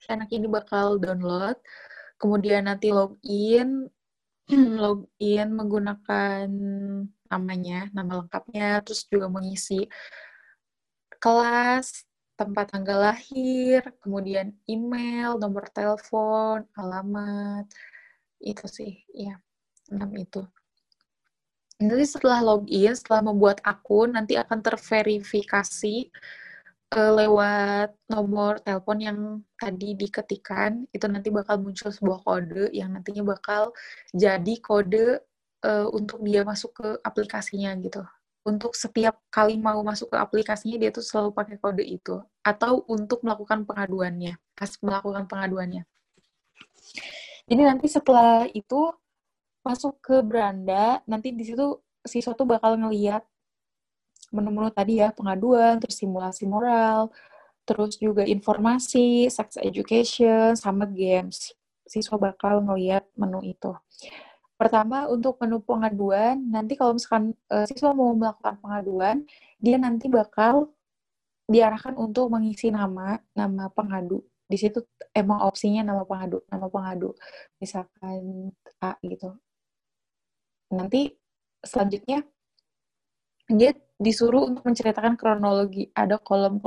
Si 0.00 0.08
anak 0.08 0.32
ini 0.32 0.48
bakal 0.48 0.96
download, 0.96 1.60
kemudian 2.16 2.70
nanti 2.70 2.88
login, 2.88 3.90
login 4.82 5.48
menggunakan 5.54 6.46
namanya, 7.30 7.86
nama 7.94 8.22
lengkapnya, 8.22 8.82
terus 8.82 9.06
juga 9.06 9.30
mengisi 9.30 9.86
kelas, 11.22 12.02
tempat 12.34 12.72
tanggal 12.72 13.12
lahir, 13.12 13.84
kemudian 14.00 14.56
email, 14.66 15.36
nomor 15.36 15.68
telepon, 15.70 16.64
alamat, 16.74 17.68
itu 18.40 18.66
sih, 18.66 18.92
ya, 19.12 19.36
enam 19.92 20.10
itu. 20.16 20.42
Nanti 21.80 22.04
setelah 22.04 22.40
login, 22.44 22.92
setelah 22.92 23.32
membuat 23.32 23.60
akun, 23.64 24.16
nanti 24.16 24.36
akan 24.36 24.60
terverifikasi 24.60 26.12
uh, 26.94 27.12
lewat 27.14 27.94
nomor 28.10 28.58
telepon 28.62 28.98
yang 28.98 29.18
tadi 29.56 29.94
diketikkan, 29.94 30.86
itu 30.90 31.06
nanti 31.06 31.28
bakal 31.30 31.62
muncul 31.62 31.90
sebuah 31.90 32.20
kode 32.26 32.74
yang 32.74 32.94
nantinya 32.94 33.22
bakal 33.24 33.70
jadi 34.10 34.54
kode 34.62 35.22
uh, 35.64 35.86
untuk 35.94 36.22
dia 36.26 36.42
masuk 36.42 36.70
ke 36.76 36.88
aplikasinya 37.02 37.74
gitu. 37.78 38.02
Untuk 38.40 38.72
setiap 38.72 39.20
kali 39.28 39.60
mau 39.60 39.84
masuk 39.84 40.10
ke 40.12 40.16
aplikasinya 40.16 40.80
dia 40.80 40.90
tuh 40.90 41.04
selalu 41.04 41.30
pakai 41.36 41.56
kode 41.60 41.84
itu. 41.84 42.16
Atau 42.42 42.88
untuk 42.88 43.20
melakukan 43.22 43.68
pengaduannya 43.68 44.40
pas 44.56 44.70
melakukan 44.80 45.24
pengaduannya. 45.28 45.84
Jadi 47.48 47.62
nanti 47.64 47.86
setelah 47.88 48.46
itu 48.52 48.92
masuk 49.60 50.00
ke 50.00 50.24
beranda 50.24 51.04
nanti 51.04 51.36
di 51.36 51.44
situ 51.44 51.76
siswa 52.00 52.32
tuh 52.32 52.48
bakal 52.48 52.80
ngeliat 52.80 53.20
menu-menu 54.30 54.70
tadi 54.70 55.02
ya 55.02 55.10
pengaduan 55.14 55.78
terus 55.82 55.98
simulasi 55.98 56.46
moral 56.46 57.10
terus 57.68 57.98
juga 58.00 58.24
informasi 58.26 59.28
sex 59.30 59.58
education 59.60 60.54
sama 60.58 60.86
games 60.88 61.54
siswa 61.86 62.16
bakal 62.18 62.62
ngeliat 62.62 63.06
menu 63.18 63.42
itu 63.44 63.74
Pertama, 64.60 65.08
untuk 65.08 65.40
menu 65.40 65.56
pengaduan, 65.64 66.36
nanti 66.52 66.76
kalau 66.76 66.92
misalkan 66.92 67.32
uh, 67.48 67.64
siswa 67.64 67.96
mau 67.96 68.12
melakukan 68.12 68.60
pengaduan, 68.60 69.24
dia 69.56 69.80
nanti 69.80 70.12
bakal 70.12 70.68
diarahkan 71.48 71.96
untuk 71.96 72.28
mengisi 72.28 72.68
nama, 72.68 73.16
nama 73.32 73.72
pengadu. 73.72 74.20
Di 74.44 74.60
situ 74.60 74.84
emang 75.16 75.48
opsinya 75.48 75.80
nama 75.80 76.04
pengadu, 76.04 76.44
nama 76.52 76.68
pengadu. 76.68 77.16
Misalkan 77.56 78.52
A 78.84 79.00
gitu. 79.00 79.32
Nanti 80.76 81.08
selanjutnya 81.64 82.20
dia 83.58 83.70
disuruh 84.00 84.48
untuk 84.48 84.64
menceritakan 84.64 85.14
kronologi. 85.20 85.92
Ada 85.92 86.16
kolom 86.22 86.58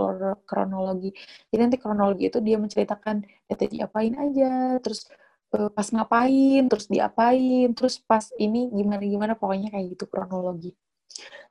kronologi. 0.46 1.10
Jadi 1.50 1.62
nanti 1.62 1.78
kronologi 1.82 2.30
itu 2.30 2.40
dia 2.44 2.58
menceritakan 2.62 3.26
ya 3.50 3.56
tadi 3.58 3.76
apain 3.82 4.14
aja, 4.16 4.78
terus 4.84 5.10
uh, 5.58 5.70
pas 5.74 5.88
ngapain, 5.90 6.62
terus 6.70 6.86
diapain, 6.90 7.68
terus 7.74 7.98
pas 8.04 8.26
ini 8.38 8.70
gimana-gimana, 8.70 9.34
pokoknya 9.34 9.74
kayak 9.74 9.98
gitu 9.98 10.06
kronologi. 10.10 10.72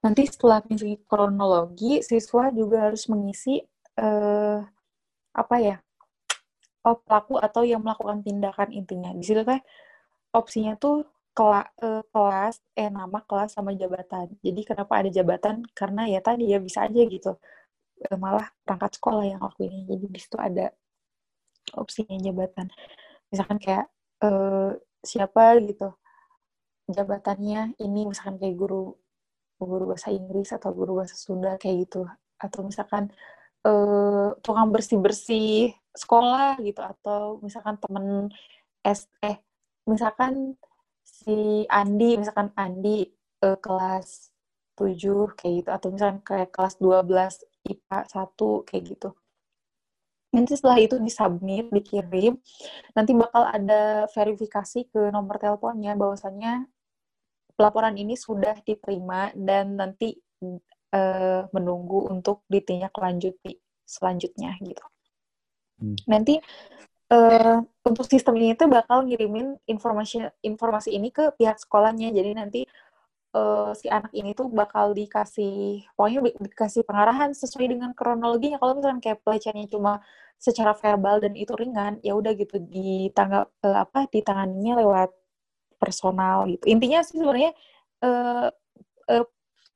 Nanti 0.02 0.26
setelah 0.26 0.62
mengisi 0.66 0.98
kronologi, 1.06 2.02
siswa 2.02 2.50
juga 2.50 2.90
harus 2.90 3.06
mengisi 3.10 3.62
uh, 3.98 4.58
apa 5.32 5.56
ya, 5.62 5.76
oh, 6.86 6.98
pelaku 7.02 7.38
atau 7.38 7.62
yang 7.62 7.82
melakukan 7.82 8.22
tindakan 8.26 8.68
intinya. 8.74 9.10
Di 9.14 9.24
situ 9.26 9.42
teh 9.46 9.60
opsinya 10.34 10.74
tuh 10.78 11.06
kela, 11.36 11.64
uh, 11.84 12.02
kelas, 12.12 12.60
eh 12.76 12.90
nama 12.92 13.18
kelas 13.28 13.56
sama 13.56 13.72
jabatan. 13.76 14.26
Jadi 14.44 14.60
kenapa 14.68 14.92
ada 15.00 15.10
jabatan? 15.12 15.64
Karena 15.72 16.08
ya 16.08 16.20
tadi 16.20 16.52
ya 16.52 16.58
bisa 16.60 16.84
aja 16.86 17.00
gitu. 17.08 17.32
Uh, 18.10 18.18
malah 18.20 18.46
perangkat 18.64 19.00
sekolah 19.00 19.24
yang 19.24 19.40
aku 19.40 19.68
ini. 19.68 19.88
Jadi 19.90 20.04
di 20.12 20.20
situ 20.20 20.36
ada 20.40 20.72
opsinya 21.76 22.16
jabatan 22.20 22.68
misalkan 23.32 23.56
kayak 23.56 23.86
uh, 24.20 24.76
siapa 25.00 25.56
gitu 25.64 25.88
jabatannya 26.92 27.78
ini 27.80 28.00
misalkan 28.04 28.36
kayak 28.36 28.56
guru 28.60 28.92
guru 29.56 29.94
bahasa 29.94 30.12
Inggris 30.12 30.52
atau 30.52 30.74
guru 30.74 31.00
bahasa 31.00 31.16
Sunda 31.16 31.56
kayak 31.56 31.88
gitu 31.88 32.04
atau 32.36 32.60
misalkan 32.66 33.08
uh, 33.64 34.34
tukang 34.44 34.68
bersih 34.68 34.98
bersih 35.00 35.72
sekolah 35.96 36.60
gitu 36.60 36.82
atau 36.82 37.38
misalkan 37.40 37.78
temen 37.80 38.28
S 38.82 39.06
eh 39.22 39.38
misalkan 39.88 40.58
si 41.02 41.66
Andi 41.68 42.18
misalkan 42.18 42.50
Andi 42.58 43.06
uh, 43.44 43.58
kelas 43.58 44.32
7 44.78 45.38
kayak 45.38 45.54
gitu 45.62 45.68
atau 45.70 45.88
misalkan 45.92 46.20
kayak 46.24 46.50
kelas 46.50 46.74
12 46.80 47.68
IPA 47.68 47.98
1 48.08 48.66
kayak 48.66 48.84
gitu 48.96 49.10
Nanti 50.32 50.56
setelah 50.56 50.80
itu 50.80 50.96
disubmit, 50.96 51.68
dikirim, 51.68 52.40
nanti 52.96 53.12
bakal 53.12 53.44
ada 53.44 54.08
verifikasi 54.16 54.88
ke 54.88 55.12
nomor 55.12 55.36
teleponnya 55.36 55.92
bahwasannya 55.92 56.72
pelaporan 57.52 58.00
ini 58.00 58.16
sudah 58.16 58.56
diterima 58.64 59.28
dan 59.36 59.76
nanti 59.76 60.16
uh, 60.96 61.44
menunggu 61.52 62.08
untuk 62.08 62.48
ditindak 62.48 62.96
lanjuti 62.96 63.60
selanjutnya 63.84 64.56
gitu. 64.64 64.84
Hmm. 65.84 66.00
Nanti 66.08 66.40
uh, 67.12 67.60
untuk 67.84 68.06
sistem 68.08 68.40
ini 68.40 68.56
tuh 68.56 68.72
bakal 68.72 69.04
ngirimin 69.04 69.60
informasi 69.68 70.32
informasi 70.40 70.96
ini 70.96 71.12
ke 71.12 71.36
pihak 71.36 71.60
sekolahnya. 71.60 72.08
Jadi 72.10 72.30
nanti 72.32 72.60
uh, 73.36 73.76
si 73.76 73.86
anak 73.92 74.12
ini 74.16 74.32
tuh 74.32 74.48
bakal 74.48 74.96
dikasih 74.96 75.84
pokoknya 75.94 76.20
dikasih 76.40 76.82
pengarahan 76.88 77.36
sesuai 77.36 77.66
dengan 77.68 77.90
kronologinya. 77.92 78.56
Kalau 78.56 78.80
misalnya 78.80 79.02
kayak 79.04 79.20
pelecehannya 79.24 79.68
cuma 79.68 80.00
secara 80.40 80.74
verbal 80.74 81.22
dan 81.22 81.38
itu 81.38 81.54
ringan 81.54 82.02
ya 82.02 82.18
udah 82.18 82.32
gitu 82.34 82.58
ditanggap 82.58 83.52
uh, 83.62 83.86
apa 83.86 84.08
ditanganinya 84.10 84.80
lewat 84.82 85.10
personal 85.76 86.48
gitu. 86.50 86.64
Intinya 86.70 87.04
sih 87.04 87.20
sebenarnya 87.20 87.52
uh, 88.02 88.48
uh, 89.10 89.26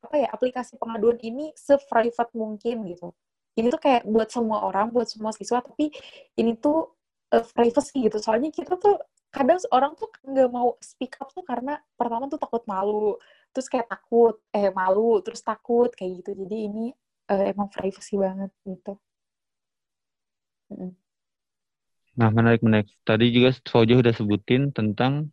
apa 0.06 0.16
ya 0.22 0.28
aplikasi 0.30 0.78
pengaduan 0.78 1.18
ini 1.22 1.50
se-private 1.58 2.32
mungkin 2.38 2.86
gitu. 2.90 3.10
Ini 3.56 3.72
tuh 3.72 3.80
kayak 3.80 4.04
buat 4.04 4.28
semua 4.28 4.62
orang 4.68 4.92
buat 4.92 5.08
semua 5.08 5.32
siswa 5.32 5.64
tapi 5.64 5.88
ini 6.36 6.54
tuh 6.60 6.95
uh, 7.34 7.44
privacy 7.54 8.06
gitu. 8.06 8.18
Soalnya 8.22 8.50
kita 8.54 8.78
tuh 8.78 9.00
kadang 9.30 9.58
orang 9.74 9.92
tuh 9.98 10.08
nggak 10.24 10.50
mau 10.50 10.78
speak 10.80 11.18
up 11.20 11.28
tuh 11.34 11.44
karena 11.44 11.76
pertama 11.98 12.24
tuh 12.30 12.40
takut 12.40 12.64
malu 12.64 13.20
terus 13.52 13.68
kayak 13.68 13.88
takut 13.88 14.40
eh 14.52 14.72
malu 14.72 15.20
terus 15.24 15.40
takut 15.42 15.90
kayak 15.92 16.22
gitu. 16.22 16.30
Jadi 16.46 16.56
ini 16.68 16.84
uh, 17.32 17.44
emang 17.52 17.68
privacy 17.72 18.16
banget 18.16 18.50
gitu. 18.64 18.96
Nah 22.16 22.28
menarik 22.32 22.60
menarik. 22.64 22.88
Tadi 23.04 23.26
juga 23.32 23.50
Fauja 23.68 23.94
udah 24.00 24.14
sebutin 24.14 24.72
tentang 24.72 25.30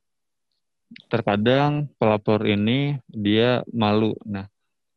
terkadang 1.10 1.90
pelapor 1.98 2.46
ini 2.46 3.00
dia 3.10 3.66
malu. 3.72 4.14
Nah 4.28 4.46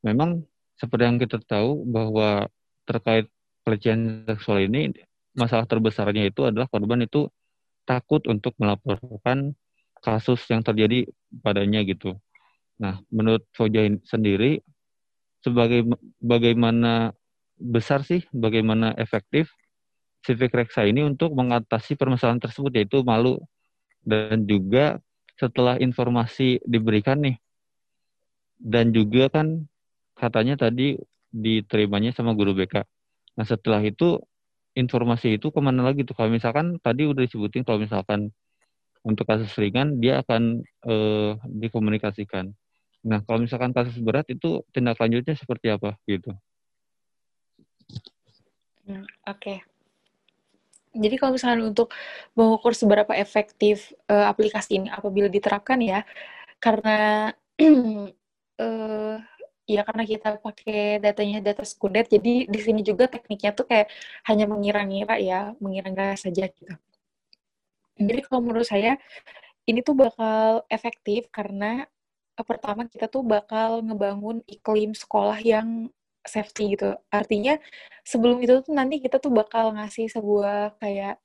memang 0.05 0.45
seperti 0.77 1.03
yang 1.09 1.19
kita 1.23 1.41
tahu 1.41 1.87
bahwa 1.89 2.51
terkait 2.85 3.27
pelecehan 3.65 4.29
seksual 4.29 4.63
ini 4.63 4.93
masalah 5.37 5.69
terbesarnya 5.69 6.27
itu 6.27 6.49
adalah 6.49 6.67
korban 6.67 7.05
itu 7.05 7.29
takut 7.87 8.25
untuk 8.27 8.57
melaporkan 8.59 9.55
kasus 10.03 10.43
yang 10.51 10.65
terjadi 10.65 11.07
padanya 11.45 11.85
gitu. 11.87 12.19
Nah, 12.77 13.01
menurut 13.09 13.47
Foja 13.57 13.87
sendiri, 14.05 14.61
sebagai 15.41 15.87
bagaimana 16.21 17.15
besar 17.57 18.05
sih, 18.05 18.27
bagaimana 18.35 18.93
efektif 18.99 19.49
civic 20.27 20.53
reksa 20.53 20.83
ini 20.83 21.07
untuk 21.07 21.33
mengatasi 21.33 21.95
permasalahan 21.95 22.43
tersebut, 22.43 22.75
yaitu 22.75 23.01
malu 23.07 23.39
dan 24.03 24.43
juga 24.45 24.99
setelah 25.39 25.79
informasi 25.79 26.59
diberikan 26.67 27.23
nih, 27.23 27.37
dan 28.59 28.91
juga 28.91 29.31
kan 29.31 29.65
katanya 30.17 30.57
tadi 30.59 30.99
diterimanya 31.31 32.11
sama 32.17 32.33
guru 32.33 32.57
BK. 32.57 32.83
Nah, 33.37 33.47
setelah 33.47 33.85
itu 33.85 34.19
informasi 34.77 35.41
itu 35.41 35.49
ke 35.49 35.61
mana 35.65 35.89
lagi 35.89 36.05
tuh? 36.05 36.13
Kalau 36.13 36.29
misalkan 36.29 36.77
tadi 36.85 37.09
udah 37.09 37.25
disebutin 37.25 37.65
kalau 37.65 37.81
misalkan 37.81 38.31
untuk 39.01 39.25
kasus 39.25 39.51
ringan 39.57 39.97
dia 39.99 40.21
akan 40.21 40.61
uh, 40.85 41.41
dikomunikasikan. 41.49 42.53
Nah, 43.07 43.23
kalau 43.25 43.43
misalkan 43.43 43.73
kasus 43.73 43.97
berat 44.03 44.27
itu 44.29 44.61
tindak 44.75 45.01
lanjutnya 45.01 45.33
seperti 45.39 45.73
apa 45.73 45.97
gitu? 46.05 46.35
Hmm, 48.85 49.07
Oke. 49.27 49.41
Okay. 49.41 49.59
Jadi 50.97 51.15
kalau 51.21 51.37
misalnya 51.37 51.61
untuk 51.69 51.93
mengukur 52.33 52.73
seberapa 52.73 53.13
efektif 53.13 53.93
uh, 54.09 54.27
aplikasi 54.33 54.81
ini 54.81 54.89
apabila 54.89 55.29
diterapkan 55.29 55.77
ya, 55.85 56.03
karena 56.59 57.31
uh, 58.59 59.17
ya 59.67 59.83
karena 59.83 60.05
kita 60.07 60.29
pakai 60.39 61.03
datanya 61.03 61.39
data 61.43 61.63
sekunder, 61.67 62.07
jadi 62.07 62.47
di 62.47 62.61
sini 62.63 62.81
juga 62.87 63.11
tekniknya 63.11 63.51
tuh 63.51 63.67
kayak 63.67 63.91
hanya 64.31 64.47
mengira-ngira 64.47 65.19
ya, 65.19 65.41
mengira-ngira 65.59 66.15
saja 66.15 66.47
gitu. 66.47 66.75
Jadi 67.97 68.21
kalau 68.29 68.41
menurut 68.45 68.69
saya 68.69 69.01
ini 69.67 69.83
tuh 69.83 69.99
bakal 69.99 70.63
efektif 70.71 71.27
karena 71.35 71.85
uh, 72.39 72.47
pertama 72.47 72.87
kita 72.87 73.11
tuh 73.11 73.27
bakal 73.27 73.83
ngebangun 73.83 74.45
iklim 74.47 74.95
sekolah 74.95 75.43
yang 75.43 75.91
safety 76.23 76.79
gitu. 76.79 76.95
Artinya 77.11 77.59
sebelum 78.07 78.39
itu 78.43 78.63
tuh 78.63 78.75
nanti 78.75 79.03
kita 79.03 79.19
tuh 79.19 79.33
bakal 79.35 79.75
ngasih 79.75 80.07
sebuah 80.11 80.79
kayak 80.79 81.19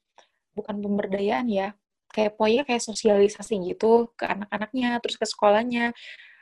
bukan 0.57 0.81
pemberdayaan 0.81 1.47
ya, 1.47 1.77
kayak 2.11 2.35
pokoknya 2.35 2.63
kayak 2.67 2.83
sosialisasi 2.83 3.55
gitu 3.71 4.11
ke 4.17 4.25
anak-anaknya, 4.25 4.99
terus 5.03 5.17
ke 5.21 5.25
sekolahnya. 5.29 5.93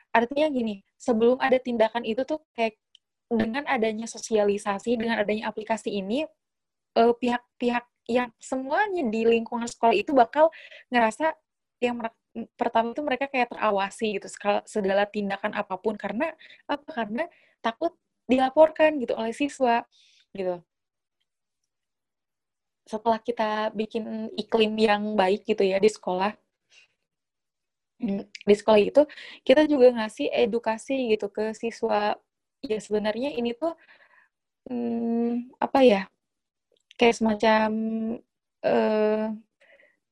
Artinya 0.09 0.47
gini, 0.49 0.81
sebelum 0.97 1.37
ada 1.37 1.57
tindakan 1.61 2.01
itu 2.05 2.25
tuh 2.25 2.41
kayak 2.57 2.75
dengan 3.29 3.61
adanya 3.69 4.09
sosialisasi, 4.09 4.97
dengan 4.97 5.21
adanya 5.21 5.49
aplikasi 5.53 5.93
ini, 6.01 6.25
pihak 6.97 7.15
pihak-pihak 7.21 7.85
yang 8.09 8.33
semuanya 8.41 9.05
di 9.05 9.21
lingkungan 9.21 9.69
sekolah 9.69 9.93
itu 9.93 10.17
bakal 10.17 10.49
ngerasa 10.89 11.37
yang 11.77 12.01
pertama 12.57 12.91
itu 12.97 13.01
mereka 13.05 13.29
kayak 13.29 13.53
terawasi 13.53 14.17
gitu 14.17 14.27
segala 14.65 15.05
tindakan 15.05 15.53
apa 15.53 15.77
pun. 15.77 15.93
Karena 15.93 16.33
apa? 16.65 16.89
Karena 16.89 17.23
takut 17.61 17.93
dilaporkan 18.25 18.97
gitu 18.97 19.13
oleh 19.13 19.29
siswa 19.33 19.85
gitu. 20.33 20.61
Setelah 22.89 23.21
kita 23.21 23.69
bikin 23.77 24.33
iklim 24.33 24.73
yang 24.73 25.13
baik 25.13 25.45
gitu 25.45 25.61
ya 25.61 25.77
di 25.77 25.93
sekolah 25.93 26.33
di 27.99 28.55
sekolah 28.55 28.79
itu 28.79 29.03
kita 29.43 29.67
juga 29.67 29.91
ngasih 29.91 30.31
edukasi 30.31 31.11
gitu 31.13 31.27
ke 31.27 31.51
siswa. 31.51 32.15
Ya 32.63 32.77
sebenarnya 32.79 33.35
ini 33.35 33.55
tuh 33.55 33.75
hmm, 34.67 35.55
apa 35.59 35.79
ya 35.83 36.01
kayak 36.99 37.15
semacam 37.19 37.69
uh, 38.63 39.25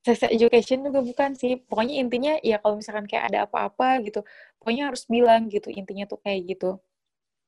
sex 0.03 0.23
education 0.27 0.83
juga 0.87 0.99
bukan 1.03 1.31
sih. 1.39 1.59
Pokoknya 1.63 1.95
intinya 2.03 2.33
ya 2.43 2.59
kalau 2.63 2.79
misalkan 2.79 3.07
kayak 3.07 3.31
ada 3.33 3.39
apa-apa 3.47 4.03
gitu 4.03 4.23
pokoknya 4.59 4.91
harus 4.91 5.03
bilang 5.07 5.47
gitu 5.51 5.71
intinya 5.71 6.05
tuh 6.11 6.19
kayak 6.23 6.41
gitu. 6.55 6.79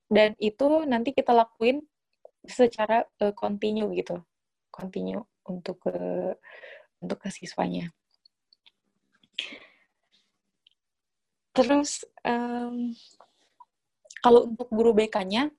Dan 0.10 0.34
itu 0.42 0.88
nanti 0.88 1.14
kita 1.14 1.32
lakuin 1.36 1.84
secara 2.48 3.04
uh, 3.24 3.34
continue 3.36 3.92
gitu. 4.00 4.24
Continue 4.72 5.24
untuk 5.48 5.84
ke 5.84 5.96
untuk 7.04 7.18
ke 7.24 7.30
siswanya 7.32 7.92
terus 11.60 12.08
um, 12.24 12.96
kalau 14.24 14.48
untuk 14.48 14.68
guru 14.72 14.96
BK-nya 14.96 15.52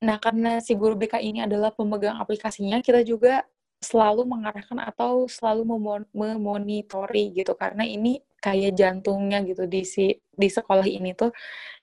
nah 0.00 0.16
karena 0.16 0.64
si 0.64 0.72
guru 0.76 0.96
BK 0.96 1.20
ini 1.20 1.44
adalah 1.44 1.72
pemegang 1.72 2.16
aplikasinya 2.16 2.80
kita 2.80 3.04
juga 3.04 3.44
selalu 3.80 4.28
mengarahkan 4.28 4.76
atau 4.92 5.24
selalu 5.24 5.64
memonitori 6.12 7.32
gitu. 7.32 7.56
Karena 7.56 7.82
ini 7.88 8.20
kayak 8.40 8.76
jantungnya 8.76 9.40
gitu 9.44 9.64
di 9.68 9.84
si 9.84 10.12
di 10.16 10.48
sekolah 10.48 10.84
ini 10.88 11.12
tuh 11.12 11.32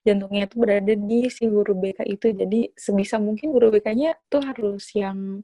jantungnya 0.05 0.49
tuh 0.49 0.57
berada 0.61 0.93
di 0.93 1.29
si 1.33 1.49
guru 1.49 1.73
BK 1.73 2.05
itu. 2.05 2.27
Jadi 2.37 2.59
sebisa 2.77 3.17
mungkin 3.17 3.49
guru 3.49 3.73
BK-nya 3.73 4.13
tuh 4.29 4.45
harus 4.45 4.93
yang 4.93 5.41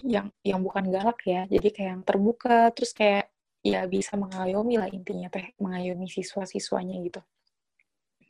yang 0.00 0.32
yang 0.40 0.60
bukan 0.64 0.88
galak 0.88 1.20
ya. 1.28 1.44
Jadi 1.44 1.68
kayak 1.76 1.90
yang 2.00 2.02
terbuka 2.08 2.72
terus 2.72 2.96
kayak 2.96 3.28
ya 3.60 3.84
bisa 3.84 4.16
mengayomi 4.16 4.80
lah 4.80 4.88
intinya 4.88 5.28
teh 5.28 5.52
mengayomi 5.60 6.08
siswa-siswanya 6.08 6.96
gitu. 7.04 7.20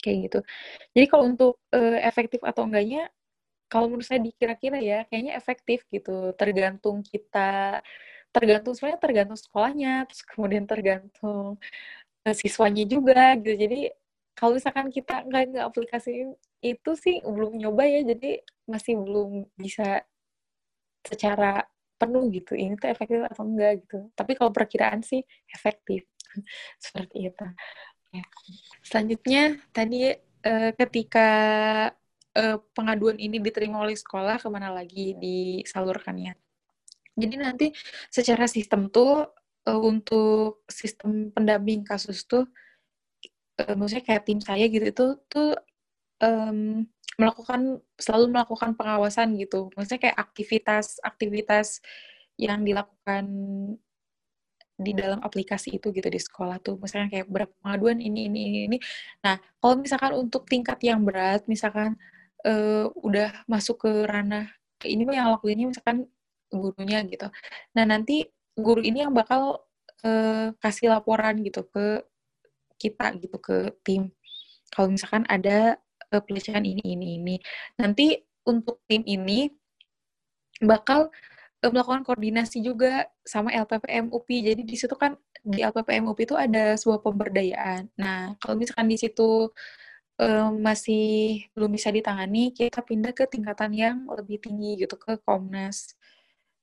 Kayak 0.01 0.19
gitu. 0.27 0.39
Jadi 0.97 1.07
kalau 1.07 1.25
untuk 1.29 1.55
uh, 1.77 1.99
efektif 2.03 2.41
atau 2.43 2.67
enggaknya 2.67 3.11
kalau 3.71 3.87
menurut 3.87 4.07
saya 4.09 4.19
dikira-kira 4.19 4.79
ya 4.83 4.99
kayaknya 5.07 5.39
efektif 5.39 5.87
gitu. 5.95 6.35
Tergantung 6.35 7.07
kita 7.07 7.81
tergantung 8.35 8.75
sebenarnya 8.75 9.01
tergantung 9.03 9.39
sekolahnya 9.39 9.93
terus 10.07 10.23
kemudian 10.27 10.65
tergantung 10.67 11.59
uh, 12.27 12.35
siswanya 12.35 12.85
juga 12.89 13.39
gitu. 13.39 13.55
Jadi 13.55 13.81
kalau 14.35 14.57
misalkan 14.57 14.89
kita 14.91 15.23
nggak 15.29 15.43
nggak 15.55 15.67
aplikasi 15.69 16.33
itu 16.65 16.91
sih 16.99 17.23
belum 17.23 17.61
nyoba 17.61 17.85
ya. 17.87 18.01
Jadi 18.03 18.43
masih 18.67 18.99
belum 18.99 19.47
bisa 19.55 20.03
secara 21.07 21.65
penuh 22.01 22.25
gitu 22.33 22.57
ini 22.57 22.75
tuh 22.81 22.89
efektif 22.89 23.21
atau 23.29 23.45
enggak 23.45 23.85
gitu. 23.85 24.09
Tapi 24.17 24.33
kalau 24.39 24.51
perkiraan 24.51 25.05
sih 25.05 25.21
efektif. 25.53 26.09
Seperti 26.85 27.29
itu. 27.29 27.47
Ya. 28.11 28.27
selanjutnya 28.83 29.63
tadi 29.71 30.11
eh, 30.19 30.71
ketika 30.75 31.29
eh, 32.35 32.59
pengaduan 32.75 33.23
ini 33.23 33.39
diterima 33.39 33.87
oleh 33.87 33.95
sekolah 33.95 34.43
ke 34.43 34.51
mana 34.51 34.75
lagi 34.75 35.15
disalurkannya 35.15 36.35
jadi 37.15 37.35
nanti 37.39 37.71
secara 38.11 38.51
sistem 38.51 38.91
tuh 38.91 39.31
eh, 39.63 39.79
untuk 39.79 40.67
sistem 40.67 41.31
pendamping 41.31 41.87
kasus 41.87 42.27
tuh 42.27 42.51
uh, 43.63 43.75
maksudnya 43.77 44.05
kayak 44.05 44.25
tim 44.27 44.41
saya 44.41 44.65
gitu 44.67 44.87
itu 44.91 45.07
tuh 45.29 45.51
um, 46.25 46.83
melakukan 47.21 47.85
selalu 48.01 48.33
melakukan 48.33 48.73
pengawasan 48.73 49.37
gitu. 49.37 49.69
Maksudnya 49.77 50.01
kayak 50.09 50.19
aktivitas-aktivitas 50.19 51.85
yang 52.41 52.65
dilakukan 52.65 53.25
di 54.81 54.97
dalam 54.97 55.21
aplikasi 55.21 55.77
itu 55.77 55.93
gitu 55.93 56.09
di 56.09 56.17
sekolah 56.17 56.57
tuh. 56.65 56.81
Misalnya 56.81 57.13
kayak 57.13 57.29
berapa 57.29 57.53
pengaduan 57.61 58.01
ini 58.01 58.33
ini 58.33 58.41
ini 58.73 58.79
nah 59.21 59.37
kalau 59.61 59.77
misalkan 59.85 60.17
untuk 60.17 60.49
tingkat 60.49 60.81
yang 60.81 61.05
berat 61.05 61.45
misalkan 61.45 62.01
uh, 62.49 62.89
udah 63.05 63.45
masuk 63.45 63.85
ke 63.85 63.93
ranah 64.09 64.49
ini 64.89 65.05
yang 65.13 65.29
lakuinnya 65.29 65.69
misalkan 65.69 66.09
gurunya 66.49 67.05
gitu. 67.05 67.29
Nah 67.77 67.85
nanti 67.85 68.25
guru 68.57 68.81
ini 68.81 69.05
yang 69.05 69.13
bakal 69.13 69.61
uh, 70.05 70.49
kasih 70.59 70.89
laporan 70.93 71.45
gitu 71.45 71.69
ke 71.69 72.01
kita 72.81 73.13
gitu 73.21 73.37
ke 73.37 73.77
tim. 73.85 74.09
Kalau 74.73 74.89
misalkan 74.89 75.29
ada 75.29 75.77
pelecehan 76.19 76.67
ini 76.67 76.83
ini 76.83 77.07
ini. 77.23 77.37
Nanti 77.79 78.19
untuk 78.43 78.83
tim 78.91 79.07
ini 79.07 79.47
bakal 80.61 81.09
uh, 81.63 81.71
melakukan 81.71 82.03
koordinasi 82.03 82.61
juga 82.65 83.07
sama 83.23 83.55
LPPM 83.55 84.11
UPI. 84.11 84.53
Jadi 84.55 84.63
di 84.67 84.77
situ 84.77 84.95
kan 84.99 85.15
di 85.41 85.63
LPPM 85.63 86.11
UPI 86.11 86.25
itu 86.27 86.37
ada 86.37 86.75
sebuah 86.75 87.01
pemberdayaan. 87.07 87.89
Nah, 87.97 88.35
kalau 88.43 88.59
misalkan 88.59 88.91
di 88.91 88.99
situ 88.99 89.49
uh, 90.21 90.51
masih 90.53 91.41
belum 91.55 91.71
bisa 91.73 91.89
ditangani, 91.95 92.53
kita 92.53 92.83
pindah 92.85 93.13
ke 93.15 93.25
tingkatan 93.31 93.71
yang 93.73 93.97
lebih 94.11 94.43
tinggi 94.43 94.83
gitu 94.83 94.99
ke 94.99 95.17
Komnas 95.23 95.95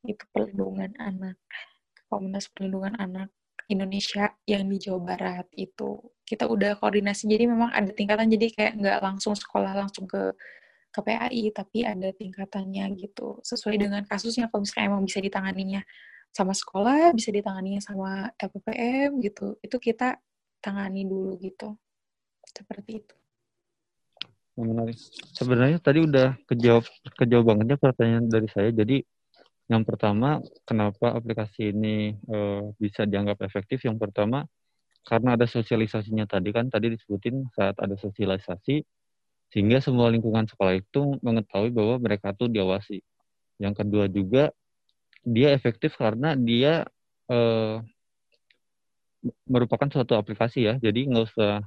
itu 0.06 0.24
perlindungan 0.32 0.94
anak. 1.02 1.40
Komnas 2.08 2.48
Perlindungan 2.48 2.96
Anak 2.96 3.30
Indonesia 3.68 4.32
yang 4.48 4.72
di 4.72 4.80
Jawa 4.80 5.02
Barat 5.04 5.48
itu 5.60 6.00
kita 6.28 6.44
udah 6.44 6.76
koordinasi 6.76 7.32
jadi 7.32 7.48
memang 7.48 7.72
ada 7.72 7.88
tingkatan 7.96 8.28
jadi 8.28 8.48
kayak 8.52 8.74
nggak 8.84 9.00
langsung 9.00 9.32
sekolah 9.32 9.72
langsung 9.72 10.04
ke 10.04 10.36
ke 10.92 11.00
PAI 11.04 11.54
tapi 11.54 11.86
ada 11.86 12.10
tingkatannya 12.12 12.90
gitu. 13.00 13.40
Sesuai 13.46 13.78
dengan 13.78 14.02
kasusnya 14.04 14.50
kalau 14.52 14.66
misalnya 14.66 14.86
emang 14.92 15.04
bisa 15.06 15.20
ditanganinya 15.24 15.82
sama 16.34 16.54
sekolah 16.54 17.16
bisa 17.16 17.30
ditanganinya 17.32 17.82
sama 17.82 18.30
LPPM 18.38 19.18
gitu 19.24 19.58
itu 19.64 19.78
kita 19.80 20.20
tangani 20.60 21.08
dulu 21.08 21.40
gitu. 21.40 21.78
Seperti 22.44 22.92
itu. 23.04 23.16
Menarik. 24.58 24.98
Sebenarnya 25.38 25.78
tadi 25.78 26.02
udah 26.02 26.34
kejawab 26.50 26.86
kejawab 27.14 27.46
bangetnya 27.56 27.78
pertanyaan 27.78 28.26
dari 28.26 28.50
saya. 28.50 28.74
Jadi 28.74 29.06
yang 29.68 29.84
pertama, 29.84 30.40
kenapa 30.64 31.14
aplikasi 31.14 31.76
ini 31.76 32.16
uh, 32.32 32.72
bisa 32.80 33.04
dianggap 33.04 33.44
efektif? 33.44 33.84
Yang 33.84 34.00
pertama, 34.08 34.48
karena 35.08 35.40
ada 35.40 35.48
sosialisasinya 35.48 36.28
tadi 36.28 36.52
kan, 36.52 36.68
tadi 36.68 36.92
disebutin 36.92 37.48
saat 37.56 37.80
ada 37.80 37.96
sosialisasi, 37.96 38.84
sehingga 39.56 39.80
semua 39.80 40.12
lingkungan 40.12 40.44
sekolah 40.44 40.76
itu 40.76 41.16
mengetahui 41.24 41.72
bahwa 41.72 41.96
mereka 42.04 42.36
tuh 42.36 42.52
diawasi. 42.52 43.00
Yang 43.64 43.74
kedua 43.80 44.06
juga, 44.12 44.44
dia 45.24 45.56
efektif 45.56 45.96
karena 45.96 46.36
dia 46.36 46.84
uh, 47.32 47.80
merupakan 49.48 49.88
suatu 49.88 50.20
aplikasi 50.20 50.68
ya, 50.68 50.76
jadi 50.76 51.08
nggak 51.08 51.26
usah 51.32 51.64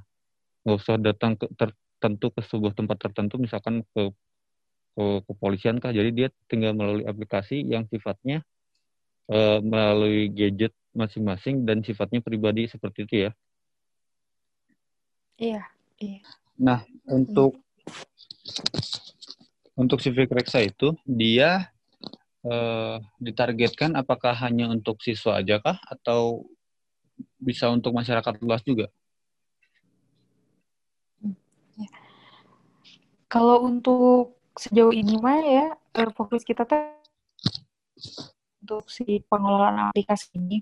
nggak 0.61 0.77
usah 0.77 0.95
datang 1.01 1.33
ke 1.33 1.49
tertentu 1.57 2.29
ke 2.29 2.45
sebuah 2.45 2.77
tempat 2.77 3.09
tertentu, 3.09 3.41
misalkan 3.41 3.81
ke 3.97 4.13
ke 4.91 5.05
kepolisian 5.25 5.79
kah 5.79 5.95
jadi 5.95 6.09
dia 6.11 6.27
tinggal 6.51 6.75
melalui 6.75 7.07
aplikasi 7.07 7.63
yang 7.63 7.87
sifatnya 7.87 8.43
uh, 9.31 9.63
melalui 9.63 10.27
gadget 10.27 10.75
masing-masing 10.91 11.63
dan 11.63 11.83
sifatnya 11.83 12.19
pribadi 12.19 12.67
seperti 12.67 13.07
itu 13.07 13.15
ya 13.27 13.31
iya 15.39 15.63
iya 15.99 16.19
nah 16.59 16.83
untuk 17.09 17.57
hmm. 17.57 17.63
untuk 19.81 20.03
Civic 20.03 20.29
Rexa 20.29 20.61
itu 20.61 20.93
dia 21.07 21.71
eh, 22.45 22.97
ditargetkan 23.17 23.95
apakah 23.97 24.33
hanya 24.43 24.69
untuk 24.69 25.01
siswa 25.01 25.39
aja 25.39 25.57
kah 25.61 25.77
atau 25.89 26.45
bisa 27.41 27.69
untuk 27.69 27.93
masyarakat 27.93 28.37
luas 28.41 28.61
juga? 28.61 28.89
Ya. 31.77 31.89
Kalau 33.25 33.65
untuk 33.65 34.37
sejauh 34.57 34.93
ini 34.93 35.17
mah 35.17 35.41
ya 35.41 35.65
fokus 36.13 36.43
kita 36.43 36.67
tuh 36.67 37.01
untuk 38.61 38.85
si 38.91 39.23
pengelolaan 39.25 39.89
aplikasi 39.89 40.37
ini 40.37 40.61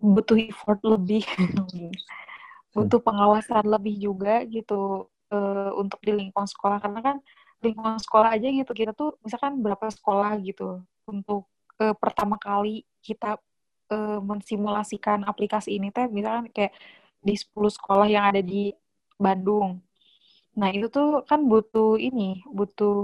butuh 0.00 0.36
effort 0.40 0.80
lebih, 0.82 1.22
butuh 2.74 3.00
pengawasan 3.04 3.68
lebih 3.68 3.94
juga 4.00 4.42
gitu 4.48 5.06
uh, 5.30 5.70
untuk 5.76 6.00
di 6.02 6.12
lingkungan 6.16 6.48
sekolah 6.48 6.80
karena 6.82 7.00
kan 7.04 7.16
lingkungan 7.60 8.00
sekolah 8.00 8.40
aja 8.40 8.48
gitu 8.48 8.72
kita 8.72 8.96
tuh 8.96 9.20
misalkan 9.20 9.60
berapa 9.60 9.92
sekolah 9.92 10.40
gitu 10.40 10.80
untuk 11.04 11.44
uh, 11.76 11.92
pertama 11.92 12.40
kali 12.40 12.88
kita 13.04 13.36
uh, 13.92 14.18
mensimulasikan 14.24 15.26
aplikasi 15.28 15.76
ini 15.76 15.92
teh 15.92 16.08
misalkan 16.08 16.48
kayak 16.52 16.72
di 17.20 17.36
10 17.36 17.52
sekolah 17.76 18.08
yang 18.08 18.24
ada 18.32 18.40
di 18.40 18.72
Bandung. 19.20 19.84
Nah, 20.56 20.68
itu 20.72 20.88
tuh 20.88 21.22
kan 21.28 21.44
butuh 21.44 22.00
ini, 22.00 22.40
butuh 22.48 22.96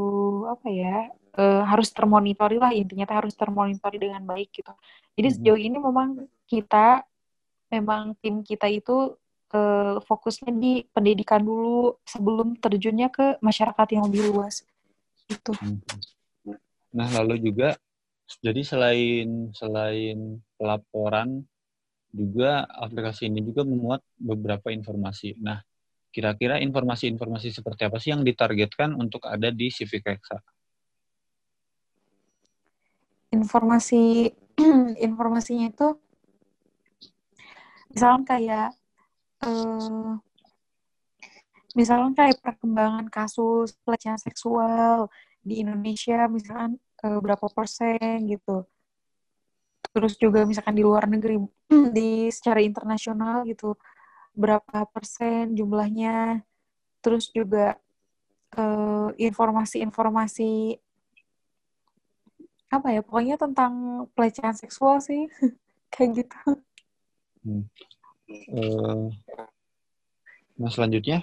apa 0.56 0.66
ya? 0.72 1.12
Uh, 1.36 1.60
harus 1.68 1.92
termonitori 1.92 2.56
lah 2.56 2.72
intinya 2.72 3.04
harus 3.12 3.36
termonitori 3.36 4.00
dengan 4.00 4.24
baik 4.24 4.56
gitu. 4.56 4.72
Jadi 5.20 5.28
mm-hmm. 5.28 5.36
sejauh 5.36 5.60
ini 5.60 5.76
memang 5.76 6.08
kita 6.48 7.04
memang 7.68 8.16
tim 8.24 8.40
kita 8.40 8.64
itu 8.72 9.12
uh, 9.52 10.00
fokusnya 10.00 10.48
di 10.56 10.88
pendidikan 10.96 11.44
dulu 11.44 12.00
sebelum 12.08 12.56
terjunnya 12.56 13.12
ke 13.12 13.36
masyarakat 13.44 13.86
yang 13.92 14.08
lebih 14.08 14.32
luas. 14.32 14.64
Itu. 15.28 15.52
Mm-hmm. 15.60 16.56
Nah, 16.96 17.08
lalu 17.20 17.52
juga 17.52 17.76
jadi 18.40 18.64
selain 18.64 19.52
selain 19.52 20.40
pelaporan 20.56 21.44
juga 22.16 22.64
aplikasi 22.64 23.28
ini 23.28 23.44
juga 23.44 23.68
memuat 23.68 24.00
beberapa 24.16 24.72
informasi. 24.72 25.36
Nah, 25.36 25.60
kira-kira 26.08 26.56
informasi-informasi 26.64 27.52
seperti 27.52 27.84
apa 27.84 28.00
sih 28.00 28.16
yang 28.16 28.24
ditargetkan 28.24 28.96
untuk 28.96 29.28
ada 29.28 29.52
di 29.52 29.68
Civic 29.68 30.00
Reksa? 30.00 30.40
Informasi 33.36 34.32
informasinya 35.08 35.68
itu 35.68 35.88
misalnya 37.92 38.22
kayak 38.24 38.68
eh, 39.44 40.10
misalnya 41.76 42.12
kayak 42.16 42.40
perkembangan 42.40 43.06
kasus 43.12 43.76
pelecehan 43.84 44.20
seksual 44.20 45.12
di 45.44 45.60
Indonesia 45.60 46.24
misalkan 46.28 46.80
eh, 47.04 47.18
berapa 47.20 47.46
persen 47.52 48.24
gitu. 48.28 48.64
Terus 49.92 50.16
juga 50.20 50.44
misalkan 50.44 50.76
di 50.76 50.84
luar 50.84 51.08
negeri 51.08 51.40
di 51.96 52.28
secara 52.32 52.60
internasional 52.60 53.44
gitu 53.48 53.76
berapa 54.36 54.84
persen 54.92 55.56
jumlahnya. 55.56 56.44
Terus 57.00 57.32
juga 57.32 57.80
uh, 58.58 59.08
informasi-informasi 59.16 60.76
apa 62.66 62.88
ya 62.90 63.00
pokoknya 63.02 63.36
tentang 63.38 64.06
pelecehan 64.12 64.56
seksual 64.56 64.98
sih 64.98 65.30
kayak 65.92 66.24
gitu. 66.24 66.40
Hmm. 67.46 67.62
uh, 68.50 69.06
nah 70.58 70.70
selanjutnya 70.72 71.22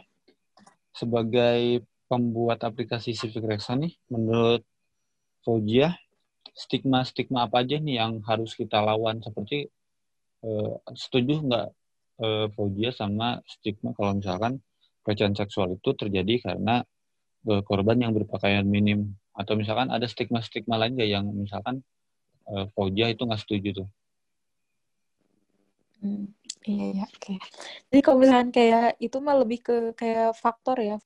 sebagai 0.96 1.84
pembuat 2.08 2.64
aplikasi 2.64 3.12
Civic 3.12 3.44
Rexa 3.44 3.76
nih 3.76 3.92
menurut 4.08 4.64
Fojia 5.44 6.00
stigma-stigma 6.54 7.50
apa 7.50 7.66
aja 7.66 7.82
nih 7.82 7.98
yang 8.00 8.22
harus 8.24 8.54
kita 8.54 8.80
lawan? 8.80 9.20
Seperti 9.20 9.68
uh, 10.46 10.78
setuju 10.94 11.42
nggak 11.42 11.68
uh, 12.22 12.48
fobia 12.54 12.94
sama 12.94 13.42
stigma 13.50 13.92
kalau 13.98 14.14
misalkan 14.18 14.62
pelecehan 15.02 15.36
seksual 15.36 15.76
itu 15.76 15.90
terjadi 15.98 16.54
karena 16.54 16.86
uh, 17.50 17.62
korban 17.66 17.98
yang 18.00 18.14
berpakaian 18.14 18.64
minim 18.64 19.18
atau 19.34 19.54
misalkan 19.58 19.90
ada 19.90 20.06
stigma-stigma 20.06 20.78
lain 20.78 20.94
ya 20.98 21.18
yang 21.20 21.26
misalkan 21.34 21.82
uh, 22.50 22.70
itu 23.10 23.24
nggak 23.26 23.42
setuju 23.42 23.70
tuh. 23.84 23.88
Hmm, 26.04 26.30
iya 26.68 26.86
ya, 27.02 27.06
oke. 27.08 27.20
Okay. 27.20 27.38
Jadi 27.90 28.02
kalau 28.04 28.18
misalkan 28.20 28.50
kayak 28.52 29.00
itu 29.00 29.18
mah 29.24 29.36
lebih 29.40 29.60
ke 29.64 29.76
kayak 29.96 30.36
faktor 30.36 30.78
ya. 30.84 30.98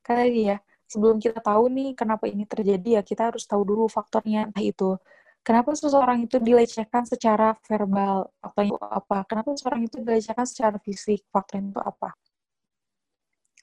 Karena 0.00 0.24
ya, 0.32 0.56
sebelum 0.88 1.20
kita 1.20 1.38
tahu 1.44 1.68
nih 1.68 1.92
kenapa 1.92 2.24
ini 2.24 2.48
terjadi 2.48 2.98
ya 2.98 3.02
kita 3.04 3.28
harus 3.30 3.44
tahu 3.44 3.62
dulu 3.62 3.84
faktornya 3.92 4.48
entah 4.48 4.64
itu 4.64 4.96
kenapa 5.44 5.76
seseorang 5.76 6.24
itu 6.24 6.40
dilecehkan 6.40 7.04
secara 7.04 7.52
verbal 7.68 8.32
faktornya 8.40 8.72
itu 8.72 8.80
apa 8.80 9.18
kenapa 9.28 9.48
seseorang 9.52 9.84
itu 9.84 9.96
dilecehkan 10.00 10.46
secara 10.48 10.80
fisik 10.80 11.20
faktornya 11.28 11.76
itu 11.76 11.82
apa 11.84 12.10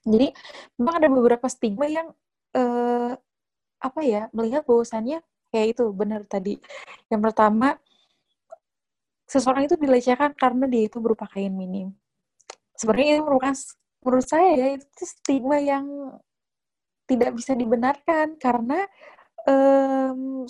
jadi 0.06 0.28
memang 0.78 0.96
ada 1.02 1.10
beberapa 1.10 1.50
stigma 1.50 1.90
yang 1.90 2.14
eh, 2.54 3.18
apa 3.80 4.02
ya 4.04 4.28
melihat 4.36 4.64
bahwasannya 4.66 5.22
kayak 5.52 5.78
itu 5.78 5.84
benar 5.96 6.22
tadi. 6.28 6.60
Yang 7.12 7.22
pertama 7.32 7.80
seseorang 9.26 9.66
itu 9.66 9.76
dilecehkan 9.80 10.38
karena 10.38 10.66
dia 10.70 10.86
itu 10.90 10.98
berpakaian 11.02 11.54
minim. 11.54 11.94
Sebenarnya 12.78 13.18
ini 13.18 13.22
merupakan 13.24 13.56
menurut 14.06 14.28
saya 14.28 14.50
ya 14.54 14.68
itu 14.78 15.04
stigma 15.04 15.58
yang 15.58 15.86
tidak 17.10 17.38
bisa 17.38 17.54
dibenarkan 17.54 18.38
karena 18.38 18.86
um, 19.46 20.46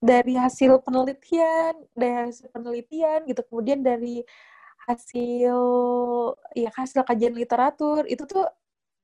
dari 0.00 0.32
hasil 0.36 0.80
penelitian, 0.80 1.76
dari 1.92 2.32
hasil 2.32 2.48
penelitian 2.48 3.28
gitu, 3.28 3.40
kemudian 3.44 3.84
dari 3.84 4.24
hasil 4.88 5.58
ya 6.56 6.70
hasil 6.72 7.04
kajian 7.04 7.36
literatur 7.36 8.08
itu 8.08 8.24
tuh 8.24 8.48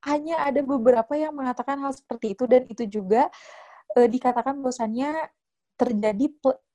hanya 0.07 0.46
ada 0.46 0.62
beberapa 0.62 1.12
yang 1.18 1.34
mengatakan 1.34 1.82
hal 1.82 1.92
seperti 1.92 2.38
itu 2.38 2.46
dan 2.46 2.62
itu 2.70 2.86
juga 2.86 3.26
e, 3.98 4.07
dikatakan 4.07 4.57
bahwasannya 4.62 5.28
terjadi 5.76 6.26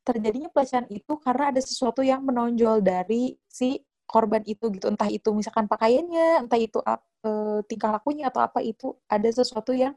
terjadinya 0.01 0.49
pelecehan 0.51 0.85
itu 0.91 1.17
karena 1.21 1.53
ada 1.53 1.61
sesuatu 1.61 2.01
yang 2.01 2.21
menonjol 2.25 2.83
dari 2.83 3.37
si 3.47 3.81
korban 4.05 4.43
itu 4.43 4.67
gitu 4.75 4.91
entah 4.91 5.07
itu 5.07 5.31
misalkan 5.31 5.71
pakaiannya 5.71 6.43
entah 6.43 6.59
itu 6.59 6.83
uh, 6.83 7.63
tingkah 7.69 7.95
lakunya 7.95 8.27
atau 8.27 8.43
apa 8.43 8.59
itu 8.59 8.91
ada 9.07 9.29
sesuatu 9.31 9.71
yang 9.71 9.95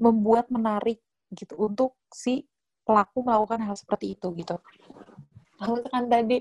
membuat 0.00 0.48
menarik 0.48 1.02
gitu 1.34 1.54
untuk 1.60 1.92
si 2.08 2.48
pelaku 2.88 3.22
melakukan 3.22 3.60
hal 3.62 3.76
seperti 3.76 4.16
itu 4.16 4.32
gitu. 4.34 4.56
Kalau 5.60 5.76
kan 5.92 6.08
tadi 6.08 6.40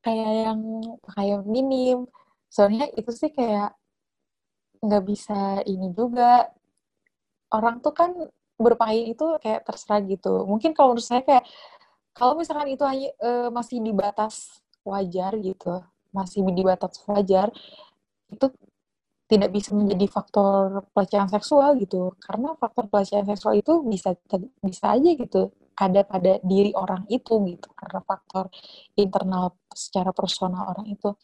kayak 0.00 0.32
yang 0.48 0.60
kayak 1.04 1.40
minim, 1.44 2.08
soalnya 2.48 2.88
itu 2.96 3.12
sih 3.12 3.28
kayak 3.28 3.76
nggak 4.84 5.04
bisa 5.06 5.62
ini 5.66 5.92
juga. 5.94 6.48
Orang 7.48 7.80
tuh 7.84 7.94
kan 7.96 8.10
berpakaian 8.58 9.14
itu 9.14 9.24
kayak 9.40 9.64
terserah 9.64 10.02
gitu. 10.04 10.44
Mungkin 10.44 10.74
kalau 10.76 10.92
menurut 10.92 11.06
saya 11.06 11.22
kayak 11.24 11.44
kalau 12.12 12.34
misalkan 12.34 12.68
itu 12.74 12.82
hanya 12.82 13.08
uh, 13.22 13.48
masih 13.54 13.78
di 13.78 13.92
batas 13.94 14.62
wajar 14.82 15.38
gitu, 15.38 15.80
masih 16.10 16.42
di 16.50 16.62
batas 16.66 16.98
wajar, 17.06 17.48
itu 18.32 18.46
tidak 19.28 19.50
bisa 19.52 19.70
menjadi 19.76 20.06
faktor 20.10 20.88
pelecehan 20.92 21.30
seksual 21.30 21.78
gitu. 21.78 22.16
Karena 22.18 22.56
faktor 22.58 22.90
pelecehan 22.90 23.26
seksual 23.28 23.54
itu 23.60 23.72
bisa 23.86 24.16
bisa 24.64 24.84
aja 24.96 25.10
gitu 25.14 25.52
ada 25.78 26.02
pada 26.02 26.42
diri 26.42 26.74
orang 26.74 27.06
itu 27.06 27.38
gitu. 27.46 27.68
Karena 27.78 28.00
faktor 28.02 28.50
internal 28.98 29.54
secara 29.70 30.10
personal 30.10 30.74
orang 30.74 30.90
itu 30.90 31.14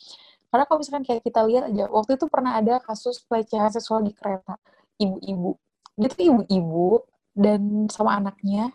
karena 0.54 0.70
kalau 0.70 0.78
misalkan 0.78 1.02
kayak 1.02 1.26
kita 1.26 1.42
lihat 1.50 1.66
aja 1.66 1.90
waktu 1.90 2.14
itu 2.14 2.30
pernah 2.30 2.54
ada 2.54 2.78
kasus 2.78 3.26
pelecehan 3.26 3.74
seksual 3.74 4.06
di 4.06 4.14
kereta. 4.14 4.54
Ibu-ibu. 5.02 5.50
Dia 5.98 6.06
tuh 6.14 6.22
ibu-ibu 6.30 7.02
dan 7.34 7.90
sama 7.90 8.22
anaknya 8.22 8.70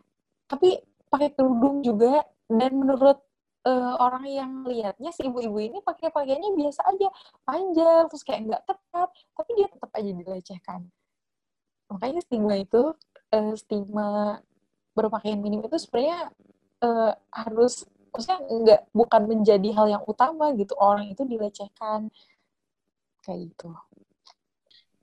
tapi 0.51 0.75
pakai 1.07 1.31
kerudung 1.31 1.79
juga. 1.79 2.27
Dan 2.51 2.83
menurut 2.83 3.23
uh, 3.63 3.95
orang 3.95 4.27
yang 4.27 4.51
lihatnya 4.67 5.15
si 5.15 5.23
ibu-ibu 5.31 5.55
ini 5.55 5.79
pakai 5.79 6.11
pakaiannya 6.11 6.51
biasa 6.59 6.83
aja. 6.83 7.07
Panjang 7.47 8.11
terus 8.11 8.27
kayak 8.27 8.39
nggak 8.43 8.61
ketat 8.67 9.09
tapi 9.39 9.51
dia 9.55 9.67
tetap 9.71 9.89
aja 9.95 10.11
dilecehkan. 10.11 10.79
Makanya 11.95 12.19
stigma 12.27 12.59
itu 12.59 12.91
uh, 13.31 13.53
stigma 13.55 14.43
berpakaian 14.99 15.39
minim 15.39 15.63
itu 15.63 15.79
sebenarnya 15.79 16.27
uh, 16.83 17.15
harus 17.31 17.87
maksudnya 18.11 18.39
nggak 18.41 18.81
bukan 18.91 19.21
menjadi 19.29 19.69
hal 19.75 19.87
yang 19.99 20.03
utama 20.05 20.51
gitu 20.57 20.73
orang 20.77 21.09
itu 21.09 21.23
dilecehkan 21.25 22.09
kayak 23.25 23.49
gitu 23.49 23.69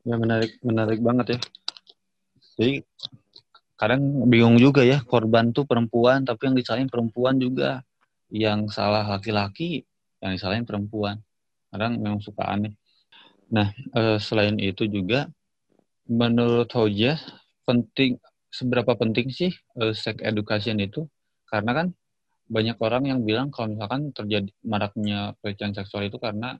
ya 0.06 0.14
menarik 0.18 0.58
menarik 0.62 1.00
banget 1.02 1.26
ya 1.36 1.38
jadi 2.56 2.74
kadang 3.76 4.30
bingung 4.30 4.56
juga 4.56 4.80
ya 4.86 5.04
korban 5.04 5.52
tuh 5.52 5.68
perempuan 5.68 6.24
tapi 6.24 6.48
yang 6.48 6.56
disalahin 6.56 6.88
perempuan 6.88 7.36
juga 7.36 7.84
yang 8.30 8.66
salah 8.70 9.06
laki-laki, 9.06 9.86
yang 10.18 10.34
disalahin 10.34 10.66
perempuan. 10.66 11.22
Kadang 11.70 11.98
memang 12.00 12.22
suka 12.22 12.46
aneh. 12.46 12.74
Nah, 13.52 13.70
eh, 13.70 14.18
selain 14.18 14.58
itu 14.58 14.86
juga, 14.90 15.30
menurut 16.06 16.70
Hoja, 16.74 17.18
penting 17.66 18.18
seberapa 18.50 18.94
penting 18.96 19.28
sih 19.28 19.52
uh, 19.76 19.92
sex 19.92 20.22
education 20.22 20.78
itu? 20.80 21.04
Karena 21.50 21.76
kan 21.76 21.86
banyak 22.46 22.78
orang 22.78 23.04
yang 23.10 23.20
bilang 23.26 23.50
kalau 23.50 23.74
misalkan 23.74 24.14
terjadi 24.14 24.50
maraknya 24.62 25.34
pelecehan 25.42 25.74
seksual 25.74 26.06
itu 26.06 26.18
karena 26.22 26.58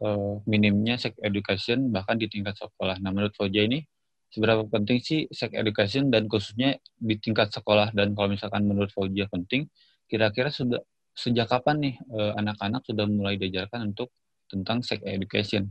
uh, 0.00 0.40
minimnya 0.48 0.96
sex 0.96 1.16
education 1.20 1.92
bahkan 1.92 2.16
di 2.16 2.26
tingkat 2.26 2.56
sekolah. 2.56 2.96
Nah, 3.04 3.12
menurut 3.12 3.36
Foja 3.36 3.60
ini 3.60 3.84
seberapa 4.32 4.64
penting 4.64 4.98
sih 5.04 5.28
sex 5.28 5.52
education 5.52 6.08
dan 6.08 6.24
khususnya 6.26 6.80
di 6.96 7.20
tingkat 7.20 7.52
sekolah 7.52 7.92
dan 7.92 8.16
kalau 8.16 8.32
misalkan 8.32 8.64
menurut 8.64 8.88
Foja 8.90 9.28
penting, 9.28 9.68
kira-kira 10.08 10.48
sudah 10.48 10.80
sejak 11.12 11.52
kapan 11.52 11.76
nih 11.84 11.94
uh, 12.10 12.32
anak-anak 12.40 12.80
sudah 12.88 13.04
mulai 13.04 13.36
diajarkan 13.36 13.92
untuk 13.92 14.08
tentang 14.48 14.80
sex 14.80 15.04
education? 15.04 15.68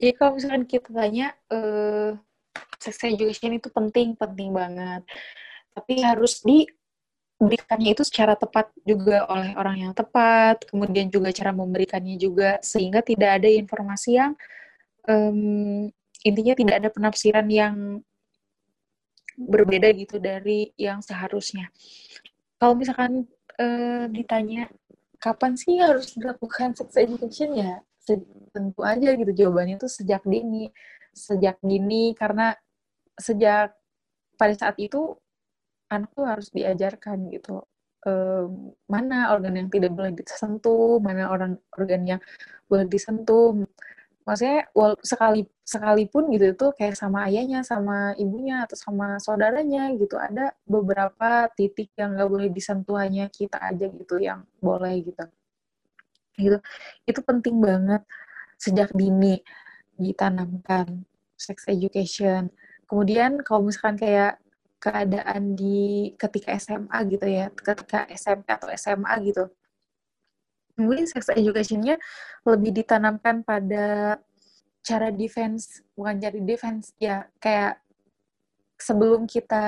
Jadi 0.00 0.16
kalau 0.16 0.40
misalkan 0.40 0.64
kita 0.64 0.88
tanya 0.96 1.36
uh, 1.52 2.16
sex 2.80 2.96
education 3.04 3.52
itu 3.60 3.68
penting, 3.68 4.16
penting 4.16 4.48
banget. 4.48 5.04
Tapi 5.76 6.00
harus 6.00 6.40
di 6.40 6.64
memberikannya 7.40 7.96
itu 7.96 8.04
secara 8.04 8.36
tepat 8.36 8.68
juga 8.84 9.24
oleh 9.32 9.56
orang 9.56 9.88
yang 9.88 9.92
tepat, 9.96 10.68
kemudian 10.68 11.08
juga 11.08 11.32
cara 11.32 11.56
memberikannya 11.56 12.20
juga 12.20 12.60
sehingga 12.60 13.00
tidak 13.00 13.40
ada 13.40 13.48
informasi 13.48 14.20
yang 14.20 14.32
um, 15.08 15.88
intinya 16.20 16.52
tidak 16.52 16.74
ada 16.84 16.88
penafsiran 16.92 17.48
yang 17.48 18.04
berbeda 19.40 19.88
gitu 19.96 20.20
dari 20.20 20.68
yang 20.76 21.00
seharusnya. 21.00 21.72
Kalau 22.60 22.76
misalkan 22.76 23.24
uh, 23.56 24.04
ditanya 24.12 24.68
kapan 25.16 25.56
sih 25.56 25.80
harus 25.80 26.12
dilakukan 26.12 26.76
sex 26.76 26.92
education 27.00 27.56
ya, 27.56 27.80
tentu 28.52 28.80
aja 28.84 29.16
gitu 29.16 29.32
jawabannya 29.32 29.80
itu 29.80 29.88
sejak 29.88 30.20
dini, 30.28 30.68
sejak 31.16 31.56
dini 31.64 32.12
karena 32.12 32.52
sejak 33.16 33.72
pada 34.36 34.54
saat 34.56 34.76
itu 34.76 35.16
anak 35.90 36.10
tuh 36.14 36.26
harus 36.26 36.48
diajarkan 36.54 37.28
gitu 37.34 37.66
um, 38.06 38.72
mana 38.88 39.32
organ 39.34 39.56
yang 39.56 39.68
tidak 39.68 39.92
boleh 39.92 40.12
disentuh, 40.16 41.00
mana 41.02 41.28
orang 41.32 41.56
organ 41.76 42.02
yang 42.06 42.20
boleh 42.70 42.86
disentuh. 42.88 43.56
Maksudnya 44.24 44.68
wal 44.76 44.94
sekali 45.02 45.42
sekalipun 45.64 46.30
gitu 46.34 46.52
itu 46.54 46.66
kayak 46.76 46.94
sama 46.94 47.26
ayahnya, 47.28 47.64
sama 47.66 48.14
ibunya 48.20 48.64
atau 48.68 48.76
sama 48.78 49.16
saudaranya 49.18 49.90
gitu 49.96 50.14
ada 50.20 50.54
beberapa 50.68 51.48
titik 51.56 51.90
yang 51.98 52.14
nggak 52.14 52.30
boleh 52.30 52.48
disentuh 52.52 53.00
hanya 53.00 53.26
kita 53.32 53.58
aja 53.58 53.86
gitu 53.90 54.16
yang 54.20 54.44
boleh 54.62 54.94
gitu. 55.02 55.24
Gitu. 56.38 56.58
Itu 57.08 57.20
penting 57.26 57.58
banget 57.60 58.02
sejak 58.60 58.92
dini 58.92 59.40
ditanamkan 59.96 61.04
sex 61.36 61.64
education. 61.68 62.52
Kemudian 62.88 63.40
kalau 63.40 63.68
misalkan 63.68 63.96
kayak 63.96 64.40
keadaan 64.80 65.54
di 65.54 66.10
ketika 66.16 66.56
SMA 66.56 66.98
gitu 67.12 67.26
ya, 67.28 67.52
ketika 67.52 68.08
SMP 68.10 68.48
atau 68.48 68.68
SMA 68.72 69.12
gitu. 69.28 69.44
Mungkin 70.80 71.04
sex 71.04 71.28
education-nya 71.28 72.00
lebih 72.48 72.72
ditanamkan 72.72 73.44
pada 73.44 74.16
cara 74.80 75.12
defense, 75.12 75.84
bukan 75.92 76.16
cara 76.16 76.38
defense, 76.40 76.96
ya 76.96 77.28
kayak 77.36 77.76
sebelum 78.80 79.28
kita 79.28 79.66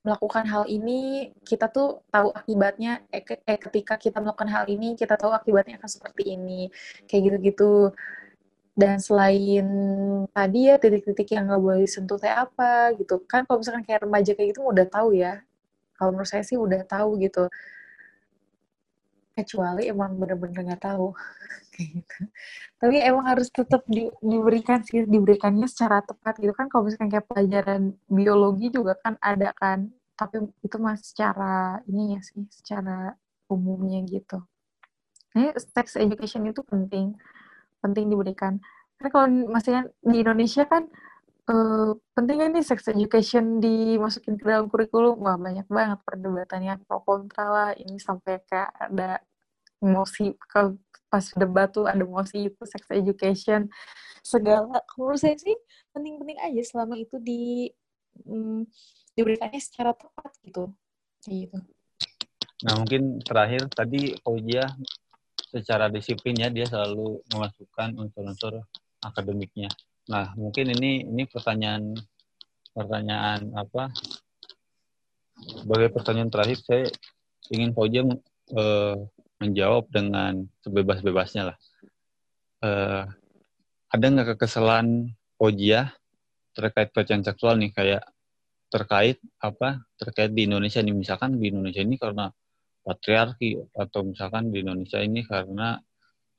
melakukan 0.00 0.46
hal 0.48 0.64
ini, 0.64 1.28
kita 1.44 1.68
tuh 1.68 2.00
tahu 2.08 2.32
akibatnya, 2.32 3.04
eh, 3.12 3.20
eh 3.20 3.58
ketika 3.60 4.00
kita 4.00 4.22
melakukan 4.22 4.48
hal 4.48 4.64
ini, 4.70 4.96
kita 4.96 5.18
tahu 5.20 5.34
akibatnya 5.34 5.76
akan 5.76 5.90
seperti 5.90 6.38
ini, 6.38 6.72
kayak 7.04 7.22
gitu-gitu 7.28 7.92
dan 8.80 8.96
selain 8.96 9.66
tadi 10.32 10.72
ya 10.72 10.80
titik-titik 10.80 11.28
yang 11.36 11.52
nggak 11.52 11.60
boleh 11.60 11.80
disentuh 11.84 12.16
kayak 12.16 12.48
apa 12.48 12.96
gitu. 12.96 13.20
Kan 13.28 13.44
kalau 13.44 13.60
misalkan 13.60 13.84
kayak 13.84 14.08
remaja 14.08 14.32
kayak 14.32 14.56
gitu 14.56 14.64
udah 14.64 14.86
tahu 14.88 15.12
ya. 15.12 15.44
Kalau 16.00 16.16
menurut 16.16 16.30
saya 16.32 16.40
sih 16.40 16.56
udah 16.56 16.80
tahu 16.88 17.20
gitu. 17.20 17.44
Kecuali 19.36 19.84
emang 19.92 20.16
bener-bener 20.16 20.72
nggak 20.72 20.84
tahu. 20.88 21.12
Gitu. 21.80 22.28
Tapi 22.76 23.00
emang 23.00 23.24
harus 23.24 23.48
tetap 23.48 23.88
di, 23.88 24.04
diberikan 24.20 24.84
sih 24.84 25.08
diberikannya 25.08 25.64
secara 25.64 26.04
tepat 26.04 26.36
gitu. 26.36 26.52
Kan 26.52 26.68
kalau 26.68 26.84
misalkan 26.84 27.08
kayak 27.08 27.24
pelajaran 27.24 27.96
biologi 28.04 28.68
juga 28.68 29.00
kan 29.00 29.16
ada 29.24 29.48
kan. 29.56 29.88
Tapi 30.12 30.44
itu 30.60 30.76
mas 30.76 31.00
secara 31.08 31.80
ini 31.88 32.12
ya 32.12 32.20
sih 32.20 32.44
secara 32.52 33.16
umumnya 33.48 34.04
gitu. 34.04 34.44
Ini 35.32 35.56
sex 35.56 35.96
education 35.96 36.52
itu 36.52 36.60
penting 36.60 37.16
penting 37.80 38.12
diberikan. 38.12 38.60
Karena 38.96 39.10
kalau 39.12 39.26
maksudnya 39.48 39.82
di 40.04 40.20
Indonesia 40.20 40.64
kan 40.68 40.84
uh, 41.48 41.96
pentingnya 42.14 42.52
nih 42.52 42.64
sex 42.64 42.86
education 42.92 43.58
dimasukin 43.58 44.36
ke 44.36 44.44
dalam 44.44 44.68
kurikulum, 44.68 45.18
wah 45.20 45.40
banyak 45.40 45.66
banget 45.66 45.98
perdebatannya 46.04 46.74
pro 46.84 47.00
kontra 47.02 47.46
lah. 47.48 47.70
Ini 47.74 47.96
sampai 47.96 48.44
kayak 48.44 48.70
ada 48.76 49.24
emosi 49.80 50.36
kalau 50.44 50.76
pas 51.10 51.26
debat 51.34 51.66
tuh 51.72 51.88
ada 51.90 52.04
emosi 52.04 52.52
itu 52.52 52.62
sex 52.68 52.84
education 52.92 53.66
segala. 54.22 54.84
Menurut 54.94 55.18
saya 55.18 55.34
sih 55.40 55.56
penting-penting 55.90 56.38
aja 56.38 56.62
selama 56.62 56.94
itu 57.00 57.16
di 57.18 57.72
um, 58.28 58.62
diberikannya 59.16 59.58
secara 59.58 59.96
tepat 59.96 60.32
gitu. 60.44 60.70
Gitu. 61.26 61.58
Nah 62.64 62.74
mungkin 62.76 63.18
terakhir 63.24 63.72
tadi 63.72 64.14
Fauzia 64.20 64.68
secara 65.50 65.90
disiplin 65.90 66.38
ya 66.38 66.48
dia 66.48 66.64
selalu 66.64 67.18
memasukkan 67.34 67.98
unsur-unsur 67.98 68.62
akademiknya. 69.02 69.66
Nah, 70.06 70.30
mungkin 70.38 70.70
ini 70.70 71.02
ini 71.02 71.26
pertanyaan 71.26 71.98
pertanyaan 72.70 73.50
apa? 73.58 73.90
Sebagai 75.40 75.90
pertanyaan 75.90 76.30
terakhir 76.30 76.58
saya 76.62 76.86
ingin 77.50 77.74
Fauja 77.74 78.06
eh, 78.54 78.96
menjawab 79.42 79.90
dengan 79.90 80.46
sebebas-bebasnya 80.62 81.50
lah. 81.50 81.58
Eh, 82.62 83.04
ada 83.90 84.04
nggak 84.06 84.38
kekesalan 84.38 85.10
Fauja 85.34 85.90
terkait 86.54 86.94
pelecehan 86.94 87.26
seksual 87.26 87.58
nih 87.58 87.72
kayak 87.74 88.02
terkait 88.70 89.18
apa 89.42 89.82
terkait 89.98 90.30
di 90.30 90.46
Indonesia 90.46 90.78
nih 90.78 90.94
misalkan 90.94 91.34
di 91.34 91.50
Indonesia 91.50 91.82
ini 91.82 91.98
karena 91.98 92.30
patriarki 92.80 93.60
atau 93.76 94.00
misalkan 94.06 94.48
di 94.48 94.64
Indonesia 94.64 94.98
ini 95.00 95.24
karena 95.24 95.76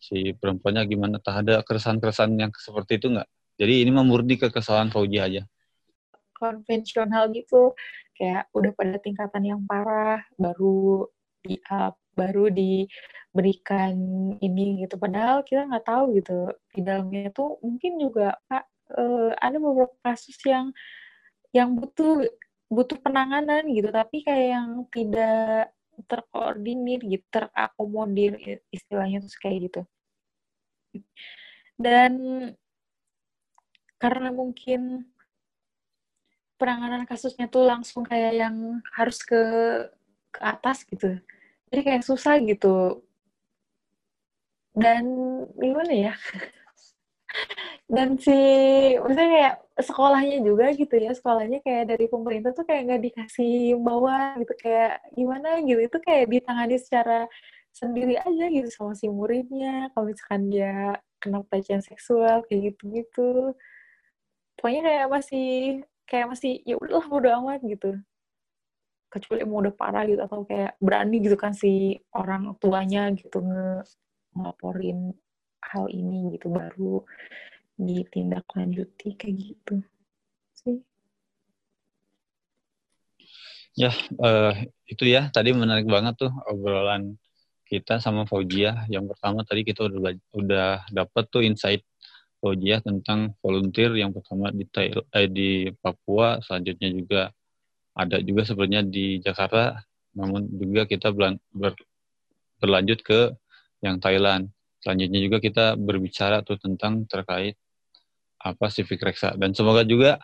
si 0.01 0.33
perempuannya 0.33 0.83
gimana 0.89 1.17
tak 1.21 1.45
ada 1.45 1.61
keresahan-keresahan 1.61 2.33
yang 2.33 2.51
seperti 2.57 2.97
itu 2.97 3.13
nggak? 3.13 3.29
Jadi 3.61 3.73
ini 3.85 3.91
memurni 3.93 4.41
ke 4.41 4.49
kesalahan 4.49 4.89
Fauji 4.89 5.21
aja. 5.21 5.45
Konvensional 6.33 7.29
gitu. 7.29 7.77
Kayak 8.17 8.49
udah 8.57 8.71
pada 8.73 8.97
tingkatan 8.97 9.43
yang 9.45 9.61
parah 9.69 10.25
baru 10.41 11.05
di 11.45 11.61
up 11.69 12.01
baru 12.17 12.49
diberikan 12.49 13.93
ini 14.41 14.81
gitu. 14.83 14.97
Padahal 14.97 15.45
kita 15.45 15.69
nggak 15.69 15.85
tahu 15.85 16.17
gitu 16.17 16.49
di 16.73 16.81
dalamnya 16.81 17.29
itu 17.29 17.45
mungkin 17.61 17.93
juga 18.01 18.35
pak 18.49 18.65
uh, 18.97 19.31
ada 19.37 19.57
beberapa 19.61 19.95
kasus 20.01 20.37
yang 20.43 20.73
yang 21.55 21.77
butuh 21.77 22.25
butuh 22.67 22.97
penanganan 22.99 23.69
gitu. 23.69 23.93
Tapi 23.93 24.25
kayak 24.25 24.47
yang 24.57 24.69
tidak 24.89 25.69
terkoordinir 26.05 26.99
gitu 27.05 27.25
terakomodir 27.31 28.37
istilahnya 28.71 29.23
tuh 29.23 29.31
kayak 29.41 29.59
gitu. 29.69 29.81
Dan 31.77 32.13
karena 34.01 34.29
mungkin 34.33 35.05
penanganan 36.57 37.05
kasusnya 37.09 37.49
tuh 37.49 37.65
langsung 37.65 38.05
kayak 38.05 38.33
yang 38.37 38.81
harus 38.93 39.21
ke 39.25 39.41
ke 40.31 40.39
atas 40.41 40.85
gitu 40.87 41.19
jadi 41.71 41.81
kayak 41.87 42.03
susah 42.03 42.35
gitu. 42.43 42.99
Dan 44.75 45.03
gimana 45.55 46.11
ya? 46.11 46.13
Dan 47.95 48.19
si 48.19 48.35
misalnya 48.99 49.31
kayak 49.31 49.55
sekolahnya 49.83 50.41
juga 50.45 50.71
gitu 50.73 50.95
ya 50.97 51.11
sekolahnya 51.13 51.59
kayak 51.65 51.95
dari 51.95 52.05
pemerintah 52.07 52.51
tuh 52.55 52.65
kayak 52.65 52.81
nggak 52.87 53.01
dikasih 53.11 53.77
bawa 53.81 54.37
gitu 54.39 54.53
kayak 54.61 55.01
gimana 55.13 55.61
gitu 55.65 55.81
itu 55.81 55.97
kayak 56.01 56.25
ditangani 56.29 56.77
secara 56.79 57.19
sendiri 57.71 58.19
aja 58.19 58.45
gitu 58.51 58.67
sama 58.69 58.93
si 58.95 59.07
muridnya 59.07 59.89
kalau 59.95 60.11
misalkan 60.11 60.51
dia 60.51 60.99
kena 61.23 61.45
pelecehan 61.47 61.83
seksual 61.85 62.43
kayak 62.49 62.73
gitu 62.73 62.83
gitu 62.91 63.31
pokoknya 64.61 64.81
kayak 64.85 65.07
masih 65.09 65.49
kayak 66.11 66.27
masih 66.27 66.59
ya 66.67 66.75
udahlah 66.75 67.07
bodo 67.07 67.29
amat 67.39 67.63
gitu. 67.63 67.95
Kecuali 69.07 69.43
mau 69.47 69.63
udah 69.63 69.75
parah 69.75 70.03
gitu 70.07 70.19
atau 70.19 70.43
kayak 70.43 70.75
berani 70.83 71.23
gitu 71.23 71.39
kan 71.39 71.55
si 71.55 71.99
orang 72.11 72.51
tuanya 72.59 73.11
gitu 73.15 73.39
nge 73.39 73.87
ngelaporin 74.35 75.15
hal 75.63 75.87
ini 75.87 76.35
gitu 76.35 76.51
baru 76.51 77.03
ditindaklanjuti 77.81 79.17
kayak 79.17 79.35
gitu 79.41 79.75
sih. 80.53 80.77
Ya, 83.73 83.89
uh, 84.21 84.53
itu 84.85 85.07
ya 85.07 85.31
tadi 85.33 85.55
menarik 85.55 85.87
banget 85.87 86.21
tuh 86.21 86.31
obrolan 86.45 87.17
kita 87.65 88.03
sama 88.03 88.27
Faujia. 88.27 88.83
Yang 88.91 89.15
pertama 89.15 89.47
tadi 89.47 89.63
kita 89.63 89.87
udah 89.87 90.13
udah 90.35 90.69
dapet 90.91 91.23
tuh 91.31 91.41
insight 91.41 91.81
Fauzia 92.41 92.81
tentang 92.81 93.37
volunteer 93.39 93.93
yang 93.93 94.11
pertama 94.11 94.49
di 94.49 94.65
Thailand, 94.65 95.05
eh, 95.13 95.29
di 95.29 95.49
Papua, 95.77 96.41
selanjutnya 96.41 96.89
juga 96.89 97.21
ada 97.93 98.17
juga 98.17 98.41
sebenarnya 98.49 98.81
di 98.89 99.21
Jakarta, 99.21 99.77
namun 100.17 100.49
juga 100.49 100.89
kita 100.89 101.13
ber, 101.13 101.77
berlanjut 102.57 102.99
ke 103.05 103.29
yang 103.85 104.01
Thailand. 104.01 104.49
Selanjutnya 104.81 105.21
juga 105.21 105.37
kita 105.37 105.65
berbicara 105.77 106.41
tuh 106.41 106.57
tentang 106.57 107.05
terkait 107.05 107.60
apa 108.41 108.73
Civic 108.73 109.01
Reksa 109.01 109.37
dan 109.37 109.53
semoga 109.53 109.85
juga 109.85 110.17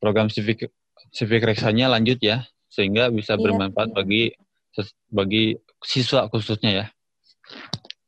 program 0.00 0.32
Civic 0.32 0.72
Civic 1.12 1.44
Reksanya 1.44 1.92
lanjut 1.92 2.20
ya 2.20 2.44
sehingga 2.68 3.08
bisa 3.08 3.36
iya, 3.36 3.42
bermanfaat 3.42 3.96
bagi 3.96 4.32
bagi 5.10 5.56
siswa 5.82 6.28
khususnya 6.28 6.70
ya. 6.70 6.86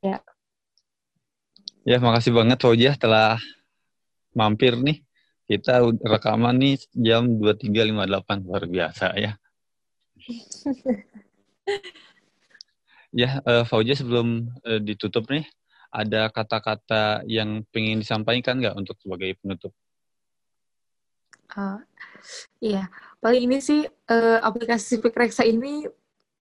Ya. 0.01 0.19
Ya, 1.89 1.97
makasih 1.97 2.37
banget 2.37 2.61
Fauzia 2.61 2.93
telah 2.95 3.41
mampir 4.37 4.77
nih. 4.77 5.01
Kita 5.51 5.83
rekaman 5.83 6.61
nih 6.61 6.77
jam 6.95 7.41
23.58 7.41 8.47
luar 8.47 8.63
biasa 8.69 9.07
ya. 9.19 9.33
ya, 13.21 13.31
uh, 13.43 13.65
Fauzia 13.67 13.97
sebelum 13.97 14.53
uh, 14.63 14.79
ditutup 14.79 15.27
nih, 15.33 15.49
ada 15.91 16.31
kata-kata 16.31 17.27
yang 17.27 17.67
pengen 17.75 18.03
disampaikan 18.03 18.63
nggak 18.63 18.79
untuk 18.79 18.97
sebagai 19.03 19.35
penutup? 19.43 19.75
Uh, 21.51 21.83
iya, 22.63 22.87
paling 23.19 23.51
ini 23.51 23.59
sih 23.59 23.83
uh, 23.87 24.39
aplikasi 24.39 25.03
Fikreksa 25.03 25.43
ini 25.43 25.83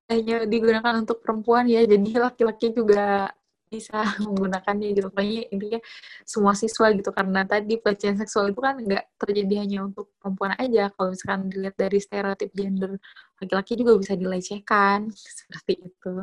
hanya 0.10 0.46
digunakan 0.46 1.02
untuk 1.02 1.22
perempuan 1.26 1.66
ya, 1.66 1.82
jadi 1.86 2.30
laki-laki 2.30 2.74
juga 2.74 3.34
bisa 3.70 4.02
menggunakannya 4.26 4.98
gitu. 4.98 5.08
Pokoknya 5.14 5.46
intinya 5.54 5.80
semua 6.26 6.54
siswa 6.58 6.90
gitu 6.94 7.10
karena 7.14 7.46
tadi 7.46 7.78
pelecehan 7.78 8.18
seksual 8.18 8.52
itu 8.52 8.60
kan 8.62 8.82
nggak 8.82 9.06
terjadi 9.22 9.56
hanya 9.66 9.78
untuk 9.86 10.10
perempuan 10.18 10.58
aja. 10.58 10.90
Kalau 10.94 11.14
misalkan 11.14 11.50
dilihat 11.50 11.76
dari 11.78 11.98
stereotip 12.02 12.50
gender 12.54 12.98
laki-laki 13.40 13.74
juga 13.78 13.98
bisa 14.02 14.14
dilecehkan 14.18 15.14
seperti 15.40 15.74
itu. 15.94 16.14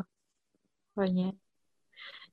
Pokoknya. 0.93 1.46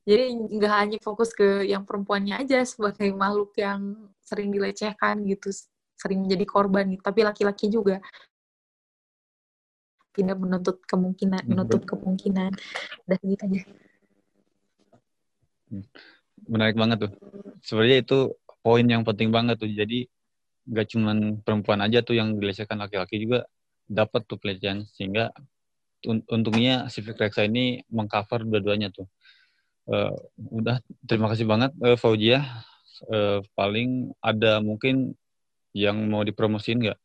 Jadi 0.04 0.36
nggak 0.36 0.74
hanya 0.76 0.98
fokus 1.00 1.32
ke 1.32 1.64
yang 1.64 1.88
perempuannya 1.88 2.36
aja 2.36 2.60
sebagai 2.68 3.08
makhluk 3.16 3.56
yang 3.56 4.12
sering 4.20 4.52
dilecehkan 4.52 5.24
gitu, 5.24 5.48
sering 5.96 6.28
menjadi 6.28 6.44
korban 6.44 6.92
gitu. 6.92 7.00
Tapi 7.00 7.20
laki-laki 7.24 7.72
juga 7.72 8.04
tidak 10.12 10.36
menuntut 10.36 10.84
kemungkinan, 10.84 11.42
menutup 11.48 11.82
kemungkinan. 11.88 12.52
Udah 13.08 13.18
gitu 13.24 13.42
aja. 13.48 13.62
Menarik 16.44 16.76
banget 16.76 17.08
tuh. 17.08 17.12
Sebenarnya 17.64 17.98
itu 18.04 18.18
poin 18.60 18.84
yang 18.84 19.02
penting 19.08 19.32
banget 19.32 19.56
tuh. 19.56 19.72
Jadi 19.72 20.04
nggak 20.68 20.86
cuma 20.92 21.12
perempuan 21.40 21.80
aja 21.80 22.04
tuh 22.04 22.16
yang 22.16 22.36
dilecehkan 22.36 22.76
laki-laki 22.76 23.24
juga 23.24 23.48
dapat 23.88 24.24
tuh 24.28 24.36
pelecehan 24.36 24.84
sehingga 24.92 25.32
untungnya 26.04 26.88
Civic 26.92 27.16
Rexa 27.16 27.48
ini 27.48 27.80
mengcover 27.88 28.44
dua-duanya 28.44 28.92
tuh. 28.92 29.08
Uh, 29.84 30.16
udah 30.48 30.80
terima 31.04 31.28
kasih 31.28 31.44
banget 31.44 31.70
uh, 31.84 31.96
Fauzia. 32.00 32.40
Uh, 33.10 33.44
paling 33.52 34.14
ada 34.22 34.62
mungkin 34.62 35.12
yang 35.74 35.98
mau 36.08 36.22
dipromosin 36.22 36.80
nggak? 36.80 36.98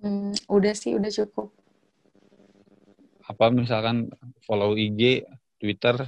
Hmm, 0.00 0.32
udah 0.48 0.72
sih, 0.72 0.96
udah 0.96 1.12
cukup. 1.12 1.52
Apa 3.28 3.52
misalkan 3.52 4.08
follow 4.46 4.72
IG, 4.78 5.28
Twitter? 5.60 5.98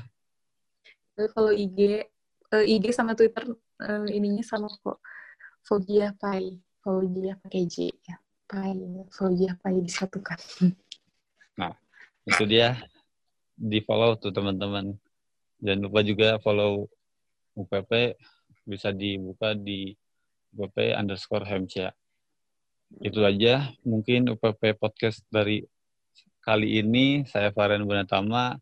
Kalau 1.12 1.52
IG, 1.52 2.08
uh, 2.56 2.64
IG 2.64 2.96
sama 2.96 3.12
Twitter 3.12 3.52
uh, 3.84 4.08
ininya 4.08 4.40
sama 4.40 4.72
kok. 4.72 4.96
Fogia 5.62 6.16
Pai, 6.16 6.56
Fogia 6.80 7.36
pakai 7.38 7.68
J 7.68 7.92
ya. 7.92 8.16
Pai, 8.48 8.74
Fogia 9.12 9.54
Pai 9.60 9.78
disatukan. 9.78 10.40
Nah, 11.60 11.76
itu 12.24 12.48
dia 12.48 12.80
di 13.56 13.78
follow 13.84 14.18
tuh 14.18 14.32
teman-teman. 14.34 14.92
Jangan 15.62 15.80
lupa 15.86 16.00
juga 16.02 16.28
follow 16.42 16.90
UPP 17.54 18.18
bisa 18.66 18.90
dibuka 18.90 19.54
di 19.54 19.92
UPP 20.56 20.96
underscore 20.96 21.46
Hemcia. 21.46 21.94
Itu 23.00 23.24
aja 23.24 23.72
mungkin 23.86 24.28
UPP 24.32 24.76
podcast 24.76 25.24
dari 25.32 25.64
kali 26.44 26.82
ini. 26.82 27.24
Saya 27.24 27.54
Faren 27.54 27.86
Bunatama 27.88 28.58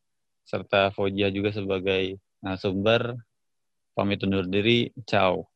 serta 0.47 0.95
Fojia 0.95 1.32
juga 1.32 1.51
sebagai 1.51 2.20
narasumber. 2.45 3.16
Pamit 3.97 4.22
undur 4.22 4.47
diri. 4.47 4.95
Ciao. 5.09 5.51